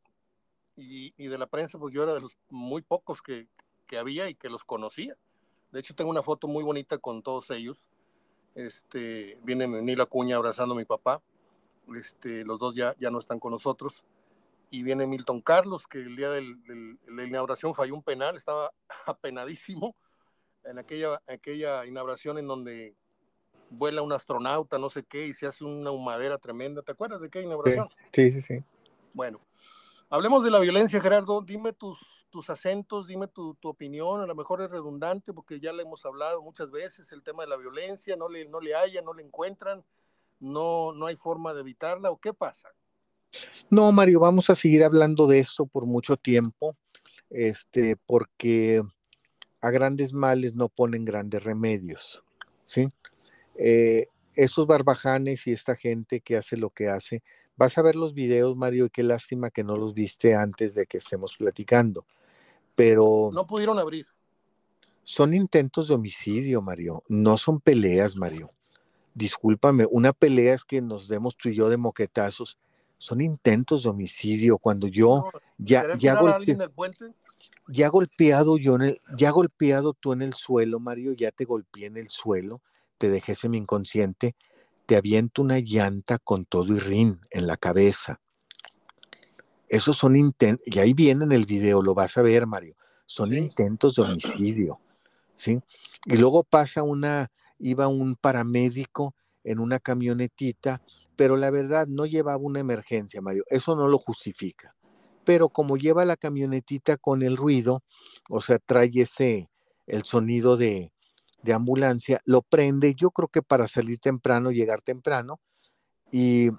Y, 0.80 1.12
de 1.28 1.38
la 1.39 1.47
prensa, 1.47 1.80
pues 1.80 1.91
yo 1.91 2.03
era 2.03 2.14
de 2.14 2.22
los 2.22 2.38
muy 2.49 2.84
pocos 2.84 3.24
que, 3.24 3.47
había 3.97 4.30
y 4.30 4.36
que 4.36 4.49
los 4.49 4.64
conocía. 4.64 5.16
De 5.72 5.80
hecho, 5.80 5.95
tengo 5.95 6.12
una 6.12 6.22
foto 6.22 6.47
muy 6.47 6.64
bonita 6.64 6.99
con 6.99 7.24
todos 7.24 7.49
ellos. 7.49 7.89
Este, 8.53 9.39
viene 9.41 9.68
Nilo 9.68 10.03
Acuña 10.03 10.36
abrazando 10.36 10.76
a 10.76 10.78
mi 10.78 10.86
papá. 10.86 11.24
Este, 11.95 12.45
los 12.45 12.60
dos 12.60 12.76
ya, 12.76 12.93
ya 12.99 13.10
no 13.10 13.18
están 13.18 13.39
con 13.39 13.53
nosotros. 13.53 14.03
Y 14.70 14.84
viene 14.84 15.08
Milton 15.08 15.41
Carlos, 15.41 15.88
que 15.88 15.99
el 15.99 16.16
día 16.16 16.30
de 16.30 16.43
la 17.08 17.24
inauguración 17.24 17.74
falló 17.74 17.95
un 17.95 18.03
penal, 18.03 18.36
estaba 18.36 18.72
apenadísimo 19.08 19.95
en 20.64 20.78
aquella, 20.78 21.22
aquella 21.28 21.86
inauguración 21.88 22.38
en 22.38 22.47
donde 22.47 22.95
vuela 23.70 24.01
un 24.01 24.11
astronauta, 24.11 24.78
no 24.78 24.89
sé 24.89 25.03
qué, 25.03 25.28
y 25.28 25.34
se 25.34 25.47
hace 25.47 25.63
una 25.63 25.91
humadera 25.91 26.38
tremenda. 26.38 26.82
¿Te 26.82 26.91
acuerdas 26.91 27.22
de 27.22 27.30
qué 27.30 27.41
inauguración? 27.41 27.89
Sí, 28.11 28.32
sí, 28.32 28.41
sí. 28.41 28.63
Bueno, 29.13 29.39
hablemos 30.09 30.43
de 30.43 30.51
la 30.51 30.59
violencia, 30.59 31.01
Gerardo. 31.01 31.41
Dime 31.41 31.74
tus, 31.74 32.28
tus 32.30 32.49
acentos, 32.49 33.07
dime 33.07 33.28
tu, 33.28 33.55
tu, 33.55 33.70
opinión. 33.70 34.22
A 34.22 34.26
lo 34.26 34.36
mejor 34.36 34.61
es 34.61 34.70
redundante 34.70 35.34
porque 35.34 35.59
ya 35.59 35.74
le 35.74 35.84
hemos 35.84 36.05
hablado 36.05 36.41
muchas 36.41 36.72
veces 36.72 37.11
el 37.11 37.24
tema 37.24 37.43
de 37.43 37.49
la 37.49 37.57
violencia, 37.57 38.15
no 38.15 38.30
le, 38.30 38.47
no 38.47 38.59
le 38.59 38.76
hallan, 38.76 39.05
no 39.05 39.13
le 39.13 39.24
encuentran, 39.24 39.84
no, 40.39 40.93
no 40.93 41.05
hay 41.05 41.15
forma 41.15 41.53
de 41.53 41.61
evitarla, 41.61 42.11
¿o 42.11 42.18
qué 42.18 42.34
pasa? 42.34 42.70
No, 43.70 43.91
Mario, 43.91 44.20
vamos 44.20 44.49
a 44.49 44.55
seguir 44.55 44.84
hablando 44.84 45.28
de 45.28 45.39
eso 45.39 45.65
por 45.65 45.86
mucho 45.86 46.15
tiempo, 46.15 46.76
este, 47.30 47.97
porque 47.97 48.82
a 49.61 49.72
grandes 49.72 50.13
males 50.13 50.55
no 50.55 50.70
ponen 50.70 51.03
grandes 51.03 51.43
remedios, 51.43 52.24
¿sí? 52.65 52.89
Eh, 53.58 54.08
esos 54.36 54.68
barbajanes 54.68 55.47
y 55.47 55.51
esta 55.51 55.76
gente 55.76 56.22
que 56.22 56.38
hace 56.38 56.58
lo 56.58 56.70
que 56.70 56.89
hace, 56.89 57.24
vas 57.55 57.78
a 57.78 57.82
ver 57.82 57.95
los 57.95 58.14
videos, 58.14 58.55
Mario, 58.55 58.86
y 58.86 58.89
qué 58.89 59.03
lástima 59.03 59.49
que 59.49 59.64
no 59.64 59.78
los 59.78 59.93
viste 59.93 60.36
antes 60.36 60.76
de 60.76 60.86
que 60.86 60.97
estemos 60.97 61.36
platicando, 61.36 62.05
pero... 62.76 63.32
No 63.34 63.47
pudieron 63.47 63.80
abrir. 63.80 64.05
Son 65.03 65.34
intentos 65.34 65.88
de 65.88 65.95
homicidio, 65.95 66.62
Mario, 66.62 67.03
no 67.10 67.38
son 67.38 67.60
peleas, 67.60 68.16
Mario. 68.16 68.51
Discúlpame, 69.16 69.88
una 69.89 70.14
pelea 70.14 70.53
es 70.53 70.64
que 70.64 70.82
nos 70.82 71.08
demos 71.08 71.36
tú 71.36 71.49
y 71.49 71.55
yo 71.55 71.70
de 71.70 71.78
moquetazos, 71.78 72.60
son 72.99 73.22
intentos 73.22 73.84
de 73.84 73.89
homicidio. 73.89 74.58
Cuando 74.58 74.88
yo 74.88 75.30
ya, 75.58 75.97
ya 75.97 76.20
puente? 76.76 77.14
ya 77.68 77.89
golpeado 77.89 78.58
yo 78.58 78.76
en 78.76 78.82
el, 78.84 78.97
ya 79.18 79.32
golpeado 79.32 79.93
tú 79.93 80.14
en 80.14 80.22
el 80.22 80.34
suelo, 80.34 80.80
Mario, 80.80 81.14
ya 81.14 81.32
te 81.32 81.45
golpeé 81.45 81.86
en 81.86 81.97
el 81.97 82.10
suelo, 82.10 82.62
te 82.98 83.10
dejé 83.10 83.36
semi 83.36 83.58
inconsciente, 83.58 84.36
te 84.86 84.95
aviento 84.95 85.41
una 85.41 85.60
llanta 85.60 86.18
con 86.18 86.45
todo 86.45 86.74
y 86.74 86.80
rin 86.80 87.20
en 87.32 87.48
la 87.48 87.58
cabeza. 87.58 88.20
Esos 89.70 89.98
son 89.98 90.16
intentos, 90.16 90.66
y 90.66 90.80
ahí 90.80 90.93
viene 90.93 91.26
en 91.26 91.32
el 91.32 91.45
video, 91.45 91.82
lo 91.82 91.93
vas 91.93 92.18
a 92.18 92.22
ver, 92.22 92.48
Mario, 92.48 92.76
son 93.06 93.34
intentos 93.34 93.95
de 93.95 94.04
homicidio, 94.04 94.80
¿sí? 95.36 95.60
Y 96.06 96.18
luego 96.18 96.43
pasa 96.43 96.84
una, 96.84 97.30
iba 97.60 97.88
un 97.88 98.16
paramédico 98.16 99.14
en 99.43 99.60
una 99.60 99.80
camionetita, 99.80 100.82
pero 101.16 101.36
la 101.36 101.52
verdad 101.52 101.88
no 101.88 102.06
llevaba 102.06 102.38
una 102.38 102.60
emergencia, 102.60 103.22
Mario, 103.22 103.43
eso 103.50 103.76
no 103.76 103.88
lo 103.88 103.98
justifica 103.98 104.78
pero 105.28 105.50
como 105.50 105.76
lleva 105.76 106.06
la 106.06 106.16
camionetita 106.16 106.95
con 106.95 107.22
el 107.22 107.36
ruido, 107.36 107.84
o 108.30 108.39
sea, 108.39 108.60
trae 108.60 108.89
ese, 108.95 109.50
el 109.86 110.06
sonido 110.06 110.56
de, 110.56 110.93
de 111.43 111.53
ambulancia, 111.53 112.21
lo 112.25 112.41
prende, 112.41 112.95
yo 112.95 113.11
creo 113.11 113.27
que 113.27 113.41
para 113.41 113.67
salir 113.67 113.99
temprano, 113.99 114.51
llegar 114.51 114.81
temprano, 114.81 115.39
y 116.11 116.49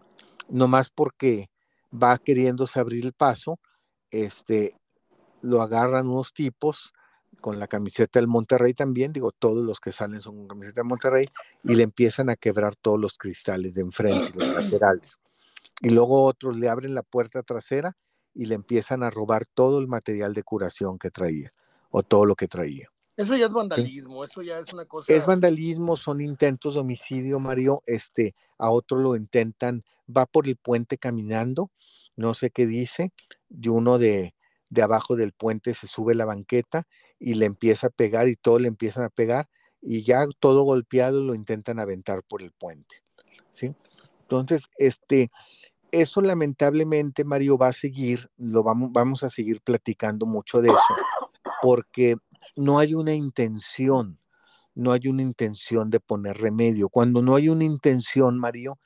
nomás 0.49 0.91
porque 0.91 1.51
va 1.93 2.19
queriéndose 2.19 2.79
abrir 2.79 3.05
el 3.05 3.13
paso, 3.13 3.59
este, 4.11 4.73
lo 5.43 5.63
agarran 5.63 6.09
unos 6.09 6.33
tipos 6.33 6.93
con 7.41 7.59
la 7.59 7.69
camiseta 7.69 8.19
del 8.19 8.27
Monterrey 8.27 8.75
también, 8.75 9.13
digo, 9.13 9.33
todos 9.33 9.65
los 9.65 9.81
que 9.81 9.93
salen 9.93 10.21
son 10.21 10.37
con 10.37 10.49
camiseta 10.49 10.81
del 10.81 10.89
Monterrey, 10.89 11.29
y 11.63 11.75
le 11.75 11.83
empiezan 11.83 12.31
a 12.31 12.37
quebrar 12.37 12.75
todos 12.77 12.99
los 12.99 13.15
cristales 13.15 13.75
de 13.75 13.83
enfrente, 13.83 14.33
los 14.35 14.49
laterales. 14.49 15.19
Y 15.81 15.91
luego 15.91 16.25
otros 16.25 16.57
le 16.57 16.69
abren 16.69 16.95
la 16.95 17.03
puerta 17.03 17.43
trasera 17.43 17.97
y 18.35 18.47
le 18.47 18.55
empiezan 18.55 19.03
a 19.03 19.11
robar 19.11 19.47
todo 19.47 19.79
el 19.79 19.87
material 19.87 20.35
de 20.35 20.43
curación 20.43 20.99
que 20.99 21.11
traía 21.11 21.53
o 21.91 22.03
todo 22.03 22.25
lo 22.25 22.35
que 22.35 22.49
traía. 22.49 22.89
Eso 23.19 23.35
ya 23.35 23.47
es 23.47 23.53
vandalismo, 23.53 24.23
eso 24.23 24.43
ya 24.43 24.61
es 24.61 24.73
una 24.73 24.85
cosa. 24.85 25.13
Es 25.13 25.27
vandalismo, 25.27 25.97
son 25.97 26.21
intentos 26.21 26.75
de 26.75 26.81
homicidio, 26.81 27.41
Mario. 27.41 27.83
Este, 27.85 28.37
a 28.59 28.71
otro 28.71 28.97
lo 28.97 29.17
intentan, 29.17 29.83
va 30.09 30.25
por 30.25 30.47
el 30.47 30.55
puente 30.55 30.99
caminando, 30.99 31.73
no 32.15 32.33
sé 32.33 32.51
qué 32.51 32.65
dice, 32.65 33.13
y 33.51 33.69
uno 33.71 33.99
de, 33.99 34.35
de 34.71 34.83
abajo 34.83 35.17
del 35.17 35.33
puente 35.33 35.75
se 35.75 35.89
sube 35.89 36.15
la 36.15 36.27
banqueta 36.27 36.85
y 37.19 37.35
le 37.35 37.47
empieza 37.47 37.89
a 37.89 37.91
pegar 37.91 38.29
y 38.29 38.37
todo 38.37 38.61
le 38.61 38.69
empiezan 38.69 39.03
a 39.03 39.11
pegar 39.11 39.49
y 39.83 40.05
ya 40.05 40.25
todo 40.39 40.63
golpeado 40.63 41.21
lo 41.21 41.35
intentan 41.35 41.81
aventar 41.81 42.23
por 42.23 42.41
el 42.41 42.53
puente. 42.53 43.03
¿sí? 43.51 43.75
Entonces, 44.23 44.63
este, 44.77 45.33
eso 45.91 46.21
lamentablemente, 46.21 47.25
Mario, 47.25 47.59
va 47.59 47.67
a 47.67 47.73
seguir, 47.73 48.31
lo 48.37 48.63
vamos, 48.63 48.93
vamos 48.93 49.25
a 49.25 49.31
seguir 49.31 49.61
platicando 49.61 50.25
mucho 50.25 50.63
de 50.63 50.69
eso, 50.69 50.95
porque 51.63 52.17
no 52.57 52.79
hay 52.79 52.95
una 52.95 53.15
intención, 53.15 54.19
no 54.75 54.93
hay 54.93 55.09
una 55.09 55.23
intención 55.23 55.91
de 55.91 56.01
poner 56.01 56.39
remedio. 56.39 56.89
Cuando 56.89 57.23
no 57.23 57.35
hay 57.37 57.49
una 57.49 57.65
intención, 57.65 58.39
Mario, 58.39 58.79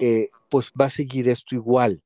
eh, 0.00 0.28
pues 0.48 0.72
va 0.80 0.86
a 0.86 0.90
seguir 0.90 1.28
esto 1.28 1.54
igual. 1.54 2.02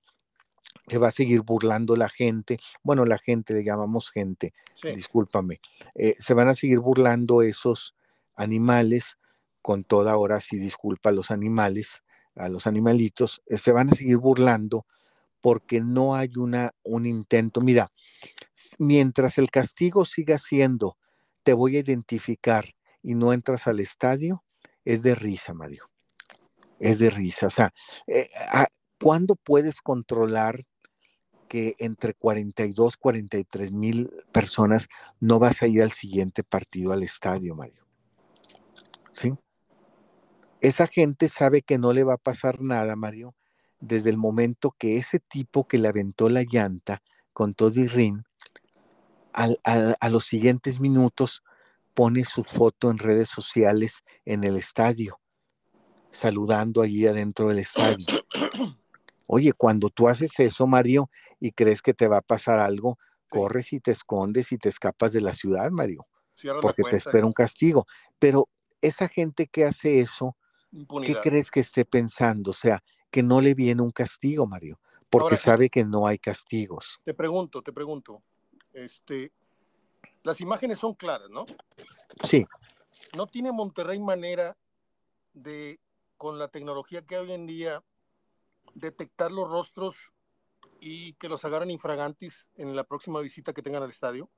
Se 0.88 0.98
va 0.98 1.08
a 1.08 1.12
seguir 1.12 1.42
burlando 1.42 1.96
la 1.96 2.08
gente, 2.08 2.58
bueno, 2.82 3.04
la 3.04 3.18
gente, 3.18 3.54
le 3.54 3.64
llamamos 3.64 4.10
gente, 4.10 4.54
discúlpame, 4.82 5.60
eh, 5.96 6.14
se 6.18 6.32
van 6.32 6.48
a 6.48 6.54
seguir 6.54 6.78
burlando 6.78 7.42
esos 7.42 7.94
animales, 8.36 9.18
con 9.62 9.82
toda 9.82 10.16
hora 10.16 10.40
sí 10.40 10.58
disculpa 10.58 11.10
a 11.10 11.12
los 11.12 11.32
animales, 11.32 12.04
a 12.36 12.48
los 12.48 12.68
animalitos, 12.68 13.42
eh, 13.46 13.58
se 13.58 13.72
van 13.72 13.90
a 13.90 13.96
seguir 13.96 14.18
burlando 14.18 14.86
porque 15.40 15.80
no 15.80 16.14
hay 16.14 16.30
una, 16.36 16.72
un 16.82 17.06
intento. 17.06 17.60
Mira, 17.60 17.92
mientras 18.78 19.38
el 19.38 19.50
castigo 19.50 20.04
siga 20.04 20.38
siendo, 20.38 20.96
te 21.42 21.52
voy 21.52 21.76
a 21.76 21.80
identificar 21.80 22.74
y 23.02 23.14
no 23.14 23.32
entras 23.32 23.66
al 23.66 23.80
estadio, 23.80 24.44
es 24.84 25.02
de 25.02 25.14
risa, 25.14 25.54
Mario. 25.54 25.90
Es 26.78 26.98
de 26.98 27.10
risa. 27.10 27.46
O 27.46 27.50
sea, 27.50 27.72
eh, 28.06 28.26
ah, 28.52 28.66
¿cuándo 29.00 29.36
puedes 29.36 29.80
controlar 29.80 30.64
que 31.48 31.74
entre 31.78 32.14
42, 32.14 32.96
43 32.96 33.72
mil 33.72 34.10
personas 34.32 34.88
no 35.20 35.38
vas 35.38 35.62
a 35.62 35.68
ir 35.68 35.82
al 35.82 35.92
siguiente 35.92 36.42
partido 36.42 36.92
al 36.92 37.02
estadio, 37.02 37.54
Mario? 37.54 37.86
¿Sí? 39.12 39.32
esa 40.60 40.86
gente 40.86 41.28
sabe 41.28 41.62
que 41.62 41.78
no 41.78 41.92
le 41.92 42.04
va 42.04 42.14
a 42.14 42.18
pasar 42.18 42.60
nada, 42.60 42.96
Mario, 42.96 43.34
desde 43.80 44.10
el 44.10 44.16
momento 44.16 44.74
que 44.78 44.96
ese 44.96 45.20
tipo 45.20 45.66
que 45.66 45.78
le 45.78 45.88
aventó 45.88 46.28
la 46.28 46.42
llanta 46.42 47.02
con 47.32 47.54
todo 47.54 47.72
y 47.80 47.86
rin, 47.86 48.24
a 49.32 50.08
los 50.08 50.24
siguientes 50.24 50.80
minutos 50.80 51.42
pone 51.92 52.24
su 52.24 52.42
foto 52.42 52.90
en 52.90 52.98
redes 52.98 53.28
sociales 53.28 54.02
en 54.24 54.44
el 54.44 54.56
estadio, 54.56 55.18
saludando 56.10 56.80
allí 56.80 57.06
adentro 57.06 57.48
del 57.48 57.58
estadio. 57.58 58.06
Oye, 59.26 59.52
cuando 59.52 59.90
tú 59.90 60.08
haces 60.08 60.38
eso, 60.38 60.66
Mario, 60.66 61.10
y 61.40 61.52
crees 61.52 61.82
que 61.82 61.92
te 61.92 62.08
va 62.08 62.18
a 62.18 62.22
pasar 62.22 62.58
algo, 62.58 62.98
corres 63.28 63.72
y 63.72 63.80
te 63.80 63.90
escondes 63.90 64.52
y 64.52 64.58
te 64.58 64.68
escapas 64.68 65.12
de 65.12 65.20
la 65.20 65.32
ciudad, 65.32 65.70
Mario, 65.70 66.06
porque 66.62 66.82
te 66.84 66.96
espera 66.96 67.26
un 67.26 67.32
castigo. 67.32 67.86
Pero 68.18 68.46
esa 68.80 69.08
gente 69.08 69.46
que 69.46 69.64
hace 69.64 69.98
eso, 69.98 70.36
¿Qué 71.04 71.16
crees 71.22 71.50
que 71.50 71.60
esté 71.60 71.84
pensando? 71.86 72.50
O 72.50 72.54
sea, 72.54 72.82
que 73.10 73.22
no 73.22 73.40
le 73.40 73.54
viene 73.54 73.82
un 73.82 73.90
castigo, 73.90 74.46
Mario, 74.46 74.78
porque 75.10 75.36
sabe 75.36 75.70
que 75.70 75.84
no 75.84 76.06
hay 76.06 76.18
castigos. 76.18 77.00
Te 77.04 77.14
pregunto, 77.14 77.62
te 77.62 77.72
pregunto, 77.72 78.22
este, 78.72 79.32
las 80.22 80.40
imágenes 80.40 80.78
son 80.78 80.94
claras, 80.94 81.30
¿no? 81.30 81.46
Sí. 82.24 82.44
¿No 83.16 83.26
tiene 83.26 83.52
Monterrey 83.52 84.00
manera 84.00 84.56
de, 85.32 85.80
con 86.16 86.38
la 86.38 86.48
tecnología 86.48 87.02
que 87.02 87.16
hay 87.16 87.26
hoy 87.26 87.32
en 87.32 87.46
día, 87.46 87.82
detectar 88.74 89.30
los 89.30 89.48
rostros 89.48 89.96
y 90.80 91.14
que 91.14 91.28
los 91.28 91.44
agarren 91.44 91.70
infragantis 91.70 92.48
en 92.56 92.74
la 92.76 92.84
próxima 92.84 93.20
visita 93.20 93.52
que 93.52 93.62
tengan 93.62 93.82
al 93.82 93.90
estadio? 93.90 94.28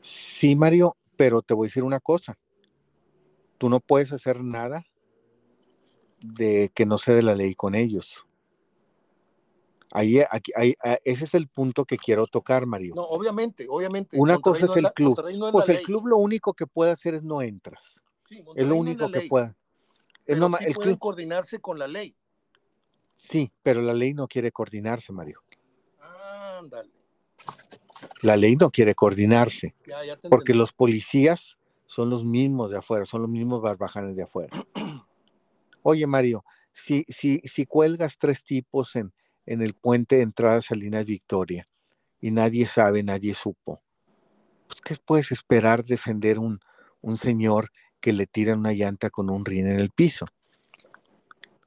Sí, 0.00 0.56
Mario, 0.56 0.96
pero 1.16 1.42
te 1.42 1.54
voy 1.54 1.66
a 1.66 1.68
decir 1.68 1.84
una 1.84 2.00
cosa. 2.00 2.36
Tú 3.58 3.68
no 3.68 3.78
puedes 3.78 4.12
hacer 4.12 4.42
nada 4.42 4.84
de 6.22 6.70
que 6.74 6.86
no 6.86 6.98
se 6.98 7.12
dé 7.12 7.22
la 7.22 7.34
ley 7.34 7.54
con 7.54 7.74
ellos. 7.74 8.24
Ahí, 9.94 10.20
aquí, 10.30 10.52
ahí, 10.56 10.74
ese 11.04 11.24
es 11.24 11.34
el 11.34 11.48
punto 11.48 11.84
que 11.84 11.98
quiero 11.98 12.26
tocar, 12.26 12.64
Mario. 12.64 12.94
No, 12.94 13.02
obviamente, 13.02 13.66
obviamente. 13.68 14.18
Una 14.18 14.38
cosa 14.38 14.64
es 14.64 14.76
el 14.76 14.90
club. 14.92 15.22
pues 15.52 15.68
el 15.68 15.82
club 15.82 16.06
lo 16.06 16.16
único 16.16 16.54
que 16.54 16.66
puede 16.66 16.92
hacer 16.92 17.14
es 17.14 17.22
no 17.22 17.42
entras. 17.42 18.02
es 18.54 18.66
lo 18.66 18.76
único 18.76 19.10
que 19.10 19.22
puede. 19.28 19.54
Es 20.24 20.38
no, 20.38 20.50
el 20.58 20.74
club 20.76 20.98
coordinarse 20.98 21.60
con 21.60 21.78
la 21.78 21.86
ley. 21.86 22.16
Sí, 23.14 23.52
pero 23.62 23.82
la 23.82 23.92
ley 23.92 24.14
no 24.14 24.26
quiere 24.26 24.50
coordinarse, 24.50 25.12
Mario. 25.12 25.42
Ándale. 26.58 26.90
La 28.22 28.36
ley 28.36 28.56
no 28.56 28.70
quiere 28.70 28.94
coordinarse. 28.94 29.74
porque 30.30 30.54
los 30.54 30.72
policías 30.72 31.58
son 31.86 32.08
los 32.08 32.24
mismos 32.24 32.70
de 32.70 32.78
afuera, 32.78 33.04
son 33.04 33.22
los 33.22 33.30
mismos 33.30 33.60
barbajanes 33.60 34.16
de 34.16 34.22
afuera. 34.22 34.50
Oye, 35.82 36.06
Mario, 36.06 36.44
si, 36.72 37.04
si, 37.08 37.40
si 37.44 37.66
cuelgas 37.66 38.18
tres 38.18 38.44
tipos 38.44 38.96
en, 38.96 39.12
en 39.46 39.62
el 39.62 39.74
puente 39.74 40.16
de 40.16 40.22
entrada 40.22 40.58
a 40.58 40.62
Salinas 40.62 41.04
Victoria 41.04 41.64
y 42.20 42.30
nadie 42.30 42.66
sabe, 42.66 43.02
nadie 43.02 43.34
supo, 43.34 43.82
pues, 44.68 44.80
¿qué 44.80 44.96
puedes 45.04 45.32
esperar 45.32 45.84
defender 45.84 46.38
un, 46.38 46.60
un 47.02 47.16
señor 47.16 47.70
que 48.02 48.12
le 48.12 48.26
tiran 48.26 48.58
una 48.58 48.72
llanta 48.72 49.10
con 49.10 49.30
un 49.30 49.44
rin 49.44 49.68
en 49.68 49.78
el 49.78 49.90
piso. 49.90 50.26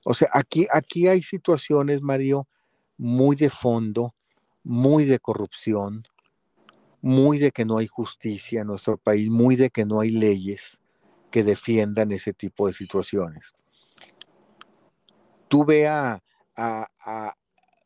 O 0.04 0.14
sea, 0.14 0.30
aquí, 0.34 0.68
aquí 0.72 1.08
hay 1.08 1.24
situaciones, 1.24 2.02
Mario, 2.02 2.48
muy 2.98 3.36
de 3.36 3.50
fondo, 3.50 4.14
muy 4.64 5.06
de 5.06 5.18
corrupción, 5.18 6.04
muy 7.02 7.40
de 7.40 7.52
que 7.52 7.66
no 7.66 7.78
hay 7.78 7.88
justicia 7.88 8.62
en 8.62 8.68
nuestro 8.68 8.98
país, 8.98 9.32
muy 9.32 9.56
de 9.56 9.70
que 9.70 9.86
no 9.86 10.02
hay 10.02 10.12
leyes 10.12 10.82
que 11.32 11.44
defiendan 11.44 12.12
ese 12.12 12.34
tipo 12.34 12.68
de 12.68 12.74
situaciones. 12.74 13.54
Tú 15.48 15.66
ve 15.66 15.88
a, 15.88 16.22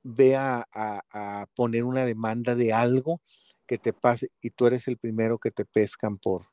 ve 0.04 0.36
a, 0.36 1.46
poner 1.56 1.84
una 1.84 2.06
demanda 2.06 2.56
de 2.56 2.74
algo 2.74 3.22
que 3.66 3.78
te 3.78 3.94
pase 3.94 4.32
y 4.42 4.50
tú 4.50 4.66
eres 4.66 4.88
el 4.88 4.98
primero 4.98 5.38
que 5.38 5.52
te 5.52 5.66
pescan 5.66 6.18
por 6.18 6.48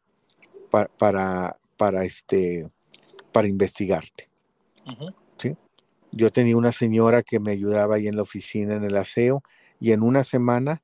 para, 0.71 1.57
para, 1.77 2.05
este 2.05 2.71
para 3.33 3.49
investigarte. 3.49 4.29
¿sí? 5.39 5.57
Yo 6.13 6.31
tenía 6.31 6.57
una 6.57 6.73
señora 6.73 7.23
que 7.23 7.41
me 7.41 7.53
ayudaba 7.53 7.97
ahí 7.97 8.09
en 8.09 8.17
la 8.17 8.23
oficina 8.23 8.75
en 8.75 8.85
el 8.85 8.97
aseo 8.97 9.43
y 9.81 9.93
en 9.93 10.03
una 10.03 10.25
semana 10.25 10.83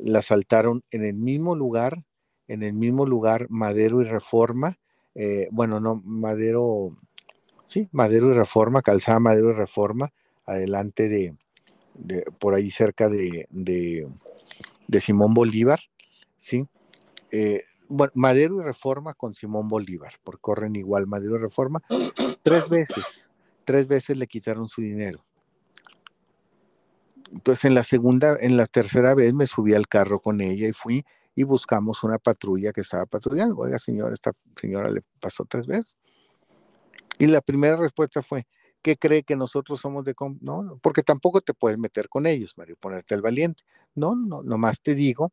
la 0.00 0.20
asaltaron 0.20 0.82
en 0.90 1.04
el 1.04 1.14
mismo 1.14 1.54
lugar, 1.54 2.04
en 2.48 2.62
el 2.62 2.72
mismo 2.72 3.06
lugar, 3.06 3.46
Madero 3.48 4.02
y 4.02 4.04
Reforma, 4.04 4.78
eh, 5.14 5.48
bueno, 5.50 5.80
no, 5.80 6.00
Madero, 6.04 6.90
sí, 7.72 7.88
Madero 7.90 8.30
y 8.30 8.34
Reforma, 8.34 8.82
Calzada 8.82 9.18
Madero 9.18 9.50
y 9.50 9.54
Reforma, 9.54 10.12
adelante 10.44 11.08
de, 11.08 11.34
por 12.38 12.54
ahí 12.54 12.70
cerca 12.70 13.08
de, 13.08 13.46
de, 13.50 15.00
Simón 15.00 15.32
Bolívar, 15.32 15.80
¿sí? 16.36 16.68
Eh, 17.30 17.62
bueno, 17.88 18.12
Madero 18.14 18.60
y 18.60 18.64
Reforma 18.64 19.14
con 19.14 19.32
Simón 19.32 19.68
Bolívar, 19.68 20.12
porque 20.22 20.40
corren 20.42 20.76
igual 20.76 21.06
Madero 21.06 21.36
y 21.36 21.38
Reforma, 21.38 21.82
tres 22.42 22.68
veces, 22.68 23.32
tres 23.64 23.88
veces 23.88 24.18
le 24.18 24.26
quitaron 24.26 24.68
su 24.68 24.82
dinero. 24.82 25.24
Entonces 27.32 27.64
en 27.64 27.74
la 27.74 27.82
segunda, 27.82 28.36
en 28.38 28.58
la 28.58 28.66
tercera 28.66 29.14
vez 29.14 29.32
me 29.32 29.46
subí 29.46 29.72
al 29.72 29.88
carro 29.88 30.20
con 30.20 30.42
ella 30.42 30.68
y 30.68 30.74
fui 30.74 31.06
y 31.34 31.44
buscamos 31.44 32.04
una 32.04 32.18
patrulla 32.18 32.72
que 32.72 32.82
estaba 32.82 33.06
patrullando. 33.06 33.56
Oiga, 33.56 33.78
señor, 33.78 34.12
esta 34.12 34.32
señora 34.60 34.90
le 34.90 35.00
pasó 35.18 35.46
tres 35.46 35.66
veces. 35.66 35.96
Y 37.22 37.28
la 37.28 37.40
primera 37.40 37.76
respuesta 37.76 38.20
fue, 38.20 38.48
¿qué 38.82 38.96
cree 38.96 39.22
que 39.22 39.36
nosotros 39.36 39.78
somos 39.78 40.04
de... 40.04 40.12
No, 40.40 40.80
porque 40.82 41.04
tampoco 41.04 41.40
te 41.40 41.54
puedes 41.54 41.78
meter 41.78 42.08
con 42.08 42.26
ellos, 42.26 42.54
Mario, 42.56 42.74
ponerte 42.80 43.14
el 43.14 43.22
valiente. 43.22 43.62
No, 43.94 44.16
no, 44.16 44.42
nomás 44.42 44.82
te 44.82 44.96
digo 44.96 45.30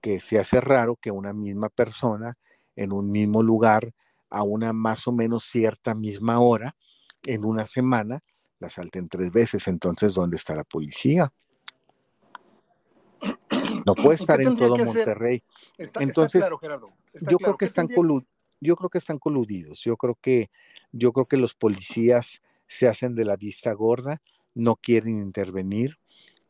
que 0.00 0.20
se 0.20 0.38
hace 0.38 0.60
raro 0.60 0.94
que 0.94 1.10
una 1.10 1.32
misma 1.32 1.70
persona 1.70 2.38
en 2.76 2.92
un 2.92 3.10
mismo 3.10 3.42
lugar 3.42 3.92
a 4.30 4.44
una 4.44 4.72
más 4.72 5.08
o 5.08 5.12
menos 5.12 5.42
cierta 5.42 5.96
misma 5.96 6.38
hora 6.38 6.76
en 7.24 7.44
una 7.44 7.66
semana 7.66 8.20
la 8.60 8.70
salten 8.70 9.08
tres 9.08 9.32
veces. 9.32 9.66
Entonces, 9.66 10.14
¿dónde 10.14 10.36
está 10.36 10.54
la 10.54 10.62
policía? 10.62 11.32
No 13.84 13.96
puede 13.96 14.14
estar 14.14 14.40
en 14.40 14.56
todo 14.56 14.76
Monterrey. 14.76 15.42
Entonces, 15.98 16.42
claro, 16.42 16.58
Gerardo. 16.58 16.92
yo 17.28 17.38
creo 17.38 17.56
que 17.56 17.64
están 17.64 17.88
yo 18.60 18.76
creo 18.76 18.90
que 18.90 18.98
están 18.98 19.18
coludidos. 19.18 19.80
Yo 19.80 19.96
creo 19.96 20.16
que 20.20 20.50
yo 20.92 21.12
creo 21.12 21.26
que 21.26 21.36
los 21.36 21.54
policías 21.54 22.40
se 22.66 22.88
hacen 22.88 23.14
de 23.14 23.24
la 23.24 23.36
vista 23.36 23.72
gorda, 23.72 24.20
no 24.54 24.76
quieren 24.76 25.16
intervenir, 25.16 25.98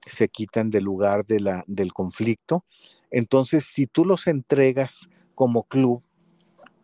se 0.06 0.28
quitan 0.28 0.70
del 0.70 0.84
lugar 0.84 1.26
de 1.26 1.40
la, 1.40 1.64
del 1.66 1.92
conflicto. 1.92 2.64
Entonces, 3.10 3.64
si 3.64 3.86
tú 3.86 4.04
los 4.04 4.26
entregas 4.26 5.08
como 5.34 5.64
club, 5.64 6.02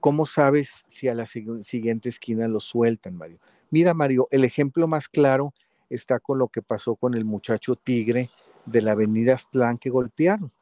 ¿cómo 0.00 0.26
sabes 0.26 0.84
si 0.88 1.08
a 1.08 1.14
la 1.14 1.26
siguiente 1.26 2.08
esquina 2.08 2.48
los 2.48 2.64
sueltan, 2.64 3.16
Mario? 3.16 3.38
Mira, 3.70 3.94
Mario, 3.94 4.26
el 4.30 4.44
ejemplo 4.44 4.88
más 4.88 5.08
claro 5.08 5.54
está 5.90 6.18
con 6.18 6.38
lo 6.38 6.48
que 6.48 6.62
pasó 6.62 6.96
con 6.96 7.14
el 7.14 7.24
muchacho 7.24 7.76
Tigre 7.76 8.30
de 8.64 8.82
la 8.82 8.92
avenida 8.92 9.34
Aztlán 9.34 9.78
que 9.78 9.90
golpearon. 9.90 10.52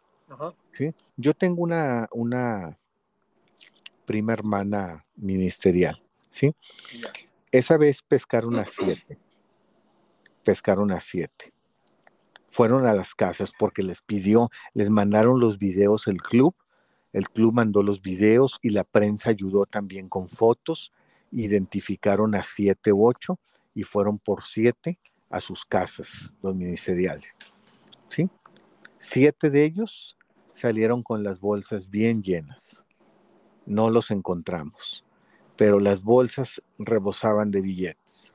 Yo 1.16 1.34
tengo 1.34 1.62
una, 1.62 2.08
una 2.12 2.78
prima 4.08 4.32
hermana 4.32 5.04
ministerial, 5.16 6.02
¿sí? 6.30 6.54
Esa 7.52 7.76
vez 7.76 8.00
pescaron 8.00 8.56
a 8.56 8.64
siete. 8.66 9.18
Pescaron 10.42 10.90
a 10.92 11.00
siete. 11.00 11.52
Fueron 12.48 12.86
a 12.86 12.94
las 12.94 13.14
casas 13.14 13.52
porque 13.58 13.82
les 13.82 14.00
pidió, 14.00 14.48
les 14.72 14.88
mandaron 14.88 15.40
los 15.40 15.58
videos 15.58 16.06
el 16.06 16.22
club, 16.22 16.54
el 17.12 17.28
club 17.28 17.52
mandó 17.52 17.82
los 17.82 18.00
videos 18.00 18.58
y 18.62 18.70
la 18.70 18.84
prensa 18.84 19.28
ayudó 19.28 19.66
también 19.66 20.08
con 20.08 20.30
fotos, 20.30 20.90
identificaron 21.30 22.34
a 22.34 22.42
siete 22.42 22.94
u 22.94 23.06
ocho 23.06 23.38
y 23.74 23.82
fueron 23.82 24.18
por 24.18 24.42
siete 24.42 24.98
a 25.28 25.40
sus 25.40 25.66
casas, 25.66 26.34
los 26.40 26.56
ministeriales. 26.56 27.28
¿sí? 28.08 28.30
Siete 28.96 29.50
de 29.50 29.64
ellos 29.64 30.16
salieron 30.54 31.02
con 31.02 31.22
las 31.22 31.40
bolsas 31.40 31.90
bien 31.90 32.22
llenas. 32.22 32.86
No 33.68 33.90
los 33.90 34.10
encontramos, 34.10 35.04
pero 35.54 35.78
las 35.78 36.02
bolsas 36.02 36.62
rebosaban 36.78 37.50
de 37.50 37.60
billetes. 37.60 38.34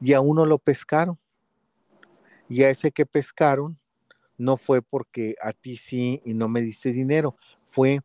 Y 0.00 0.14
a 0.14 0.20
uno 0.20 0.46
lo 0.46 0.58
pescaron. 0.58 1.16
Y 2.48 2.64
a 2.64 2.70
ese 2.70 2.90
que 2.90 3.06
pescaron 3.06 3.78
no 4.36 4.56
fue 4.56 4.82
porque 4.82 5.36
a 5.40 5.52
ti 5.52 5.76
sí 5.76 6.20
y 6.24 6.34
no 6.34 6.48
me 6.48 6.60
diste 6.60 6.92
dinero, 6.92 7.36
fue 7.64 8.00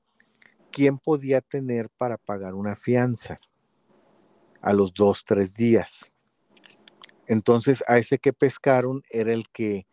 quién 0.72 1.00
podía 1.00 1.42
tener 1.42 1.90
para 1.90 2.18
pagar 2.18 2.54
una 2.54 2.76
fianza 2.76 3.40
a 4.62 4.74
los 4.74 4.94
dos, 4.94 5.26
tres 5.26 5.56
días. 5.56 6.14
Entonces 7.26 7.84
a 7.88 7.98
ese 7.98 8.20
que 8.20 8.32
pescaron 8.32 9.02
era 9.10 9.34
el 9.34 9.50
que 9.50 9.88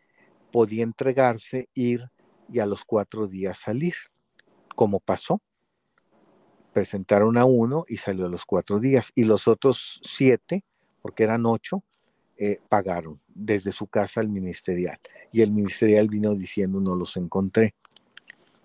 podía 0.51 0.83
entregarse, 0.83 1.69
ir 1.73 2.11
y 2.53 2.59
a 2.59 2.67
los 2.67 2.85
cuatro 2.85 3.25
días 3.25 3.57
salir, 3.57 3.95
como 4.75 4.99
pasó. 4.99 5.41
Presentaron 6.75 7.37
a 7.37 7.45
uno 7.45 7.85
y 7.87 7.95
salió 7.95 8.25
a 8.25 8.29
los 8.29 8.43
cuatro 8.43 8.81
días 8.81 9.13
y 9.15 9.23
los 9.23 9.47
otros 9.47 10.01
siete, 10.03 10.65
porque 11.01 11.23
eran 11.23 11.45
ocho, 11.45 11.85
eh, 12.35 12.59
pagaron 12.67 13.21
desde 13.29 13.71
su 13.71 13.87
casa 13.87 14.19
al 14.19 14.27
ministerial 14.27 14.99
y 15.31 15.39
el 15.39 15.51
ministerial 15.51 16.09
vino 16.09 16.35
diciendo 16.35 16.81
no 16.81 16.93
los 16.93 17.15
encontré. 17.15 17.75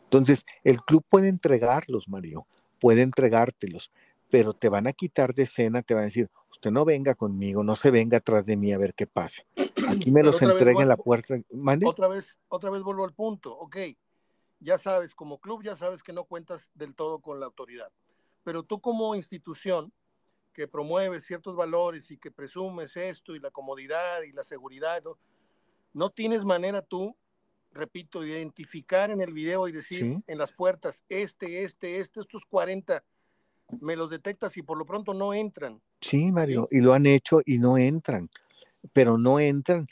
Entonces, 0.02 0.44
el 0.64 0.82
club 0.82 1.04
puede 1.08 1.28
entregarlos, 1.28 2.08
Mario, 2.08 2.48
puede 2.80 3.02
entregártelos, 3.02 3.92
pero 4.28 4.54
te 4.54 4.68
van 4.68 4.88
a 4.88 4.92
quitar 4.92 5.32
de 5.32 5.44
escena, 5.44 5.82
te 5.82 5.94
van 5.94 6.02
a 6.02 6.06
decir, 6.06 6.28
usted 6.50 6.72
no 6.72 6.84
venga 6.84 7.14
conmigo, 7.14 7.62
no 7.62 7.76
se 7.76 7.92
venga 7.92 8.16
atrás 8.16 8.44
de 8.44 8.56
mí 8.56 8.72
a 8.72 8.78
ver 8.78 8.92
qué 8.92 9.06
pasa. 9.06 9.44
Aquí 9.88 10.10
me 10.10 10.24
los 10.24 10.42
entrega 10.42 10.82
en 10.82 10.88
la 10.88 10.96
puerta. 10.96 11.36
Otra 11.84 12.08
vez, 12.08 12.40
otra 12.48 12.70
vez 12.70 12.82
vuelvo 12.82 13.04
al 13.04 13.14
punto, 13.14 13.56
ok, 13.56 13.76
ya 14.60 14.78
sabes, 14.78 15.14
como 15.14 15.38
club 15.38 15.62
ya 15.62 15.74
sabes 15.74 16.02
que 16.02 16.12
no 16.12 16.24
cuentas 16.24 16.70
del 16.74 16.94
todo 16.94 17.20
con 17.20 17.40
la 17.40 17.46
autoridad, 17.46 17.90
pero 18.44 18.62
tú 18.62 18.80
como 18.80 19.14
institución 19.14 19.92
que 20.52 20.68
promueves 20.68 21.24
ciertos 21.24 21.56
valores 21.56 22.10
y 22.10 22.18
que 22.18 22.30
presumes 22.30 22.96
esto 22.96 23.34
y 23.34 23.40
la 23.40 23.50
comodidad 23.50 24.22
y 24.22 24.32
la 24.32 24.42
seguridad, 24.42 25.02
no 25.92 26.10
tienes 26.10 26.44
manera 26.44 26.82
tú, 26.82 27.16
repito, 27.72 28.20
de 28.20 28.30
identificar 28.30 29.10
en 29.10 29.20
el 29.20 29.32
video 29.32 29.68
y 29.68 29.72
decir 29.72 30.22
en 30.26 30.38
las 30.38 30.52
puertas, 30.52 31.04
este, 31.08 31.62
este, 31.62 32.00
este, 32.00 32.20
estos 32.20 32.44
40 32.46 33.02
me 33.80 33.96
los 33.96 34.10
detectas 34.10 34.56
y 34.56 34.62
por 34.62 34.76
lo 34.76 34.84
pronto 34.84 35.14
no 35.14 35.32
entran. 35.32 35.80
Sí, 36.00 36.32
Mario, 36.32 36.66
y 36.70 36.80
lo 36.80 36.92
han 36.92 37.06
hecho 37.06 37.40
y 37.44 37.58
no 37.58 37.78
entran, 37.78 38.28
pero 38.92 39.18
no 39.18 39.38
entran. 39.38 39.86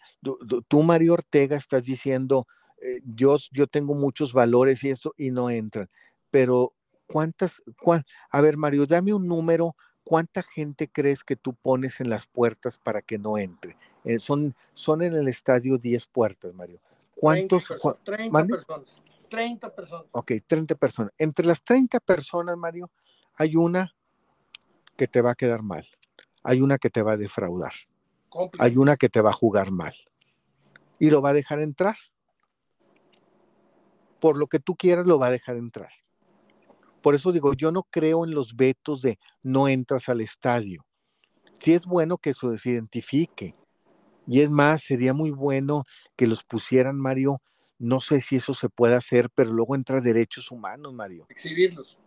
Tú, 0.69 0.83
Mario 0.83 1.15
Ortega, 1.15 1.57
estás 1.57 1.85
diciendo, 1.85 2.47
eh, 2.83 3.01
yo, 3.05 3.37
yo 3.53 3.67
tengo 3.67 3.95
muchos 3.95 4.33
valores 4.33 4.83
y 4.85 4.91
eso, 4.91 5.15
y 5.17 5.31
no 5.31 5.51
entran. 5.51 5.89
Pero, 6.31 6.73
¿cuántas? 7.07 7.63
a 8.31 8.41
ver, 8.41 8.57
Mario, 8.57 8.87
dame 8.87 9.15
un 9.15 9.27
número. 9.27 9.77
¿Cuánta 10.05 10.43
gente 10.43 10.89
crees 10.89 11.23
que 11.23 11.37
tú 11.37 11.55
pones 11.55 12.01
en 12.01 12.09
las 12.09 12.27
puertas 12.27 12.79
para 12.79 13.03
que 13.03 13.19
no 13.19 13.37
entre? 13.37 13.77
Eh, 14.05 14.19
son, 14.19 14.55
son 14.73 15.03
en 15.03 15.15
el 15.15 15.29
estadio 15.29 15.77
10 15.77 16.07
puertas, 16.07 16.55
Mario. 16.55 16.81
¿Cuántos? 17.15 17.69
30, 18.05 18.47
personas. 18.47 19.03
30 19.29 19.75
personas. 19.75 20.07
Ok, 20.13 20.33
30 20.47 20.75
personas. 20.77 21.13
Entre 21.19 21.45
las 21.45 21.63
30 21.63 22.01
personas, 22.01 22.57
Mario, 22.57 22.91
hay 23.35 23.57
una 23.57 23.95
que 24.97 25.07
te 25.07 25.21
va 25.21 25.33
a 25.33 25.35
quedar 25.35 25.63
mal, 25.63 25.87
hay 26.43 26.61
una 26.61 26.79
que 26.79 26.91
te 26.91 27.03
va 27.03 27.13
a 27.13 27.17
defraudar, 27.17 27.73
hay 28.59 28.77
una 28.77 28.97
que 28.97 29.09
te 29.09 29.21
va 29.21 29.31
a 29.31 29.33
jugar 29.33 29.71
mal 29.71 29.95
y 30.99 31.11
lo 31.11 31.23
va 31.23 31.31
a 31.31 31.35
dejar 31.35 31.61
entrar. 31.61 31.97
Por 34.21 34.39
lo 34.39 34.47
que 34.47 34.59
tú 34.59 34.77
quieras, 34.77 35.07
lo 35.07 35.19
va 35.19 35.29
a 35.29 35.31
dejar 35.31 35.57
entrar. 35.57 35.91
Por 37.03 37.15
eso 37.15 37.33
digo, 37.33 37.55
yo 37.55 37.71
no 37.73 37.85
creo 37.85 38.25
en 38.25 38.33
los 38.33 38.57
vetos 38.57 39.03
de 39.03 39.19
no 39.43 39.69
entras 39.69 40.09
al 40.09 40.21
estadio. 40.21 40.85
Sí 41.59 41.73
es 41.73 41.85
bueno 41.85 42.19
que 42.19 42.31
eso 42.31 42.57
se 42.59 42.71
identifique. 42.71 43.55
Y 44.27 44.41
es 44.41 44.51
más, 44.51 44.83
sería 44.83 45.15
muy 45.15 45.31
bueno 45.31 45.85
que 46.17 46.27
los 46.27 46.45
pusieran, 46.45 46.97
Mario. 46.97 47.41
No 47.79 48.01
sé 48.01 48.21
si 48.21 48.37
eso 48.37 48.55
se 48.55 48.69
puede 48.69 48.95
hacer, 48.95 49.31
pero 49.35 49.53
luego 49.53 49.75
entra 49.75 50.01
derechos 50.01 50.51
humanos, 50.51 50.93
Mario. 50.93 51.27
Exhibirlos. 51.29 51.99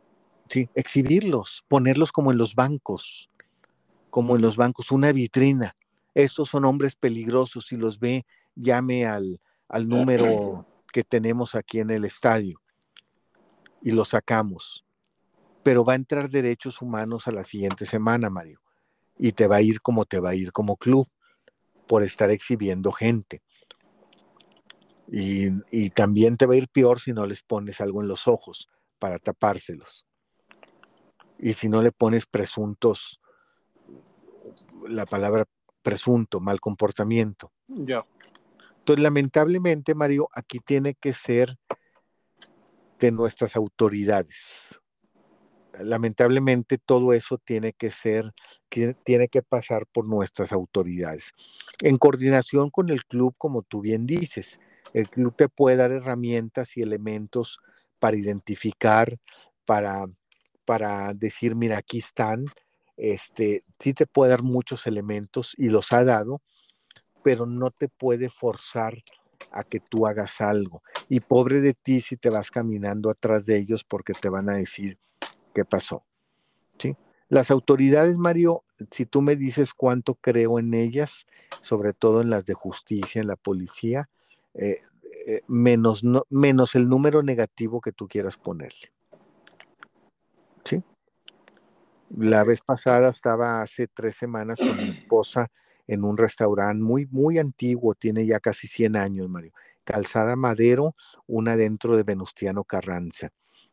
¿sí? 0.52 0.70
exhibirlos, 0.76 1.64
ponerlos 1.68 2.12
como 2.12 2.32
en 2.32 2.38
los 2.38 2.56
bancos, 2.56 3.30
como 4.10 4.36
en 4.36 4.42
los 4.42 4.58
bancos, 4.58 4.92
una 4.92 5.12
vitrina. 5.12 5.76
Estos 6.14 6.50
son 6.50 6.66
hombres 6.66 6.96
peligrosos, 6.96 7.68
si 7.68 7.78
los 7.78 8.00
ve, 8.00 8.26
llame 8.54 9.06
al, 9.06 9.40
al 9.70 9.88
número 9.88 10.66
que 10.92 11.04
tenemos 11.04 11.56
aquí 11.56 11.80
en 11.80 11.90
el 11.90 12.06
estadio 12.06 12.62
y 13.82 13.92
lo 13.92 14.06
sacamos. 14.06 14.86
Pero 15.64 15.86
va 15.86 15.94
a 15.94 15.98
entrar 15.98 16.30
derechos 16.30 16.82
humanos 16.82 17.28
a 17.28 17.32
la 17.32 17.44
siguiente 17.44 17.86
semana, 17.86 18.30
Mario, 18.30 18.62
y 19.18 19.32
te 19.32 19.48
va 19.48 19.58
a 19.58 19.62
ir 19.62 19.82
como 19.82 20.06
te 20.06 20.20
va 20.20 20.30
a 20.30 20.36
ir 20.36 20.52
como 20.52 20.78
club 20.78 21.08
por 21.88 22.04
estar 22.04 22.32
exhibiendo 22.32 22.92
gente. 22.92 23.42
Y, 25.14 25.90
también 25.90 26.38
te 26.38 26.46
va 26.46 26.54
a 26.54 26.58
ir 26.58 26.70
peor 26.70 27.02
si 27.02 27.12
no 27.12 27.26
les 27.26 27.44
pones 27.44 27.82
algo 27.82 28.02
en 28.02 28.08
los 28.08 28.30
ojos 28.30 28.70
para 28.98 29.20
tapárselos. 29.20 30.06
Y 31.38 31.54
si 31.54 31.68
no 31.68 31.82
le 31.82 31.92
pones 31.92 32.26
presuntos, 32.26 33.20
la 34.88 35.06
palabra 35.06 35.46
presunto, 35.82 36.40
mal 36.40 36.62
comportamiento. 36.62 37.52
Ya. 37.68 38.06
Entonces, 38.82 39.04
lamentablemente, 39.04 39.94
Mario, 39.94 40.28
aquí 40.34 40.60
tiene 40.60 40.96
que 40.96 41.14
ser 41.14 41.56
de 43.00 43.12
nuestras 43.12 43.56
autoridades. 43.56 44.80
Lamentablemente, 45.80 46.80
todo 46.80 47.14
eso 47.14 47.38
tiene 47.38 47.74
que 47.74 47.92
ser, 47.92 48.34
tiene 48.70 49.28
que 49.28 49.44
pasar 49.44 49.86
por 49.86 50.08
nuestras 50.08 50.52
autoridades. 50.52 51.32
En 51.80 52.00
coordinación 52.00 52.72
con 52.72 52.90
el 52.90 53.06
club, 53.06 53.36
como 53.38 53.62
tú 53.62 53.82
bien 53.82 54.08
dices, 54.08 54.60
el 54.94 55.08
club 55.10 55.36
te 55.36 55.48
puede 55.48 55.78
dar 55.78 55.92
herramientas 55.92 56.76
y 56.76 56.82
elementos 56.82 57.60
para 58.00 58.18
identificar, 58.18 59.20
para, 59.64 60.08
para 60.66 61.14
decir, 61.14 61.54
mira, 61.54 61.78
aquí 61.78 62.00
están, 62.00 62.46
este, 62.98 63.64
sí 63.80 63.94
te 63.94 64.08
puede 64.08 64.32
dar 64.32 64.42
muchos 64.42 64.88
elementos 64.88 65.54
y 65.56 65.70
los 65.70 65.94
ha 65.94 66.04
dado, 66.04 66.42
pero 67.24 67.46
no 67.46 67.72
te 67.72 67.88
puede 67.88 68.30
forzar 68.30 68.96
a 69.52 69.64
que 69.64 69.80
tú 69.80 70.08
hagas 70.08 70.42
algo. 70.42 70.84
Y 71.10 71.20
pobre 71.20 71.62
de 71.62 71.74
ti 71.74 72.02
si 72.02 72.18
te 72.18 72.30
vas 72.30 72.52
caminando 72.52 73.10
atrás 73.10 73.46
de 73.46 73.58
ellos 73.58 73.84
porque 73.84 74.14
te 74.14 74.30
van 74.30 74.50
a 74.50 74.54
decir 74.54 74.98
qué 75.54 75.66
pasó. 75.66 76.04
¿Sí? 76.78 76.96
Las 77.30 77.52
autoridades, 77.52 78.18
Mario, 78.18 78.64
si 78.92 79.06
tú 79.06 79.22
me 79.22 79.36
dices 79.36 79.74
cuánto 79.74 80.16
creo 80.16 80.60
en 80.60 80.74
ellas, 80.74 81.28
sobre 81.62 81.94
todo 81.94 82.22
en 82.22 82.30
las 82.30 82.46
de 82.46 82.54
justicia, 82.54 83.22
en 83.22 83.28
la 83.28 83.36
policía, 83.36 84.10
eh, 84.54 84.78
eh, 85.28 85.42
menos, 85.48 86.04
menos 86.30 86.76
el 86.76 86.90
número 86.90 87.24
negativo 87.24 87.82
que 87.82 87.92
tú 87.92 88.08
quieras 88.08 88.38
ponerle. 88.38 88.92
¿Sí? 90.66 90.84
La 92.18 92.44
vez 92.44 92.62
pasada 92.62 93.10
estaba 93.10 93.62
hace 93.62 93.88
tres 93.88 94.16
semanas 94.16 94.60
con 94.60 94.76
mi 94.76 94.90
esposa 94.90 95.50
en 95.92 96.06
un 96.06 96.18
restaurante 96.18 96.82
muy, 96.82 97.06
muy 97.08 97.38
antiguo, 97.38 97.96
tiene 97.96 98.26
ya 98.26 98.40
casi 98.40 98.66
100 98.66 98.96
años, 98.96 99.30
Mario. 99.30 99.52
Calzada 99.84 100.38
Madero, 100.38 100.96
una 101.28 101.58
dentro 101.58 101.98
de 101.98 102.04
Venustiano 102.04 102.64
Carranza, 102.64 103.30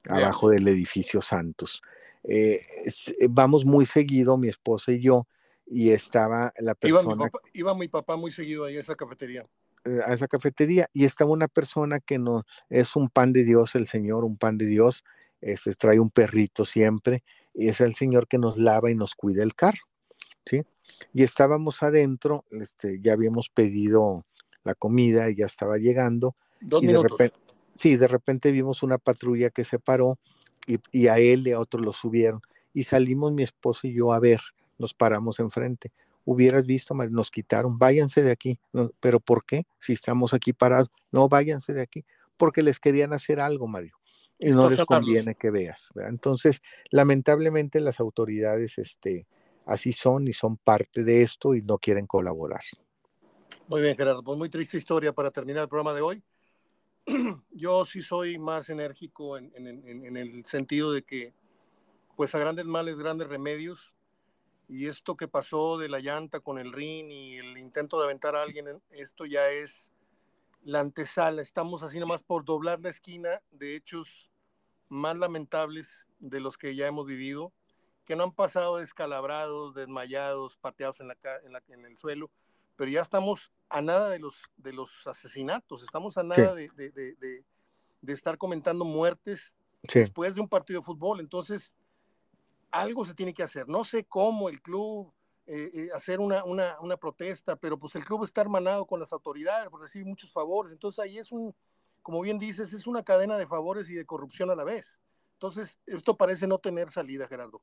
abajo 0.09 0.51
del 0.51 0.67
edificio 0.67 1.21
Santos. 1.21 1.81
Eh, 2.25 2.61
eh, 2.87 3.27
vamos 3.31 3.65
muy 3.65 3.87
seguido, 3.87 4.37
mi 4.37 4.49
esposa 4.49 4.91
y 4.91 5.01
yo, 5.01 5.29
y 5.65 5.91
estaba 5.91 6.53
la 6.59 6.75
persona. 6.75 7.31
Iba 7.53 7.75
mi 7.75 7.87
papá, 7.87 8.17
muy 8.17 8.33
seguido 8.33 8.65
ahí 8.65 8.77
a 8.77 8.81
esa 8.81 8.97
cafetería. 8.97 9.45
Eh, 9.85 10.01
a 10.05 10.13
esa 10.13 10.27
cafetería, 10.27 10.89
y 10.93 11.05
estaba 11.05 11.31
una 11.31 11.47
persona 11.47 12.01
que 12.01 12.19
no 12.19 12.43
es 12.69 12.97
un 12.97 13.11
pan 13.11 13.33
de 13.33 13.45
Dios, 13.45 13.77
el 13.77 13.87
Señor, 13.87 14.25
un 14.25 14.37
pan 14.37 14.59
de 14.59 14.67
Dios, 14.67 15.05
se 15.41 15.73
trae 15.75 16.01
un 16.01 16.11
perrito 16.11 16.65
siempre, 16.65 17.23
y 17.55 17.69
es 17.69 17.81
el 17.81 17.95
Señor 17.95 18.27
que 18.27 18.39
nos 18.39 18.57
lava 18.57 18.91
y 18.91 18.97
nos 18.97 19.15
cuida 19.15 19.45
el 19.45 19.55
carro, 19.55 19.79
¿sí? 20.49 20.63
Y 21.13 21.23
estábamos 21.23 21.83
adentro, 21.83 22.45
este, 22.51 23.01
ya 23.01 23.13
habíamos 23.13 23.49
pedido 23.49 24.25
la 24.65 24.75
comida 24.75 25.31
y 25.31 25.37
ya 25.37 25.47
estaba 25.47 25.77
llegando. 25.79 26.37
Dos 26.61 26.83
y 26.83 26.89
minutos. 26.89 27.19
De 27.19 27.25
repente, 27.25 27.55
sí, 27.77 27.97
de 27.97 28.09
repente 28.09 28.53
vimos 28.53 28.83
una 28.83 28.99
patrulla 28.99 29.51
que 29.51 29.65
se 29.65 29.79
paró 29.79 30.19
y, 30.67 30.79
y, 30.93 31.09
a 31.09 31.19
él 31.19 31.47
y 31.47 31.53
a 31.53 31.61
otros 31.61 31.85
lo 31.85 31.93
subieron. 31.93 32.41
Y 32.75 32.85
salimos 32.85 33.33
mi 33.33 33.43
esposo 33.43 33.87
y 33.87 33.95
yo 33.95 34.13
a 34.13 34.21
ver, 34.21 34.41
nos 34.79 34.95
paramos 34.95 35.41
enfrente. 35.41 35.93
Hubieras 36.25 36.67
visto, 36.67 36.95
nos 36.95 37.31
quitaron, 37.31 37.79
váyanse 37.79 38.23
de 38.23 38.31
aquí. 38.31 38.59
¿Pero 39.01 39.19
por 39.21 39.45
qué? 39.45 39.67
Si 39.79 39.95
estamos 39.95 40.35
aquí 40.35 40.53
parados, 40.53 40.91
no, 41.11 41.29
váyanse 41.29 41.73
de 41.73 41.81
aquí. 41.81 42.05
Porque 42.37 42.63
les 42.63 42.79
querían 42.79 43.13
hacer 43.13 43.41
algo, 43.41 43.67
Mario 43.67 43.99
y 44.39 44.51
no 44.51 44.71
les 44.71 44.85
conviene 44.85 45.35
que 45.35 45.51
veas. 45.51 45.89
¿verdad? 45.95 46.11
Entonces, 46.11 46.63
lamentablemente 46.91 47.81
las 47.81 48.01
autoridades 48.01 48.79
este, 48.79 49.27
así 49.69 49.93
son 49.93 50.27
y 50.27 50.33
son 50.33 50.57
parte 50.57 51.05
de 51.05 51.23
esto 51.23 51.55
y 51.55 51.63
no 51.63 51.79
quieren 51.79 52.07
colaborar. 52.07 52.63
Muy 53.69 53.83
bien, 53.83 53.97
Gerardo, 53.97 54.25
pues 54.25 54.39
muy 54.39 54.49
triste 54.49 54.79
historia 54.79 55.13
para 55.13 55.31
terminar 55.31 55.65
el 55.65 55.69
programa 55.69 55.93
de 55.93 56.01
hoy. 56.01 56.23
Yo 57.51 57.85
sí 57.85 58.03
soy 58.03 58.39
más 58.39 58.71
enérgico 58.71 59.37
en, 59.37 60.17
el 60.17 60.45
sentido 60.47 60.91
de 60.91 61.03
que, 61.03 61.35
pues 62.17 62.35
a 62.35 62.39
grandes 62.39 62.65
males, 62.65 62.97
grandes 62.97 63.29
remedios, 63.29 63.93
y 64.69 64.87
esto 64.87 65.17
que 65.17 65.29
pasó 65.29 65.77
de 65.77 65.91
la 65.91 66.01
llanta 66.01 66.41
con 66.41 66.59
el 66.59 66.73
rin 66.73 67.11
y 67.11 67.37
el 67.37 67.59
intento 67.59 67.99
de 67.99 68.07
aventar 68.07 68.37
a 68.37 68.43
alguien, 68.43 68.83
esto 68.91 69.27
ya 69.27 69.51
es 69.51 69.93
la 70.63 70.81
antesala. 70.81 71.43
Estamos 71.43 71.83
así 71.83 71.99
nomás 71.99 72.23
por 72.23 72.45
doblar 72.45 72.81
la 72.81 72.91
esquina 72.91 73.41
de 73.51 73.77
hechos 73.77 74.31
más 74.89 75.17
lamentables 75.17 76.09
de 76.19 76.41
los 76.41 76.57
que 76.57 76.75
ya 76.75 76.87
hemos 76.87 77.07
vivido, 77.07 77.53
que 78.09 78.17
no 78.17 78.25
han 78.25 78.33
pasado 78.33 78.79
descalabrados, 78.79 79.75
desmayados, 79.75 80.57
pateados 80.57 80.99
en, 81.01 81.09
la, 81.09 81.17
en, 81.45 81.53
la, 81.53 81.63
en 81.69 81.85
el 81.85 81.99
suelo, 81.99 82.31
pero 82.75 82.91
ya 82.91 83.03
estamos 83.03 83.53
a 83.69 83.83
nada 83.83 84.09
de 84.09 84.19
los, 84.19 84.41
de 84.57 84.73
los 84.73 85.07
asesinatos, 85.07 85.83
estamos 85.83 86.17
a 86.17 86.23
nada 86.23 86.55
sí. 86.57 86.69
de, 86.75 86.91
de, 86.91 87.15
de, 87.17 87.45
de, 88.01 88.13
estar 88.15 88.39
comentando 88.39 88.87
muertes 88.87 89.53
sí. 89.83 89.99
después 89.99 90.35
de 90.35 90.41
un 90.41 90.49
partido 90.49 90.81
de 90.81 90.87
fútbol. 90.87 91.21
Entonces, 91.21 91.75
algo 92.71 93.05
se 93.05 93.13
tiene 93.13 93.35
que 93.35 93.43
hacer. 93.43 93.69
No 93.69 93.85
sé 93.85 94.05
cómo 94.05 94.49
el 94.49 94.63
club, 94.63 95.13
eh, 95.47 95.71
eh, 95.75 95.89
hacer 95.95 96.19
una, 96.19 96.45
una, 96.45 96.81
una, 96.81 96.97
protesta, 96.97 97.57
pero 97.57 97.79
pues 97.79 97.95
el 97.95 98.07
club 98.07 98.25
está 98.25 98.41
hermanado 98.41 98.87
con 98.87 99.01
las 99.01 99.13
autoridades, 99.13 99.69
pues 99.69 99.83
recibe 99.83 100.07
muchos 100.07 100.33
favores, 100.33 100.73
entonces 100.73 100.99
ahí 101.05 101.19
es 101.19 101.31
un, 101.31 101.55
como 102.01 102.23
bien 102.23 102.39
dices, 102.39 102.73
es 102.73 102.87
una 102.87 103.03
cadena 103.03 103.37
de 103.37 103.47
favores 103.47 103.91
y 103.91 103.95
de 103.95 104.07
corrupción 104.07 104.49
a 104.49 104.55
la 104.55 104.65
vez. 104.65 104.99
Entonces, 105.35 105.79
esto 105.85 106.17
parece 106.17 106.47
no 106.47 106.59
tener 106.59 106.91
salida, 106.91 107.29
Gerardo. 107.29 107.63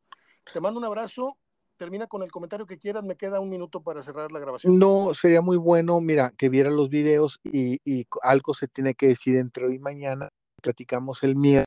Te 0.53 0.59
mando 0.59 0.79
un 0.79 0.85
abrazo, 0.85 1.37
termina 1.77 2.07
con 2.07 2.23
el 2.23 2.31
comentario 2.31 2.65
que 2.65 2.77
quieras, 2.77 3.03
me 3.03 3.15
queda 3.15 3.39
un 3.39 3.49
minuto 3.49 3.81
para 3.81 4.03
cerrar 4.03 4.31
la 4.31 4.39
grabación. 4.39 4.77
No, 4.79 5.13
sería 5.13 5.41
muy 5.41 5.57
bueno, 5.57 5.99
mira, 6.01 6.31
que 6.37 6.49
viera 6.49 6.69
los 6.69 6.89
videos 6.89 7.39
y, 7.43 7.79
y 7.83 8.07
algo 8.21 8.53
se 8.53 8.67
tiene 8.67 8.95
que 8.95 9.07
decir 9.07 9.35
entre 9.35 9.65
hoy 9.65 9.75
y 9.75 9.79
mañana, 9.79 10.29
platicamos 10.61 11.23
el 11.23 11.35
miércoles, 11.35 11.65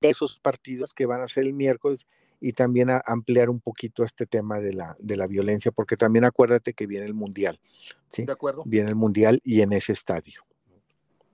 esos 0.00 0.38
partidos 0.38 0.92
que 0.92 1.06
van 1.06 1.20
a 1.20 1.28
ser 1.28 1.44
el 1.44 1.52
miércoles, 1.52 2.06
y 2.42 2.54
también 2.54 2.90
a 2.90 3.00
ampliar 3.06 3.48
un 3.48 3.60
poquito 3.60 4.02
este 4.02 4.26
tema 4.26 4.58
de 4.58 4.74
la, 4.74 4.96
de 4.98 5.16
la 5.16 5.28
violencia, 5.28 5.70
porque 5.70 5.96
también 5.96 6.24
acuérdate 6.24 6.74
que 6.74 6.88
viene 6.88 7.06
el 7.06 7.14
Mundial. 7.14 7.60
¿sí? 8.08 8.24
De 8.24 8.32
acuerdo. 8.32 8.64
Viene 8.66 8.88
el 8.88 8.96
Mundial 8.96 9.40
y 9.44 9.60
en 9.60 9.72
ese 9.72 9.92
estadio. 9.92 10.42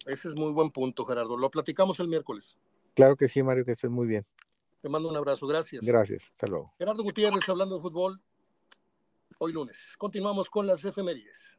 Ese 0.06 0.28
es 0.28 0.34
muy 0.34 0.52
buen 0.52 0.70
punto, 0.70 1.06
Gerardo. 1.06 1.38
Lo 1.38 1.50
platicamos 1.50 1.98
el 2.00 2.08
miércoles. 2.08 2.58
Claro 2.94 3.16
que 3.16 3.28
sí, 3.28 3.42
Mario, 3.42 3.64
que 3.64 3.72
estés 3.72 3.90
muy 3.90 4.06
bien. 4.06 4.26
Te 4.80 4.88
mando 4.88 5.08
un 5.08 5.16
abrazo, 5.16 5.46
gracias. 5.46 5.84
Gracias, 5.84 6.30
hasta 6.32 6.46
luego. 6.46 6.72
Gerardo 6.78 7.02
Gutiérrez 7.02 7.48
hablando 7.48 7.76
de 7.76 7.82
fútbol 7.82 8.20
hoy 9.38 9.52
lunes. 9.52 9.94
Continuamos 9.98 10.48
con 10.48 10.66
las 10.66 10.84
efemérides. 10.84 11.58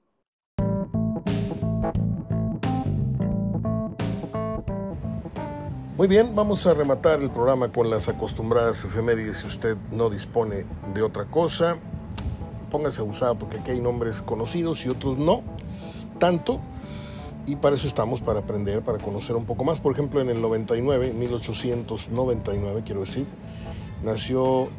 Muy 5.98 6.08
bien, 6.08 6.34
vamos 6.34 6.66
a 6.66 6.74
rematar 6.74 7.22
el 7.22 7.30
programa 7.30 7.74
con 7.74 7.90
las 7.90 8.08
acostumbradas 8.08 8.86
efemérides. 8.86 9.40
Si 9.40 9.48
usted 9.48 9.76
no 9.92 10.10
dispone 10.10 10.66
de 10.94 11.02
otra 11.02 11.26
cosa, 11.26 11.78
póngase 12.72 13.02
abusado 13.02 13.38
porque 13.38 13.58
aquí 13.58 13.72
hay 13.72 13.82
nombres 13.82 14.22
conocidos 14.22 14.86
y 14.86 14.90
otros 14.90 15.18
no 15.18 15.44
tanto. 16.20 16.62
Y 17.50 17.56
para 17.56 17.74
eso 17.74 17.88
estamos, 17.88 18.22
para 18.22 18.42
aprender, 18.42 18.84
para 18.84 19.00
conocer 19.00 19.36
un 19.36 19.46
poco 19.46 19.64
más. 19.64 19.80
Por 19.80 19.92
ejemplo, 19.92 20.22
en 20.22 20.30
el 20.30 20.40
99, 20.40 21.14
1899, 21.14 22.84
quiero 22.86 23.02
decir, 23.02 23.26
nació 24.04 24.70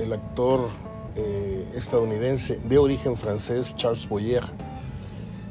el 0.00 0.12
actor 0.12 0.66
eh, 1.14 1.68
estadounidense 1.76 2.58
de 2.58 2.76
origen 2.76 3.16
francés, 3.16 3.76
Charles 3.76 4.08
Boyer, 4.08 4.42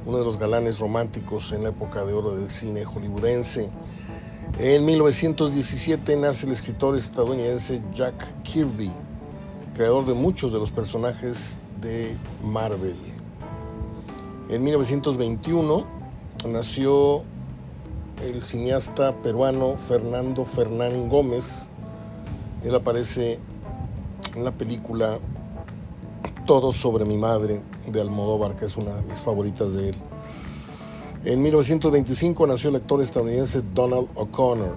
uno 0.05 0.17
de 0.17 0.25
los 0.25 0.37
galanes 0.37 0.79
románticos 0.79 1.53
en 1.53 1.63
la 1.63 1.69
época 1.69 2.03
de 2.03 2.11
oro 2.11 2.35
del 2.35 2.49
cine 2.49 2.83
hollywoodense. 2.83 3.69
En 4.59 4.83
1917 4.83 6.17
nace 6.17 6.47
el 6.47 6.51
escritor 6.51 6.97
estadounidense 6.97 7.81
Jack 7.93 8.43
Kirby, 8.43 8.91
creador 9.73 10.05
de 10.05 10.15
muchos 10.15 10.51
de 10.51 10.59
los 10.59 10.71
personajes 10.71 11.61
de 11.79 12.17
Marvel. 12.43 12.97
En 14.49 14.63
1921 14.65 15.96
nació 16.51 17.23
el 18.23 18.43
cineasta 18.43 19.13
peruano 19.21 19.75
Fernando 19.77 20.45
Fernán 20.45 21.09
Gómez, 21.09 21.69
Él 22.63 22.73
aparece 22.75 23.39
en 24.35 24.43
la 24.43 24.51
película 24.51 25.19
Todo 26.45 26.71
sobre 26.71 27.05
mi 27.05 27.17
madre 27.17 27.61
de 27.87 28.01
Almodóvar, 28.01 28.55
que 28.55 28.65
es 28.65 28.77
una 28.77 28.95
de 28.95 29.01
mis 29.03 29.21
favoritas 29.21 29.73
de 29.73 29.89
él. 29.89 29.95
En 31.25 31.41
1925 31.41 32.47
nació 32.47 32.69
el 32.69 32.77
actor 32.77 33.01
estadounidense 33.01 33.61
Donald 33.73 34.07
O'Connor. 34.15 34.75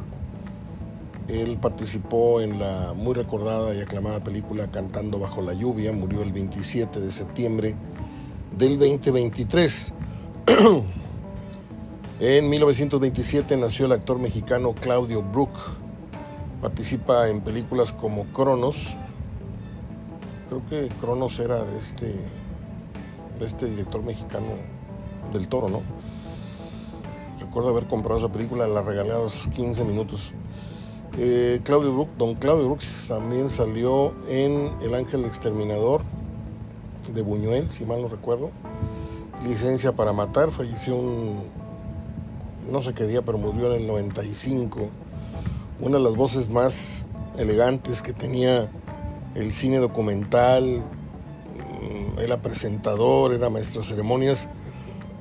Él 1.29 1.59
participó 1.59 2.41
en 2.41 2.59
la 2.59 2.93
muy 2.95 3.15
recordada 3.15 3.73
y 3.73 3.81
aclamada 3.81 4.23
película 4.25 4.69
Cantando 4.71 5.21
bajo 5.21 5.43
la 5.43 5.53
lluvia. 5.53 5.93
Murió 5.93 6.23
el 6.23 6.33
27 6.33 6.99
de 6.99 7.11
septiembre 7.11 7.77
del 8.59 8.79
2023. 8.79 9.93
en 12.21 12.51
1927 12.51 13.57
nació 13.57 13.87
el 13.87 13.93
actor 13.93 14.19
mexicano 14.19 14.75
Claudio 14.75 15.23
Brook. 15.23 15.51
Participa 16.61 17.31
en 17.31 17.41
películas 17.41 17.93
como 17.93 18.27
Cronos. 18.27 18.95
Creo 20.49 20.63
que 20.69 20.95
Cronos 21.01 21.39
era 21.39 21.65
de 21.65 21.79
este, 21.79 22.15
de 23.39 23.47
este 23.47 23.67
director 23.71 24.03
mexicano 24.03 24.49
del 25.33 25.49
Toro, 25.49 25.71
¿no? 25.71 25.81
Recuerdo 27.41 27.71
haber 27.71 27.87
comprado 27.87 28.19
esa 28.19 28.31
película, 28.31 28.69
la 28.69 28.83
regalé 28.83 29.13
a 29.13 29.19
los 29.19 29.47
15 29.55 29.83
minutos. 29.85 30.33
Eh, 31.17 31.61
Claudio 31.65 31.95
Brook, 31.95 32.11
don 32.19 32.35
Claudio 32.35 32.67
Brooks 32.67 33.07
también 33.09 33.49
salió 33.49 34.13
en 34.29 34.71
El 34.83 34.95
Ángel 34.95 35.25
Exterminador 35.25 36.03
de 37.15 37.23
Buñuel, 37.23 37.71
si 37.71 37.87
mal 37.87 38.03
no 38.03 38.09
recuerdo. 38.09 38.51
Licencia 39.43 39.93
para 39.93 40.13
matar, 40.13 40.51
falleció 40.51 40.97
un 40.97 41.60
no 42.69 42.81
sé 42.81 42.95
qué 42.95 43.07
día, 43.07 43.23
pero 43.23 43.39
murió 43.39 43.73
en 43.75 43.83
el 43.83 43.87
95. 43.87 44.89
Una 45.81 45.99
de 45.99 46.05
las 46.05 46.17
voces 46.17 46.51
más 46.51 47.07
elegantes 47.39 48.03
que 48.03 48.13
tenía 48.13 48.71
el 49.35 49.53
cine 49.53 49.79
documental, 49.79 50.83
mm, 50.83 52.19
era 52.19 52.43
presentador, 52.43 53.33
era 53.33 53.49
maestro 53.49 53.83
de 53.83 53.89
ceremonias, 53.89 54.49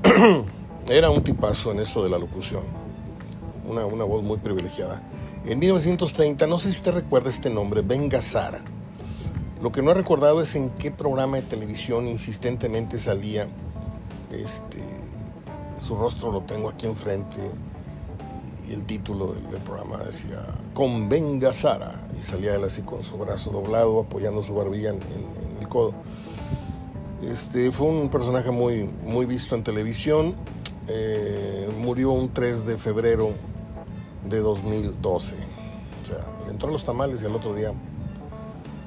era 0.89 1.09
un 1.09 1.23
tipazo 1.23 1.71
en 1.71 1.79
eso 1.79 2.03
de 2.03 2.09
la 2.09 2.17
locución, 2.17 2.63
una, 3.67 3.85
una 3.85 4.03
voz 4.03 4.23
muy 4.23 4.37
privilegiada. 4.37 5.01
En 5.45 5.59
1930, 5.59 6.47
no 6.47 6.57
sé 6.57 6.71
si 6.71 6.77
usted 6.77 6.91
recuerda 6.91 7.29
este 7.29 7.49
nombre, 7.49 7.81
Ben 7.81 8.09
Gazzara. 8.09 8.61
Lo 9.61 9.71
que 9.71 9.81
no 9.81 9.91
ha 9.91 9.93
recordado 9.93 10.41
es 10.41 10.55
en 10.55 10.69
qué 10.71 10.91
programa 10.91 11.37
de 11.37 11.43
televisión 11.43 12.07
insistentemente 12.07 12.97
salía. 12.97 13.47
Este, 14.31 14.77
su 15.81 15.95
rostro 15.95 16.31
lo 16.31 16.41
tengo 16.41 16.69
aquí 16.69 16.85
enfrente 16.85 17.37
y 18.69 18.73
el 18.73 18.85
título 18.85 19.33
del, 19.33 19.61
programa 19.61 19.97
decía 20.03 20.45
Con 20.73 21.09
Ben 21.09 21.39
Gazzara 21.39 22.07
y 22.19 22.21
salía 22.21 22.55
él 22.55 22.63
así 22.63 22.83
con 22.83 23.03
su 23.03 23.17
brazo 23.17 23.51
doblado 23.51 23.99
apoyando 23.99 24.43
su 24.43 24.53
barbilla 24.53 24.89
en, 24.89 24.99
el 25.59 25.67
codo. 25.67 25.93
Este, 27.21 27.71
fue 27.71 27.87
un 27.87 28.09
personaje 28.09 28.51
muy, 28.51 28.89
muy 29.03 29.25
visto 29.25 29.55
en 29.55 29.63
televisión. 29.63 30.35
Eh, 30.87 31.69
murió 31.77 32.11
un 32.11 32.29
3 32.29 32.65
de 32.65 32.77
febrero 32.77 33.31
de 34.27 34.39
2012. 34.39 35.35
O 35.35 36.07
sea, 36.07 36.25
entró 36.49 36.69
a 36.69 36.71
los 36.71 36.85
tamales 36.85 37.21
y 37.21 37.25
al 37.25 37.35
otro 37.35 37.53
día 37.53 37.73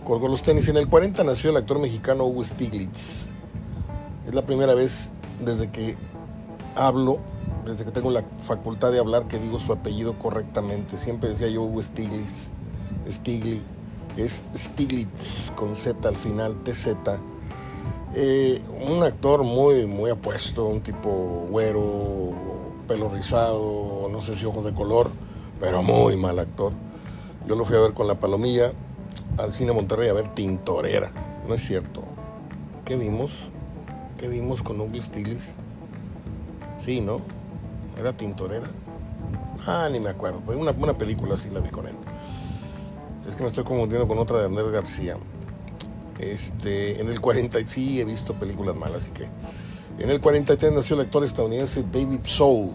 colgó 0.04 0.28
los 0.28 0.42
tenis. 0.42 0.68
En 0.68 0.76
el 0.76 0.88
40 0.88 1.24
nació 1.24 1.50
el 1.50 1.56
actor 1.56 1.78
mexicano 1.78 2.24
Hugo 2.24 2.44
Stiglitz. 2.44 3.26
Es 4.26 4.34
la 4.34 4.42
primera 4.42 4.74
vez 4.74 5.12
desde 5.40 5.70
que 5.70 5.96
hablo, 6.76 7.18
desde 7.64 7.84
que 7.84 7.90
tengo 7.90 8.10
la 8.10 8.24
facultad 8.40 8.92
de 8.92 8.98
hablar, 8.98 9.28
que 9.28 9.38
digo 9.38 9.58
su 9.58 9.72
apellido 9.72 10.18
correctamente. 10.18 10.98
Siempre 10.98 11.30
decía 11.30 11.48
yo 11.48 11.62
Hugo 11.62 11.82
Stiglitz. 11.82 12.52
Stiglitz. 13.08 13.62
Es 14.16 14.44
Stiglitz 14.54 15.52
con 15.52 15.74
Z 15.74 16.06
al 16.06 16.16
final, 16.16 16.56
TZ. 16.64 16.88
Eh, 18.14 18.60
un 18.86 19.02
actor 19.02 19.42
muy, 19.42 19.86
muy 19.86 20.10
apuesto, 20.10 20.66
un 20.66 20.82
tipo 20.82 21.46
güero, 21.50 22.32
pelo 22.86 23.08
rizado, 23.08 24.08
no 24.10 24.20
sé 24.20 24.36
si 24.36 24.44
ojos 24.44 24.64
de 24.64 24.74
color, 24.74 25.10
pero 25.58 25.82
muy 25.82 26.18
mal 26.18 26.38
actor. 26.38 26.72
Yo 27.46 27.56
lo 27.56 27.64
fui 27.64 27.76
a 27.76 27.80
ver 27.80 27.94
con 27.94 28.06
la 28.06 28.16
palomilla 28.16 28.72
al 29.38 29.52
cine 29.52 29.72
Monterrey 29.72 30.10
a 30.10 30.12
ver 30.12 30.28
Tintorera. 30.28 31.10
No 31.48 31.54
es 31.54 31.62
cierto. 31.62 32.02
¿Qué 32.84 32.96
vimos? 32.96 33.32
¿Qué 34.18 34.28
vimos 34.28 34.62
con 34.62 34.78
Hugo 34.78 35.00
Stiglitz? 35.00 35.54
Sí, 36.84 37.00
¿no? 37.00 37.20
¿Era 37.96 38.12
Tintorera? 38.12 38.68
Ah, 39.66 39.88
ni 39.90 40.00
me 40.00 40.10
acuerdo. 40.10 40.40
Fue 40.44 40.56
una, 40.56 40.72
una 40.72 40.94
película 40.98 41.34
así 41.34 41.48
la 41.50 41.60
vi 41.60 41.70
con 41.70 41.86
él. 41.86 41.94
Es 43.28 43.36
que 43.36 43.42
me 43.42 43.48
estoy 43.48 43.62
confundiendo 43.62 44.08
con 44.08 44.18
otra 44.18 44.38
de 44.38 44.46
Andrés 44.46 44.70
García. 44.72 45.16
Este, 46.18 47.00
en 47.00 47.08
el 47.08 47.20
40 47.20 47.66
sí 47.66 48.00
he 48.00 48.04
visto 48.04 48.34
películas 48.34 48.76
malas, 48.76 49.04
así 49.04 49.10
que 49.12 49.28
en 49.98 50.10
el 50.10 50.20
43 50.20 50.72
nació 50.72 50.96
el 50.96 51.02
actor 51.02 51.24
estadounidense 51.24 51.84
David 51.84 52.20
Soul 52.24 52.72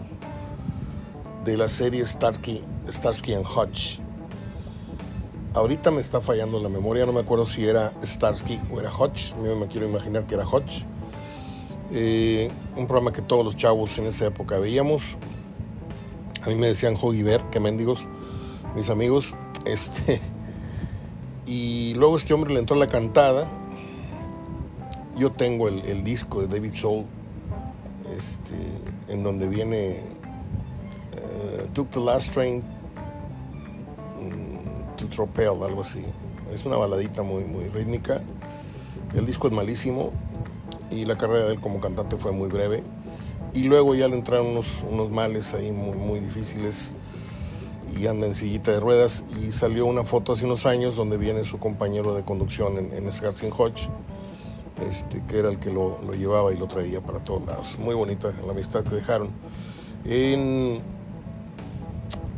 de 1.44 1.56
la 1.56 1.68
serie 1.68 2.04
Starsky, 2.04 2.62
Starsky 2.88 3.34
and 3.34 3.46
Hutch. 3.46 4.00
Ahorita 5.54 5.90
me 5.90 6.00
está 6.00 6.20
fallando 6.20 6.58
la 6.60 6.68
memoria, 6.68 7.04
no 7.04 7.12
me 7.12 7.20
acuerdo 7.20 7.44
si 7.44 7.66
era 7.66 7.92
Starsky 8.02 8.60
o 8.72 8.80
era 8.80 8.90
Hutch, 8.94 9.34
me 9.34 9.66
quiero 9.66 9.88
imaginar 9.88 10.26
que 10.26 10.34
era 10.34 10.46
Hutch. 10.46 10.84
Eh, 11.90 12.50
un 12.76 12.86
programa 12.86 13.12
que 13.12 13.22
todos 13.22 13.42
los 13.42 13.56
chavos 13.56 13.98
en 13.98 14.06
esa 14.06 14.26
época 14.26 14.58
veíamos. 14.58 15.16
A 16.44 16.48
mí 16.50 16.54
me 16.54 16.66
decían 16.66 16.96
Bear, 17.24 17.48
que 17.50 17.60
mendigos, 17.60 18.06
mis 18.74 18.90
amigos. 18.90 19.34
Este, 19.64 20.18
y 21.44 21.92
luego 21.94 22.16
este 22.16 22.32
hombre 22.32 22.54
le 22.54 22.60
entró 22.60 22.74
la 22.76 22.86
cantada. 22.86 23.50
Yo 25.16 25.30
tengo 25.32 25.68
el, 25.68 26.04
disco 26.04 26.40
de 26.40 26.46
David 26.46 26.72
Soul, 26.72 27.04
este, 28.16 28.54
en 29.12 29.22
donde 29.22 29.46
viene 29.46 30.00
uh, 31.12 31.66
Took 31.74 31.90
the 31.90 32.00
Last 32.00 32.32
Train 32.32 32.62
mm, 34.22 34.96
to 34.96 35.06
Tropel, 35.08 35.62
algo 35.62 35.82
así. 35.82 36.02
Es 36.54 36.64
una 36.64 36.76
baladita 36.76 37.22
muy, 37.22 37.44
muy 37.44 37.68
rítmica. 37.68 38.22
El 39.14 39.26
disco 39.26 39.48
es 39.48 39.52
malísimo, 39.52 40.12
y 40.90 41.04
la 41.04 41.16
carrera 41.16 41.46
de 41.46 41.54
él 41.54 41.60
como 41.60 41.80
cantante 41.80 42.16
fue 42.16 42.32
muy 42.32 42.48
breve. 42.48 42.82
Y 43.54 43.64
luego 43.64 43.94
ya 43.94 44.08
le 44.08 44.16
entraron 44.16 44.48
unos, 44.48 44.66
unos 44.88 45.10
males 45.10 45.54
ahí 45.54 45.72
muy, 45.72 45.96
muy 45.96 46.20
difíciles 46.20 46.96
y 47.96 48.06
anda 48.06 48.26
en 48.26 48.34
sillita 48.34 48.72
de 48.72 48.80
ruedas 48.80 49.24
y 49.42 49.52
salió 49.52 49.86
una 49.86 50.04
foto 50.04 50.32
hace 50.32 50.44
unos 50.44 50.66
años 50.66 50.96
donde 50.96 51.16
viene 51.16 51.44
su 51.44 51.58
compañero 51.58 52.14
de 52.14 52.22
conducción 52.22 52.76
en, 52.78 52.92
en 52.92 53.52
Hodge, 53.56 53.88
este, 54.88 55.24
que 55.24 55.38
era 55.38 55.48
el 55.48 55.58
que 55.58 55.72
lo, 55.72 56.00
lo, 56.02 56.12
llevaba 56.14 56.52
y 56.52 56.56
lo 56.56 56.66
traía 56.68 57.00
para 57.00 57.20
todos 57.20 57.44
lados. 57.46 57.78
Muy 57.78 57.94
bonita 57.94 58.32
la 58.44 58.52
amistad 58.52 58.84
que 58.84 58.96
dejaron. 58.96 59.30
En, 60.04 60.80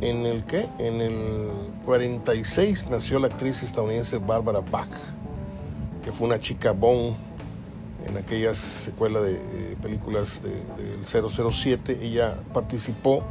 en 0.01 0.25
el 0.25 0.43
qué? 0.45 0.67
En 0.79 1.01
el 1.01 1.49
46 1.85 2.87
nació 2.89 3.19
la 3.19 3.27
actriz 3.27 3.61
estadounidense 3.61 4.17
Barbara 4.17 4.61
Bach, 4.61 4.89
que 6.03 6.11
fue 6.11 6.27
una 6.27 6.39
chica 6.39 6.71
bon 6.71 7.15
en 8.05 8.17
aquellas 8.17 8.57
secuela 8.57 9.21
de 9.21 9.35
eh, 9.35 9.77
películas 9.81 10.41
del 10.43 11.05
007. 11.05 11.99
Ella 12.01 12.35
participó 12.53 13.23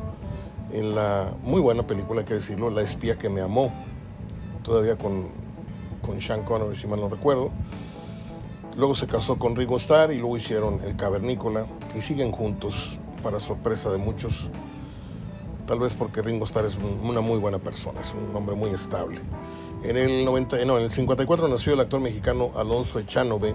en 0.72 0.94
la 0.94 1.34
muy 1.42 1.60
buena 1.60 1.86
película, 1.86 2.20
hay 2.20 2.26
que 2.26 2.34
decirlo, 2.34 2.70
La 2.70 2.82
espía 2.82 3.18
que 3.18 3.28
me 3.28 3.40
amó, 3.40 3.72
todavía 4.62 4.96
con, 4.96 5.28
con 6.02 6.20
Sean 6.20 6.44
Connery, 6.44 6.76
si 6.76 6.86
mal 6.86 7.00
no 7.00 7.08
recuerdo. 7.08 7.50
Luego 8.76 8.94
se 8.94 9.06
casó 9.06 9.38
con 9.38 9.56
Ringo 9.56 9.76
Starr 9.76 10.12
y 10.12 10.18
luego 10.18 10.36
hicieron 10.36 10.80
El 10.84 10.96
Cavernícola 10.96 11.66
y 11.96 12.00
siguen 12.00 12.30
juntos, 12.30 12.98
para 13.22 13.40
sorpresa 13.40 13.90
de 13.90 13.98
muchos. 13.98 14.48
Tal 15.66 15.78
vez 15.78 15.94
porque 15.94 16.22
Ringo 16.22 16.44
Starr 16.44 16.66
es 16.66 16.78
una 17.02 17.20
muy 17.20 17.38
buena 17.38 17.58
persona, 17.58 18.00
es 18.00 18.12
un 18.12 18.34
hombre 18.34 18.56
muy 18.56 18.70
estable. 18.70 19.20
En 19.82 19.96
el, 19.96 20.24
90, 20.24 20.64
no, 20.64 20.78
en 20.78 20.84
el 20.84 20.90
54 20.90 21.48
nació 21.48 21.74
el 21.74 21.80
actor 21.80 22.00
mexicano 22.00 22.52
Alonso 22.56 22.98
Echanove, 22.98 23.54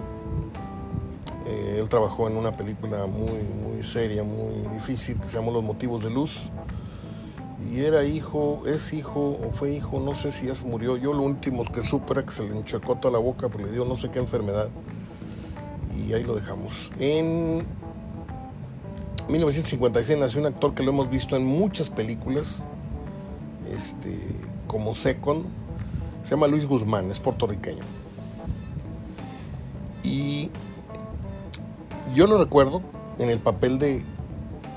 trabajó 1.86 2.28
en 2.28 2.36
una 2.36 2.56
película 2.56 3.06
muy, 3.06 3.30
muy 3.30 3.82
seria, 3.82 4.22
muy 4.22 4.54
difícil, 4.74 5.20
que 5.20 5.28
se 5.28 5.36
llamó 5.36 5.50
Los 5.50 5.64
Motivos 5.64 6.02
de 6.02 6.10
Luz. 6.10 6.50
Y 7.72 7.80
era 7.80 8.04
hijo, 8.04 8.62
es 8.66 8.92
hijo, 8.92 9.38
o 9.42 9.50
fue 9.52 9.72
hijo, 9.74 10.00
no 10.00 10.14
sé 10.14 10.30
si 10.30 10.46
ya 10.46 10.54
se 10.54 10.64
murió. 10.64 10.96
Yo 10.96 11.12
lo 11.12 11.22
último 11.22 11.64
que 11.64 11.82
supe 11.82 12.12
era 12.12 12.24
que 12.24 12.32
se 12.32 12.44
le 12.44 12.56
enchacó 12.56 12.96
toda 12.96 13.12
la 13.12 13.18
boca, 13.18 13.48
porque 13.48 13.66
le 13.66 13.72
dio 13.72 13.84
no 13.84 13.96
sé 13.96 14.10
qué 14.10 14.18
enfermedad. 14.18 14.68
Y 15.96 16.12
ahí 16.12 16.22
lo 16.22 16.34
dejamos. 16.34 16.90
En 16.98 17.64
1956 19.28 20.18
nació 20.18 20.40
un 20.40 20.46
actor 20.46 20.74
que 20.74 20.82
lo 20.82 20.92
hemos 20.92 21.10
visto 21.10 21.36
en 21.36 21.44
muchas 21.44 21.90
películas, 21.90 22.66
este, 23.74 24.18
como 24.66 24.94
Second. 24.94 25.44
Se 26.22 26.30
llama 26.30 26.46
Luis 26.46 26.66
Guzmán, 26.66 27.10
es 27.10 27.18
puertorriqueño. 27.18 27.82
Y 30.02 30.50
yo 32.14 32.26
lo 32.26 32.38
recuerdo 32.38 32.82
en 33.18 33.30
el 33.30 33.38
papel 33.38 33.78
de 33.78 34.04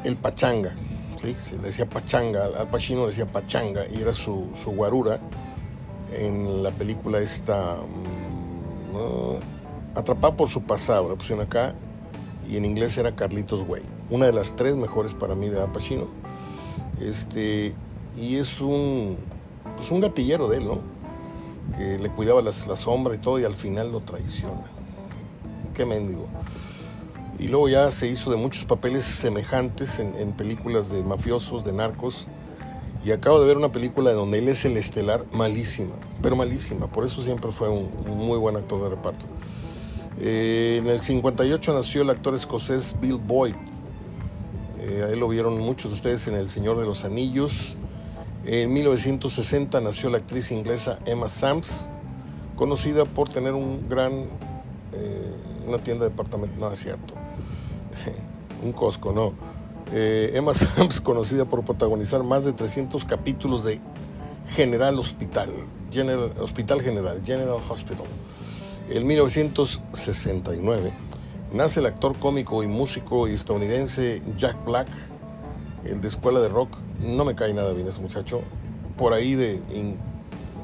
el 0.04 0.16
Pachanga, 0.16 0.76
¿sí? 1.18 1.36
se 1.40 1.58
le 1.58 1.64
decía 1.64 1.88
Pachanga, 1.88 2.46
al 2.46 2.70
Pachino 2.70 3.02
le 3.02 3.08
decía 3.08 3.28
Pachanga 3.28 3.86
y 3.92 4.02
era 4.02 4.14
su, 4.14 4.48
guarura. 4.66 5.20
en 6.14 6.64
la 6.64 6.72
película 6.72 7.20
esta 7.20 7.76
mm, 7.76 9.60
Atrapada 9.96 10.36
por 10.36 10.48
su 10.48 10.62
pasado, 10.62 11.10
la 11.10 11.16
pusieron 11.16 11.46
acá, 11.46 11.74
y 12.50 12.58
en 12.58 12.66
inglés 12.66 12.98
era 12.98 13.16
Carlitos 13.16 13.64
Way. 13.68 13.84
Una 14.10 14.28
de 14.28 14.34
las 14.34 14.56
tres 14.56 14.76
mejores 14.76 15.14
para 15.14 15.36
mí 15.36 15.50
de 15.50 15.62
Al 15.62 15.72
Pacino. 15.72 16.08
Este, 17.00 17.74
y 18.16 18.38
es 18.38 18.62
un, 18.62 19.18
pues 19.78 19.92
un 19.92 20.00
gatillero 20.00 20.48
de 20.48 20.58
él, 20.58 20.68
¿no? 20.68 20.80
Que 21.78 21.98
le 21.98 22.10
cuidaba 22.10 22.42
la 22.42 22.52
sombra 22.52 23.16
y 23.16 23.18
todo 23.18 23.40
y 23.40 23.44
al 23.44 23.56
final 23.56 23.92
lo 23.92 24.02
traiciona. 24.02 24.72
Qué 25.74 25.86
mendigo. 25.86 26.28
Y 27.40 27.48
luego 27.48 27.70
ya 27.70 27.90
se 27.90 28.08
hizo 28.08 28.30
de 28.30 28.38
muchos 28.38 28.66
papeles 28.66 29.06
semejantes 29.06 30.00
en, 30.00 30.34
películas 30.34 30.92
de 30.92 31.02
mafiosos, 31.04 31.64
de 31.64 31.72
narcos. 31.72 32.28
Y 33.06 33.12
acabo 33.12 33.40
de 33.40 33.48
ver 33.48 33.56
una 33.56 33.72
película 33.72 34.12
donde 34.12 34.40
él 34.40 34.50
es 34.50 34.66
el 34.66 34.76
estelar, 34.76 35.24
malísima, 35.32 35.96
pero 36.22 36.36
malísima. 36.36 36.88
Por 36.88 37.06
eso 37.06 37.22
siempre 37.22 37.54
fue 37.54 37.70
un, 37.70 37.90
muy 38.18 38.38
buen 38.38 38.58
actor 38.58 38.84
de 38.84 38.90
reparto. 38.90 39.26
Eh, 40.20 40.80
en 40.82 40.88
el 40.88 41.02
58 41.02 41.74
nació 41.74 42.02
el 42.02 42.10
actor 42.10 42.36
escocés 42.36 42.94
Bill 43.00 43.20
Boyd. 43.26 43.56
Eh, 44.82 45.06
a 45.08 45.10
él 45.10 45.20
lo 45.20 45.30
vieron 45.30 45.60
muchos 45.60 45.92
de 45.92 45.96
ustedes 45.96 46.28
en 46.28 46.36
El 46.36 46.50
Señor 46.50 46.78
de 46.78 46.86
los 46.86 47.06
Anillos. 47.06 47.78
En 48.46 48.74
1960 48.74 49.80
nació 49.80 50.10
la 50.10 50.18
actriz 50.18 50.52
inglesa 50.52 51.00
Emma 51.06 51.30
Sams, 51.30 51.90
conocida 52.56 53.06
por 53.06 53.30
tener 53.30 53.54
un 53.54 53.88
gran, 53.90 54.14
eh, 54.94 55.34
una 55.68 55.78
tienda 55.80 56.06
de 56.06 56.12
departamento, 56.12 56.60
no 56.60 56.72
es 56.72 56.80
cierto, 56.80 57.14
un 58.64 58.72
Costco, 58.72 59.12
no. 59.12 59.34
Eh, 59.92 60.32
Emma 60.36 60.54
Sams, 60.54 61.02
conocida 61.02 61.46
por 61.46 61.64
protagonizar 61.64 62.24
más 62.24 62.46
de 62.46 62.54
300 62.54 63.06
capítulos 63.06 63.64
de 63.64 63.80
General 64.56 64.98
Hospital, 65.00 65.50
General, 65.92 66.32
Hospital 66.40 66.82
General, 66.82 67.22
General 67.24 67.58
Hospital. 67.70 68.06
En 68.90 69.06
1969 69.06 70.94
nace 71.54 71.80
el 71.80 71.86
actor 71.88 72.18
cómico 72.18 72.64
y 72.64 72.68
músico 72.68 73.28
estadounidense 73.28 74.22
Jack 74.36 74.64
Black, 74.66 74.88
el 75.86 76.02
de 76.02 76.08
Escuela 76.08 76.40
de 76.40 76.50
Rock. 76.50 76.78
No 77.00 77.26
me 77.26 77.36
cae 77.36 77.54
nada 77.54 77.72
bien 77.74 77.88
ese 77.88 78.02
muchacho. 78.02 78.42
Por 78.98 79.14
ahí 79.14 79.36
de 79.36 79.62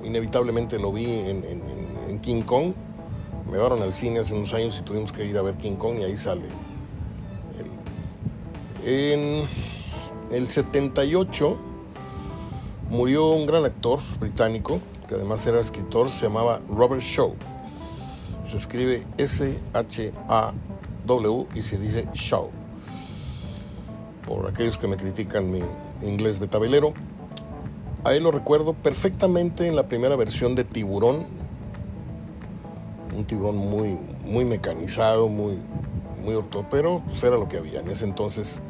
inevitablemente 0.04 0.78
lo 0.80 0.92
vi 0.92 1.06
en, 1.06 1.44
en 2.10 2.20
King 2.20 2.42
Kong. 2.42 2.74
Me 3.46 3.54
llevaron 3.54 3.82
al 3.82 3.94
cine 3.94 4.20
hace 4.20 4.34
unos 4.34 4.54
años 4.54 4.78
y 4.80 4.84
tuvimos 4.84 5.12
que 5.12 5.26
ir 5.26 5.38
a 5.38 5.42
ver 5.42 5.56
King 5.56 5.76
Kong 5.76 6.00
y 6.00 6.04
ahí 6.04 6.18
sale 6.18 6.44
en 8.86 9.48
el 10.32 10.48
78 10.48 11.58
murió 12.90 13.32
un 13.32 13.48
gran 13.48 13.66
actor 13.66 14.00
británico, 14.20 14.80
que 15.08 15.16
además 15.16 15.46
era 15.48 15.60
escritor, 15.60 16.12
se 16.12 16.28
llamaba 16.28 16.62
Robert 16.70 17.02
Shaw. 17.02 17.34
Se 18.46 18.58
escribe 18.58 19.04
S-H-A-W 19.18 20.68
y 21.56 21.64
se 21.64 21.80
dice 21.80 22.08
Shaw. 22.14 22.52
Por 24.28 24.48
aquellos 24.48 24.78
que 24.78 24.88
me 24.88 24.98
critican 24.98 25.50
mi 25.50 25.62
inglés 26.04 26.38
betabelero. 26.40 26.94
A 28.04 28.14
él 28.14 28.22
lo 28.24 28.32
recuerdo 28.32 28.74
perfectamente 28.74 29.68
en 29.68 29.76
la 29.76 29.88
primera 29.88 30.16
versión 30.16 30.54
de 30.54 30.64
Tiburón. 30.64 31.26
Un 33.18 33.26
tiburón 33.26 33.58
muy, 33.58 33.98
muy 34.24 34.46
mecanizado, 34.46 35.28
muy, 35.28 35.58
muy 36.26 36.44
pero 36.70 37.02
pues 37.06 37.24
era 37.24 37.38
lo 37.38 37.48
que 37.48 37.58
había. 37.58 37.80
En 37.80 37.90
ese 37.90 38.06
entonces, 38.06 38.62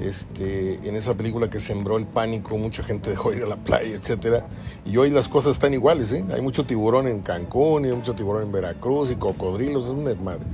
este, 0.00 0.86
en 0.86 0.94
esa 0.94 1.14
película 1.14 1.48
que 1.48 1.58
sembró 1.58 1.96
el 1.96 2.06
pánico, 2.06 2.56
mucha 2.58 2.82
gente 2.82 3.10
dejó 3.16 3.30
de 3.30 3.38
ir 3.38 3.42
a 3.44 3.46
la 3.46 3.56
playa, 3.56 3.96
etcétera. 3.96 4.46
Y 4.84 4.96
hoy 4.96 5.10
las 5.10 5.28
cosas 5.28 5.52
están 5.52 5.74
iguales, 5.74 6.12
¿eh? 6.12 6.24
Hay 6.32 6.40
mucho 6.40 6.66
tiburón 6.66 7.08
en 7.08 7.22
Cancún 7.22 7.84
y 7.84 7.88
hay 7.88 7.94
mucho 7.96 8.14
tiburón 8.14 8.42
en 8.42 8.52
Veracruz 8.52 9.10
y 9.10 9.16
cocodrilos, 9.16 9.84
es 9.84 9.90
un 9.90 10.04
desmadre. 10.04 10.44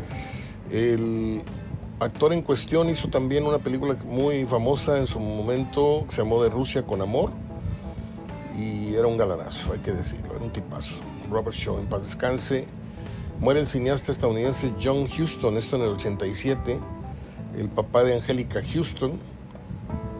El 0.71 1.43
actor 2.01 2.33
en 2.33 2.43
cuestión 2.43 2.89
hizo 2.89 3.09
también 3.09 3.45
una 3.45 3.59
película 3.59 3.97
muy 4.07 4.45
famosa 4.47 4.99
en 4.99 5.07
su 5.07 5.21
momento 5.21 6.05
que 6.09 6.15
se 6.15 6.23
llamó 6.23 6.43
De 6.43 6.49
Rusia 6.49 6.83
con 6.83 7.03
Amor 7.03 7.31
y 8.59 8.95
era 8.95 9.07
un 9.07 9.17
galanazo, 9.17 9.73
hay 9.73 9.81
que 9.81 9.93
decirlo, 9.93 10.35
era 10.35 10.45
un 10.45 10.53
tipazo. 10.53 11.01
Robert 11.31 11.55
Shaw, 11.55 11.79
en 11.79 11.87
paz 11.87 12.03
descanse 12.03 12.67
Muere 13.43 13.59
el 13.59 13.67
cineasta 13.67 14.13
estadounidense 14.13 14.73
John 14.81 15.03
Huston, 15.03 15.57
esto 15.57 15.75
en 15.75 15.83
el 15.83 15.89
87, 15.89 16.79
el 17.59 17.69
papá 17.71 18.05
de 18.05 18.15
Angélica 18.15 18.63
Houston, 18.63 19.19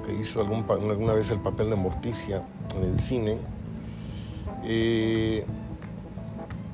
que 0.05 0.13
hizo 0.13 0.41
alguna 0.41 1.13
vez 1.13 1.31
el 1.31 1.39
papel 1.39 1.71
de 1.71 1.77
Morticia 1.77 2.43
en 2.77 2.83
el 2.83 2.99
cine. 2.99 3.39
Eh, 4.65 5.47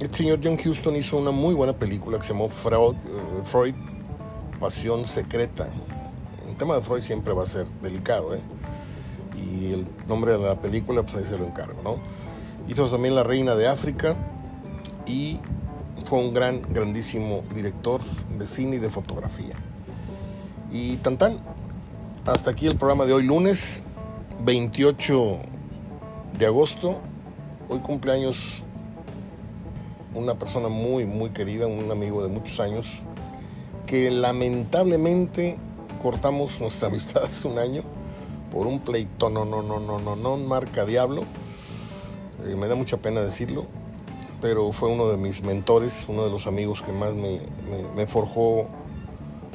el 0.01 0.15
señor 0.15 0.41
John 0.43 0.57
Huston 0.59 0.97
hizo 0.97 1.19
una 1.19 1.33
muy 1.33 1.55
buena 1.55 1.75
película 1.75 2.17
que 2.17 2.25
se 2.25 2.33
llamó 2.33 2.49
Freud, 2.49 2.95
eh, 2.95 3.43
Freud 3.45 3.75
Pasión 4.59 5.07
Secreta. 5.07 5.69
El 6.49 6.57
tema 6.57 6.77
de 6.77 6.81
Freud 6.81 7.03
siempre 7.03 7.35
va 7.35 7.43
a 7.43 7.47
ser 7.47 7.67
delicado, 7.83 8.35
¿eh? 8.35 8.41
Y 9.37 9.75
el 9.75 9.87
nombre 10.09 10.33
de 10.33 10.39
la 10.39 10.59
película, 10.59 11.03
pues 11.03 11.17
ahí 11.17 11.27
se 11.29 11.37
lo 11.37 11.45
encargo, 11.45 11.83
¿no? 11.85 11.99
Hizo 12.69 12.89
también 12.89 13.15
La 13.15 13.23
Reina 13.23 13.55
de 13.55 13.69
África 13.69 14.17
y 15.05 15.41
fue 16.09 16.21
un 16.21 16.33
gran, 16.33 16.63
grandísimo 16.63 17.45
director 17.55 18.01
de 18.39 18.47
cine 18.47 18.77
y 18.77 18.79
de 18.79 18.89
fotografía. 18.89 19.55
Y 20.71 20.97
tan 20.97 21.19
tan, 21.19 21.39
hasta 22.25 22.53
aquí 22.53 22.67
el 22.67 22.77
programa 22.77 23.05
de 23.05 23.13
hoy, 23.13 23.25
lunes 23.25 23.83
28 24.43 25.39
de 26.39 26.47
agosto. 26.47 26.97
Hoy 27.69 27.81
cumpleaños 27.81 28.63
una 30.15 30.39
persona 30.39 30.69
muy, 30.69 31.05
muy 31.05 31.29
querida, 31.29 31.67
un 31.67 31.91
amigo 31.91 32.23
de 32.23 32.31
muchos 32.31 32.59
años, 32.59 32.87
que 33.85 34.11
lamentablemente 34.11 35.59
cortamos 36.03 36.59
nuestra 36.59 36.89
amistad 36.89 37.25
hace 37.25 37.47
un 37.47 37.59
año 37.59 37.83
por 38.51 38.67
un 38.67 38.81
pleito, 38.81 39.29
no, 39.29 39.45
no, 39.45 39.61
no, 39.61 39.79
no, 39.79 39.99
no, 39.99 40.17
no, 40.17 40.39
marca 40.39 40.87
diablo. 40.87 41.25
Eh, 42.47 42.57
me 42.57 42.67
da 42.67 42.77
mucha 42.77 42.97
pena 42.97 43.21
decirlo 43.21 43.67
pero 44.41 44.73
fue 44.73 44.89
uno 44.89 45.09
de 45.09 45.17
mis 45.17 45.43
mentores, 45.43 46.05
uno 46.09 46.25
de 46.25 46.31
los 46.31 46.47
amigos 46.47 46.83
que 46.83 46.93
más 46.93 47.13
me, 47.15 48.07
forjó 48.07 48.67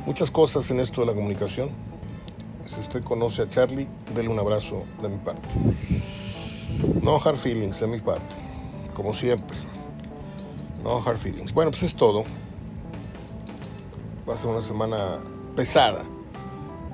muchas 0.06 0.30
cosas 0.30 0.70
en 0.72 0.80
esto 0.80 1.02
de 1.02 1.08
la 1.08 1.14
comunicación. 1.14 1.70
Si 2.66 2.80
usted 2.80 3.04
conoce 3.04 3.44
a 3.44 3.50
Charlie, 3.50 3.88
déle 4.14 4.30
un 4.30 4.40
abrazo 4.40 4.84
de 5.02 5.10
mi 5.10 5.18
parte. 5.18 5.48
No 7.02 7.18
hard 7.18 7.38
feelings 7.38 7.80
de 7.80 7.88
mi 7.88 8.00
parte, 8.00 8.36
como 8.96 9.14
siempre. 9.14 9.58
No 10.84 10.98
hard 10.98 11.18
feelings. 11.18 11.54
Bueno, 11.54 11.72
pues 11.72 11.84
es 11.84 11.96
todo. 11.96 12.24
Va 14.28 14.34
a 14.34 14.38
ser 14.38 14.50
una 14.50 14.62
semana 14.62 15.20
pesada 15.56 16.04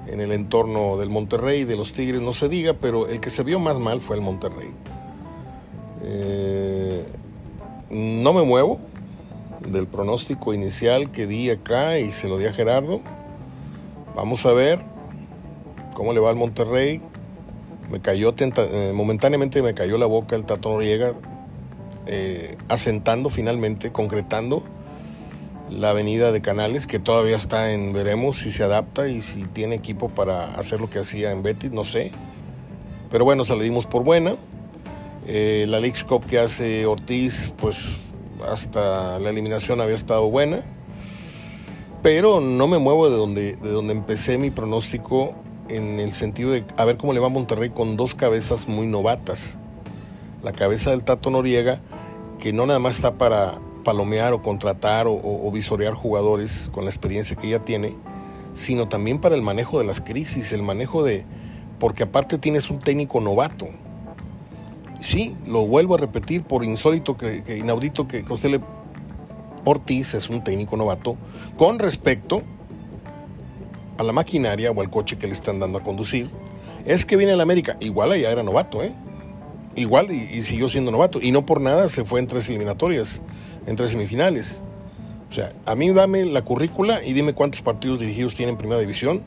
en 0.08 0.22
el 0.22 0.32
entorno 0.32 0.98
del 0.98 1.10
Monterrey, 1.10 1.66
de 1.66 1.76
los 1.76 1.94
Tigres, 1.94 2.22
no 2.22 2.34
se 2.34 2.50
diga, 2.50 2.74
pero 2.74 3.08
el 3.08 3.20
que 3.20 3.30
se 3.30 3.44
vio 3.44 3.60
más 3.60 3.78
mal 3.80 4.02
fue 4.02 4.16
el 4.16 4.22
Monterrey. 4.22 4.72
Eh, 6.02 7.06
no 7.90 8.34
me 8.34 8.44
muevo 8.44 8.80
del 9.68 9.88
pronóstico 9.88 10.54
inicial 10.54 11.12
que 11.12 11.28
di 11.28 11.50
acá 11.50 12.00
y 12.00 12.12
se 12.12 12.28
lo 12.30 12.38
di 12.38 12.46
a 12.46 12.54
Gerardo. 12.54 13.02
Vamos 14.16 14.46
a 14.46 14.54
ver 14.54 14.80
cómo 15.94 16.14
le 16.14 16.20
va 16.20 16.30
al 16.30 16.36
Monterrey. 16.36 17.02
Me 17.90 18.00
cayó 18.00 18.34
eh, 18.38 18.92
momentáneamente 18.94 19.62
me 19.64 19.74
cayó 19.74 19.98
la 19.98 20.06
boca 20.06 20.36
el 20.36 20.46
Tato 20.46 20.70
Noriega, 20.70 21.14
eh, 22.06 22.56
asentando 22.68 23.30
finalmente, 23.30 23.92
concretando 23.92 24.64
la 25.72 25.92
avenida 25.92 26.32
de 26.32 26.42
Canales, 26.42 26.88
que 26.88 27.00
todavía 27.00 27.36
está 27.36 27.72
en 27.72 27.94
veremos 27.94 28.38
si 28.38 28.52
se 28.52 28.64
adapta 28.64 29.08
y 29.08 29.22
si 29.22 29.46
tiene 29.46 29.76
equipo 29.76 30.10
para 30.10 30.56
hacer 30.56 30.82
lo 30.82 30.90
que 30.90 31.00
hacía 31.00 31.32
en 31.32 31.44
Betis, 31.44 31.72
no 31.72 31.86
sé. 31.86 32.12
Pero 33.12 33.26
bueno, 33.26 33.44
se 33.44 33.56
dimos 33.56 33.86
por 33.86 34.04
buena. 34.04 34.36
Eh, 35.32 35.68
la 35.68 35.80
League 35.80 36.04
Cup 36.08 36.26
que 36.26 36.40
hace 36.40 36.88
Ortiz, 36.88 37.54
pues 37.60 37.98
hasta 38.50 39.20
la 39.20 39.30
eliminación 39.30 39.80
había 39.80 39.94
estado 39.94 40.28
buena. 40.28 40.64
Pero 42.02 42.42
no 42.42 42.68
me 42.68 42.80
muevo 42.80 43.08
de 43.12 43.16
donde, 43.16 43.56
de 43.58 43.70
donde 43.70 43.94
empecé 43.94 44.40
mi 44.40 44.50
pronóstico 44.50 45.36
en 45.68 46.00
el 46.00 46.14
sentido 46.14 46.50
de 46.50 46.66
a 46.78 46.86
ver 46.86 46.98
cómo 46.98 47.14
le 47.14 47.20
va 47.20 47.28
a 47.28 47.30
Monterrey 47.30 47.70
con 47.70 47.96
dos 47.96 48.16
cabezas 48.16 48.68
muy 48.68 48.88
novatas. 48.88 49.60
La 50.42 50.52
cabeza 50.52 50.90
del 50.90 51.04
Tato 51.04 51.30
Noriega, 51.30 51.80
que 52.40 52.52
no 52.52 52.66
nada 52.66 52.80
más 52.80 52.96
está 52.96 53.20
para 53.20 53.60
palomear 53.84 54.34
o 54.34 54.42
contratar 54.42 55.06
o, 55.06 55.14
o, 55.14 55.52
visorear 55.52 55.94
jugadores 55.94 56.72
con 56.74 56.86
la 56.86 56.90
experiencia 56.90 57.36
que 57.36 57.50
ella 57.50 57.60
tiene, 57.60 57.96
sino 58.56 58.88
también 58.88 59.22
para 59.22 59.36
el 59.36 59.44
manejo 59.44 59.78
de 59.78 59.86
las 59.86 60.02
crisis, 60.02 60.54
el 60.54 60.64
manejo 60.64 61.04
de... 61.04 61.24
Porque 61.78 62.02
aparte 62.02 62.40
tienes 62.40 62.72
un 62.72 62.80
técnico 62.80 63.22
novato, 63.22 63.68
sí, 65.00 65.36
lo 65.48 65.66
vuelvo 65.66 65.96
a 65.96 65.98
repetir 65.98 66.44
por 66.44 66.64
insólito 66.64 67.18
que, 67.18 67.58
inaudito 67.58 68.08
que 68.08 68.24
usted 68.30 68.50
le 68.50 68.62
Ortiz 69.66 70.14
es 70.14 70.30
un 70.30 70.44
técnico 70.44 70.78
novato 70.78 71.18
con 71.58 71.80
respecto 71.80 72.42
a 73.98 74.04
la 74.04 74.14
maquinaria 74.14 74.72
o 74.72 74.82
al 74.82 74.90
coche 74.90 75.18
que 75.18 75.28
le 75.28 75.34
están 75.34 75.60
dando 75.60 75.80
a 75.80 75.84
conducir. 75.84 76.30
Es 76.86 77.06
que 77.06 77.18
viene 77.18 77.34
el 77.34 77.42
América, 77.42 77.78
igual 77.82 78.14
allá 78.14 78.32
era 78.32 78.44
novato, 78.44 78.82
¿eh? 78.82 78.94
igual 79.76 80.12
y, 80.12 80.42
siguió 80.42 80.70
siendo 80.70 80.92
novato. 80.92 81.20
Y 81.22 81.32
no 81.32 81.46
por 81.46 81.62
nada 81.62 81.88
se 81.88 82.06
fue 82.06 82.20
en 82.20 82.28
tres 82.28 82.48
eliminatorias, 82.50 83.22
en 83.68 83.76
tres 83.76 83.92
semifinales. 83.92 84.64
O 85.30 85.34
sea, 85.34 85.54
a 85.66 85.76
mí 85.76 85.92
dame 85.92 86.26
la 86.26 86.44
currícula 86.44 87.04
y 87.04 87.14
dime 87.14 87.34
cuántos 87.34 87.62
partidos 87.62 88.00
dirigidos 88.00 88.36
tiene 88.36 88.54
en 88.54 88.58
primera 88.58 88.80
división 88.80 89.22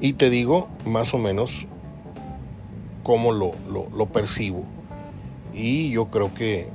y 0.00 0.14
te 0.14 0.28
digo 0.28 0.68
más 0.84 1.14
o 1.14 1.18
menos 1.18 1.66
cómo 3.02 3.32
lo, 3.32 3.54
lo, 3.70 4.06
percibo. 4.06 4.64
Y 5.52 5.90
yo 5.90 6.10
creo 6.10 6.32
que 6.34 6.70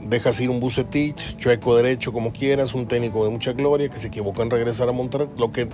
dejas 0.00 0.40
ir 0.40 0.50
un 0.50 0.60
Bucetich, 0.60 1.36
chueco 1.36 1.76
derecho, 1.76 2.12
como 2.12 2.32
quieras, 2.32 2.74
un 2.74 2.86
técnico 2.86 3.24
de 3.24 3.30
mucha 3.30 3.52
gloria 3.52 3.88
que 3.88 3.98
se 3.98 4.08
equivocó 4.08 4.42
en 4.42 4.50
regresar 4.50 4.88
a 4.88 4.92
Monterrey, 4.92 5.28
lo 5.36 5.52
que, 5.52 5.68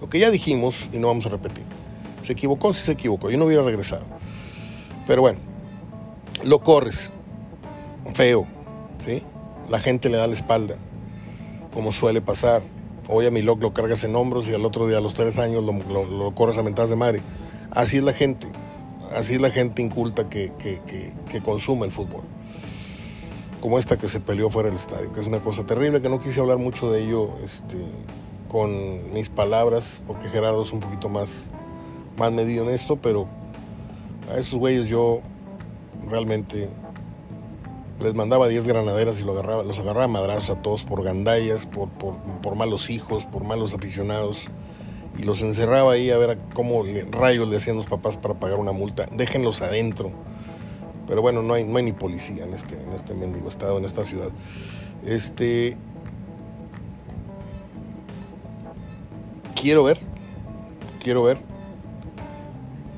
lo 0.00 0.08
que 0.08 0.18
ya 0.18 0.30
dijimos 0.30 0.88
y 0.92 0.98
no 0.98 1.08
vamos 1.08 1.26
a 1.26 1.30
repetir. 1.30 1.64
Se 2.22 2.32
equivocó, 2.32 2.72
sí 2.72 2.84
se 2.84 2.92
equivocó, 2.92 3.30
yo 3.30 3.38
no 3.38 3.46
hubiera 3.46 3.62
regresado. 3.62 4.04
Pero 5.06 5.22
bueno, 5.22 5.38
lo 6.44 6.60
corres, 6.60 7.12
feo, 8.14 8.46
¿sí? 9.04 9.22
La 9.68 9.80
gente 9.80 10.08
le 10.08 10.16
da 10.16 10.26
la 10.26 10.32
espalda 10.32 10.76
como 11.72 11.92
suele 11.92 12.20
pasar. 12.20 12.62
Hoy 13.08 13.26
a 13.26 13.30
mi 13.30 13.42
loc 13.42 13.60
lo 13.60 13.72
cargas 13.72 14.04
en 14.04 14.14
hombros 14.14 14.48
y 14.48 14.54
al 14.54 14.64
otro 14.64 14.86
día 14.86 14.98
a 14.98 15.00
los 15.00 15.14
tres 15.14 15.38
años 15.38 15.64
lo, 15.64 16.34
corres 16.34 16.58
a 16.58 16.62
mentadas 16.62 16.90
de 16.90 16.96
madre. 16.96 17.22
Así 17.70 17.96
es 17.96 18.02
la 18.02 18.12
gente, 18.12 18.46
así 19.14 19.38
la 19.38 19.50
gente 19.50 19.82
inculta 19.82 20.28
que, 20.28 20.52
que, 20.58 21.40
consume 21.42 21.86
el 21.86 21.92
fútbol. 21.92 22.22
Como 23.60 23.78
esta 23.78 23.98
que 23.98 24.08
se 24.08 24.20
peleó 24.20 24.48
fuera 24.48 24.68
del 24.68 24.76
estadio, 24.76 25.12
que 25.12 25.20
es 25.20 25.26
una 25.26 25.40
cosa 25.40 25.66
terrible, 25.66 26.00
que 26.00 26.08
no 26.08 26.20
quise 26.20 26.40
hablar 26.40 26.58
mucho 26.58 26.90
de 26.90 27.04
ello 27.04 27.30
este, 27.44 27.76
con 28.48 29.12
mis 29.12 29.28
palabras, 29.28 30.02
porque 30.06 30.28
Gerardo 30.28 30.62
es 30.62 30.72
un 30.72 30.80
poquito 30.80 31.08
más, 31.08 31.50
más 32.16 32.32
medido 32.32 32.64
en 32.64 32.70
esto, 32.70 32.96
pero 32.96 33.28
a 34.32 34.38
esos 34.38 34.58
güeyes 34.58 34.88
yo 34.88 35.20
realmente 36.08 36.70
les 38.00 38.14
mandaba 38.14 38.48
10 38.48 38.66
granaderas 38.66 39.20
y 39.20 39.28
agarraba, 39.28 39.62
los 39.62 39.78
agarraba 39.78 40.04
a 40.04 40.08
madrazos 40.08 40.56
a 40.56 40.62
todos 40.62 40.84
por 40.84 41.02
gandallas, 41.02 41.66
por, 41.66 41.88
por, 41.90 42.54
malos 42.56 42.88
hijos, 42.90 43.24
por 43.26 43.44
malos 43.44 43.74
aficionados. 43.74 44.46
Y 45.18 45.24
los 45.24 45.42
encerraba 45.42 45.92
ahí 45.92 46.10
a 46.10 46.18
ver 46.18 46.38
cómo 46.54 46.84
rayos 47.10 47.48
le 47.48 47.56
hacían 47.56 47.76
los 47.76 47.86
papás 47.86 48.16
para 48.16 48.34
pagar 48.34 48.58
una 48.58 48.72
multa. 48.72 49.06
Déjenlos 49.12 49.60
adentro. 49.60 50.12
Pero 51.06 51.22
bueno, 51.22 51.42
no 51.42 51.54
hay, 51.54 51.64
no 51.64 51.76
hay 51.76 51.84
ni 51.84 51.92
policía 51.92 52.44
en 52.44 52.54
este, 52.54 52.80
en 52.80 52.92
este 52.92 53.14
mendigo 53.14 53.48
estado, 53.48 53.78
en 53.78 53.84
esta 53.84 54.04
ciudad. 54.04 54.30
Este. 55.04 55.76
Quiero 59.60 59.82
ver, 59.84 59.98
quiero 61.00 61.22
ver 61.22 61.36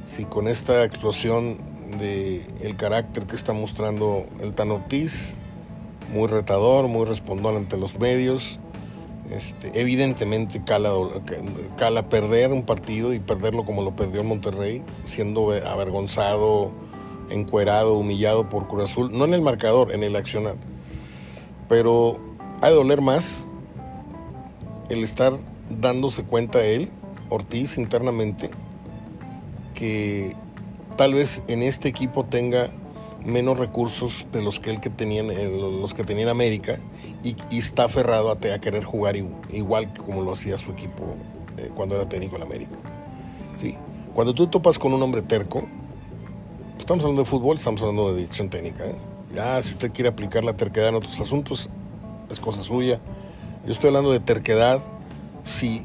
si 0.05 0.24
con 0.26 0.47
esta 0.47 0.84
explosión 0.84 1.59
de 1.98 2.47
el 2.60 2.76
carácter 2.76 3.26
que 3.26 3.34
está 3.34 3.52
mostrando 3.52 4.26
el 4.40 4.55
Tan 4.55 4.70
Ortiz, 4.70 5.39
muy 6.12 6.28
retador, 6.28 6.89
muy 6.89 7.06
respondón 7.06 7.56
ante 7.56 7.76
los 7.76 7.98
medios. 7.98 8.60
Este, 9.32 9.80
evidentemente 9.80 10.62
cala, 10.62 10.90
cala 11.78 12.10
perder 12.10 12.52
un 12.52 12.64
partido 12.64 13.14
y 13.14 13.18
perderlo 13.18 13.64
como 13.64 13.82
lo 13.82 13.96
perdió 13.96 14.20
en 14.20 14.26
Monterrey, 14.26 14.82
siendo 15.06 15.52
avergonzado, 15.52 16.72
encuerado, 17.30 17.94
humillado 17.94 18.50
por 18.50 18.68
Cruz 18.68 18.90
Azul, 18.90 19.10
no 19.10 19.24
en 19.24 19.32
el 19.32 19.40
marcador, 19.40 19.94
en 19.94 20.02
el 20.02 20.16
accionar. 20.16 20.56
Pero 21.66 22.20
ha 22.60 22.68
de 22.68 22.74
doler 22.74 23.00
más 23.00 23.46
el 24.90 25.02
estar 25.02 25.32
dándose 25.70 26.24
cuenta 26.24 26.62
él, 26.62 26.90
Ortiz, 27.30 27.78
internamente, 27.78 28.50
que 29.72 30.36
tal 30.98 31.14
vez 31.14 31.42
en 31.48 31.62
este 31.62 31.88
equipo 31.88 32.26
tenga 32.26 32.68
menos 33.24 33.58
recursos 33.58 34.26
de 34.32 34.42
los 34.42 34.60
que 34.60 34.70
él 34.70 34.80
que 34.80 34.90
tenía, 34.90 35.22
los 35.22 35.94
que 35.94 36.04
tenía 36.04 36.24
en 36.24 36.28
América 36.28 36.78
y, 37.22 37.36
está 37.56 37.84
aferrado 37.84 38.30
a, 38.30 38.36
querer 38.36 38.84
jugar 38.84 39.16
igual, 39.16 39.92
que 39.92 40.00
como 40.00 40.22
lo 40.22 40.32
hacía 40.32 40.58
su 40.58 40.70
equipo 40.72 41.16
eh, 41.56 41.70
cuando 41.74 41.96
era 41.96 42.08
técnico 42.08 42.36
en 42.36 42.42
América. 42.42 42.76
¿Sí? 43.56 43.76
Cuando 44.14 44.34
tú 44.34 44.46
topas 44.46 44.78
con 44.78 44.92
un 44.92 45.02
hombre 45.02 45.22
terco, 45.22 45.62
estamos 46.78 47.04
hablando 47.04 47.22
de 47.22 47.28
fútbol, 47.28 47.56
estamos 47.56 47.80
hablando 47.82 48.10
de 48.12 48.22
dirección 48.22 48.50
técnica. 48.50 48.86
¿eh? 48.86 48.96
Ya, 49.34 49.60
si 49.62 49.70
usted 49.70 49.92
quiere 49.92 50.08
aplicar 50.08 50.44
la 50.44 50.56
terquedad 50.56 50.88
en 50.88 50.96
otros 50.96 51.18
asuntos, 51.20 51.70
es 52.30 52.40
cosa 52.40 52.62
suya. 52.62 53.00
Yo 53.64 53.72
estoy 53.72 53.88
hablando 53.88 54.12
de 54.12 54.20
terquedad. 54.20 54.80
Si 55.44 55.84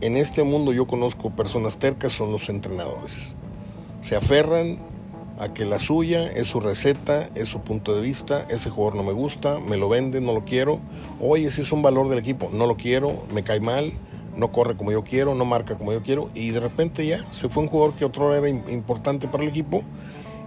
en 0.00 0.16
este 0.16 0.42
mundo 0.42 0.72
yo 0.72 0.86
conozco 0.86 1.30
personas 1.30 1.78
tercas, 1.78 2.12
son 2.12 2.32
los 2.32 2.48
entrenadores 2.48 3.34
se 4.00 4.16
aferran 4.16 4.78
a 5.38 5.54
que 5.54 5.64
la 5.64 5.78
suya 5.78 6.26
es 6.26 6.48
su 6.48 6.60
receta, 6.60 7.30
es 7.34 7.48
su 7.48 7.60
punto 7.60 7.94
de 7.94 8.02
vista, 8.02 8.44
ese 8.48 8.70
jugador 8.70 8.96
no 8.96 9.04
me 9.04 9.12
gusta, 9.12 9.60
me 9.60 9.76
lo 9.76 9.88
venden, 9.88 10.26
no 10.26 10.32
lo 10.32 10.44
quiero, 10.44 10.80
oye, 11.20 11.46
ese 11.46 11.62
es 11.62 11.70
un 11.70 11.80
valor 11.80 12.08
del 12.08 12.18
equipo, 12.18 12.50
no 12.52 12.66
lo 12.66 12.76
quiero, 12.76 13.24
me 13.32 13.44
cae 13.44 13.60
mal, 13.60 13.92
no 14.36 14.50
corre 14.50 14.76
como 14.76 14.90
yo 14.90 15.04
quiero, 15.04 15.34
no 15.34 15.44
marca 15.44 15.76
como 15.76 15.92
yo 15.92 16.02
quiero, 16.02 16.30
y 16.34 16.50
de 16.50 16.60
repente 16.60 17.06
ya 17.06 17.24
se 17.30 17.48
fue 17.48 17.62
un 17.62 17.68
jugador 17.68 17.94
que 17.94 18.04
otro 18.04 18.34
era 18.34 18.48
importante 18.48 19.28
para 19.28 19.44
el 19.44 19.48
equipo, 19.48 19.82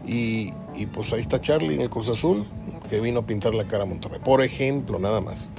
y, 0.05 0.51
pues 0.93 1.13
ahí 1.13 1.21
está 1.21 1.39
Charlie 1.39 1.75
en 1.75 1.81
el 1.81 1.89
Cruz 1.89 2.09
Azul, 2.09 2.45
que 2.89 2.99
vino 2.99 3.19
a 3.21 3.25
pintar 3.25 3.55
la 3.55 3.65
cara 3.65 3.83
a 3.83 3.85
Monterrey, 3.85 4.19
por 4.23 4.41
ejemplo, 4.41 4.99
nada 4.99 5.21
más. 5.21 5.51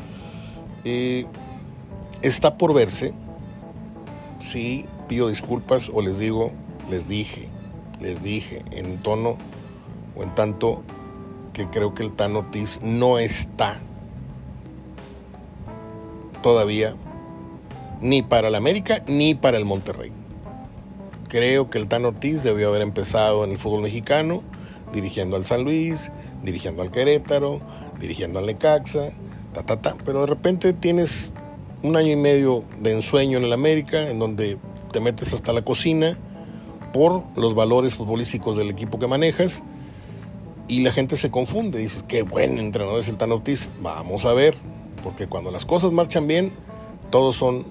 Eh, 0.84 1.24
está 2.20 2.58
por 2.58 2.74
verse, 2.74 3.14
sí, 4.40 4.84
pido 5.08 5.28
disculpas 5.28 5.90
o 5.92 6.02
les 6.02 6.18
digo, 6.18 6.50
les 6.90 7.08
dije, 7.08 7.48
les 8.02 8.22
dije, 8.22 8.62
en 8.72 8.98
tono 8.98 9.36
o 10.16 10.22
en 10.22 10.34
tanto 10.34 10.82
que 11.52 11.68
creo 11.68 11.94
que 11.94 12.02
el 12.02 12.12
Tan 12.12 12.36
Ortiz 12.36 12.80
no 12.82 13.18
está 13.18 13.78
todavía 16.42 16.96
ni 18.00 18.22
para 18.22 18.48
el 18.48 18.54
América 18.56 19.04
ni 19.06 19.34
para 19.34 19.56
el 19.56 19.64
Monterrey. 19.64 20.12
Creo 21.28 21.70
que 21.70 21.78
el 21.78 21.88
Tan 21.88 22.04
Ortiz 22.04 22.42
debió 22.42 22.68
haber 22.68 22.82
empezado 22.82 23.44
en 23.44 23.52
el 23.52 23.58
fútbol 23.58 23.82
mexicano, 23.82 24.42
dirigiendo 24.92 25.36
al 25.36 25.46
San 25.46 25.64
Luis, 25.64 26.10
dirigiendo 26.42 26.82
al 26.82 26.90
Querétaro, 26.90 27.60
dirigiendo 28.00 28.38
al 28.38 28.46
Necaxa, 28.46 29.10
ta, 29.54 29.62
ta, 29.62 29.80
ta. 29.80 29.96
Pero 30.04 30.22
de 30.22 30.26
repente 30.26 30.72
tienes 30.72 31.32
un 31.82 31.96
año 31.96 32.10
y 32.10 32.16
medio 32.16 32.64
de 32.80 32.92
ensueño 32.92 33.38
en 33.38 33.44
el 33.44 33.52
América, 33.52 34.10
en 34.10 34.18
donde 34.18 34.58
te 34.90 35.00
metes 35.00 35.32
hasta 35.32 35.52
la 35.52 35.62
cocina 35.62 36.18
por 36.92 37.24
los 37.36 37.54
valores 37.54 37.94
futbolísticos 37.94 38.56
del 38.56 38.70
equipo 38.70 38.98
que 38.98 39.06
manejas 39.06 39.62
y 40.68 40.82
la 40.82 40.92
gente 40.92 41.16
se 41.16 41.30
confunde. 41.30 41.78
Dices, 41.78 42.04
qué 42.06 42.22
buen 42.22 42.58
entrenador 42.58 42.98
es 42.98 43.08
el 43.08 43.16
Tan. 43.16 43.30
Vamos 43.80 44.24
a 44.24 44.32
ver, 44.32 44.54
porque 45.02 45.26
cuando 45.26 45.50
las 45.50 45.64
cosas 45.64 45.92
marchan 45.92 46.26
bien, 46.26 46.52
todos 47.10 47.36
son 47.36 47.66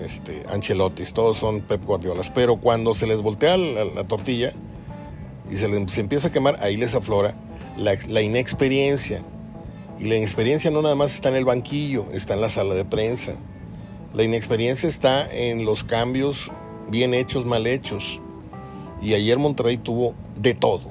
este, 0.00 0.44
Ancelottis, 0.50 1.12
todos 1.12 1.36
son 1.36 1.60
Pep 1.60 1.84
Guardiolas. 1.84 2.30
Pero 2.30 2.56
cuando 2.56 2.94
se 2.94 3.06
les 3.06 3.22
voltea 3.22 3.56
la, 3.56 4.04
tortilla 4.04 4.52
y 5.50 5.56
se 5.56 5.68
les 5.68 5.98
empieza 5.98 6.28
a 6.28 6.32
quemar, 6.32 6.62
ahí 6.62 6.76
les 6.76 6.94
aflora 6.94 7.34
la, 7.76 7.96
la 8.08 8.22
inexperiencia. 8.22 9.22
Y 9.98 10.04
la 10.06 10.16
inexperiencia 10.16 10.70
no 10.70 10.82
nada 10.82 10.96
más 10.96 11.14
está 11.14 11.28
en 11.28 11.36
el 11.36 11.44
banquillo, 11.44 12.06
está 12.12 12.34
en 12.34 12.40
la 12.40 12.50
sala 12.50 12.74
de 12.74 12.84
prensa. 12.84 13.34
La 14.12 14.22
inexperiencia 14.22 14.88
está 14.88 15.32
en 15.32 15.64
los 15.64 15.82
cambios 15.82 16.50
bien 16.88 17.14
hechos, 17.14 17.46
mal 17.46 17.66
hechos. 17.66 18.20
Y 19.00 19.14
ayer 19.14 19.38
Monterrey 19.38 19.76
tuvo 19.76 20.14
de 20.36 20.54
todo. 20.54 20.82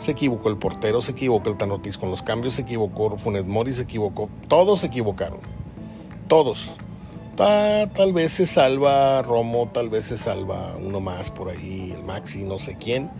Se 0.00 0.12
equivocó 0.12 0.48
el 0.48 0.56
portero, 0.56 1.00
se 1.00 1.12
equivocó 1.12 1.50
el 1.50 1.56
Tanotis 1.56 1.98
con 1.98 2.10
los 2.10 2.22
cambios, 2.22 2.54
se 2.54 2.62
equivocó 2.62 3.16
Funes 3.18 3.46
Mori, 3.46 3.72
se 3.72 3.82
equivocó. 3.82 4.28
Todos 4.46 4.80
se 4.80 4.86
equivocaron. 4.86 5.40
Todos. 6.28 6.70
tal 7.36 8.12
vez 8.12 8.32
se 8.32 8.46
salva 8.46 9.22
Romo, 9.22 9.68
tal 9.72 9.88
vez 9.88 10.04
se 10.04 10.18
salva 10.18 10.76
uno 10.76 11.00
más 11.00 11.30
por 11.30 11.48
ahí, 11.48 11.92
el 11.96 12.04
Maxi, 12.04 12.42
no 12.44 12.58
sé 12.58 12.76
quién. 12.76 13.10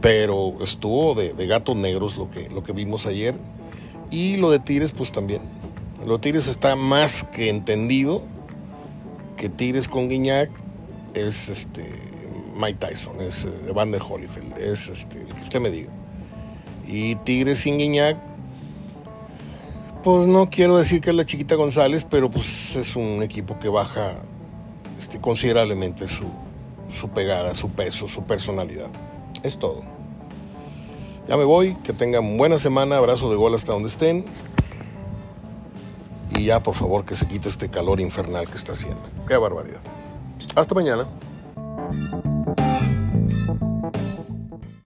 Pero 0.00 0.62
estuvo 0.62 1.14
de, 1.14 1.34
gatos 1.46 1.76
negros 1.76 2.16
lo 2.16 2.30
que, 2.30 2.48
lo 2.48 2.62
que 2.62 2.72
vimos 2.72 3.06
ayer. 3.06 3.34
Y 4.10 4.38
lo 4.38 4.50
de 4.50 4.58
Tigres, 4.58 4.92
pues 4.92 5.12
también. 5.12 5.42
Lo 6.06 6.14
de 6.14 6.20
Tigres 6.20 6.48
está 6.48 6.76
más 6.76 7.24
que 7.24 7.50
entendido 7.50 8.22
que 9.36 9.48
Tigres 9.48 9.88
con 9.88 10.08
Guiñac 10.08 10.50
es 11.14 11.48
este 11.48 12.09
Mike 12.54 12.78
Tyson, 12.86 13.20
es 13.20 13.44
eh, 13.44 13.72
Van 13.74 13.90
der 13.90 14.02
Holyfield, 14.02 14.56
es 14.58 14.88
este, 14.88 15.24
que 15.24 15.42
usted 15.42 15.60
me 15.60 15.70
diga. 15.70 15.90
Y 16.86 17.14
Tigres 17.16 17.60
sin 17.60 17.78
Guiñac, 17.78 18.16
pues 20.02 20.26
no 20.26 20.48
quiero 20.50 20.76
decir 20.76 21.00
que 21.00 21.10
es 21.10 21.16
la 21.16 21.26
chiquita 21.26 21.54
González, 21.54 22.06
pero 22.08 22.30
pues 22.30 22.76
es 22.76 22.96
un 22.96 23.22
equipo 23.22 23.58
que 23.58 23.68
baja 23.68 24.16
este, 24.98 25.20
considerablemente 25.20 26.08
su, 26.08 26.24
su 26.90 27.08
pegada, 27.10 27.54
su 27.54 27.70
peso, 27.70 28.08
su 28.08 28.24
personalidad. 28.24 28.88
Es 29.42 29.58
todo. 29.58 29.82
Ya 31.28 31.36
me 31.36 31.44
voy, 31.44 31.74
que 31.84 31.92
tengan 31.92 32.36
buena 32.36 32.58
semana, 32.58 32.96
abrazo 32.96 33.30
de 33.30 33.36
gol 33.36 33.54
hasta 33.54 33.72
donde 33.72 33.88
estén. 33.88 34.24
Y 36.36 36.46
ya 36.46 36.60
por 36.60 36.74
favor 36.74 37.04
que 37.04 37.14
se 37.14 37.26
quite 37.26 37.48
este 37.48 37.68
calor 37.68 38.00
infernal 38.00 38.48
que 38.48 38.56
está 38.56 38.72
haciendo. 38.72 39.02
Qué 39.28 39.36
barbaridad. 39.36 39.80
Hasta 40.56 40.74
mañana. 40.74 41.06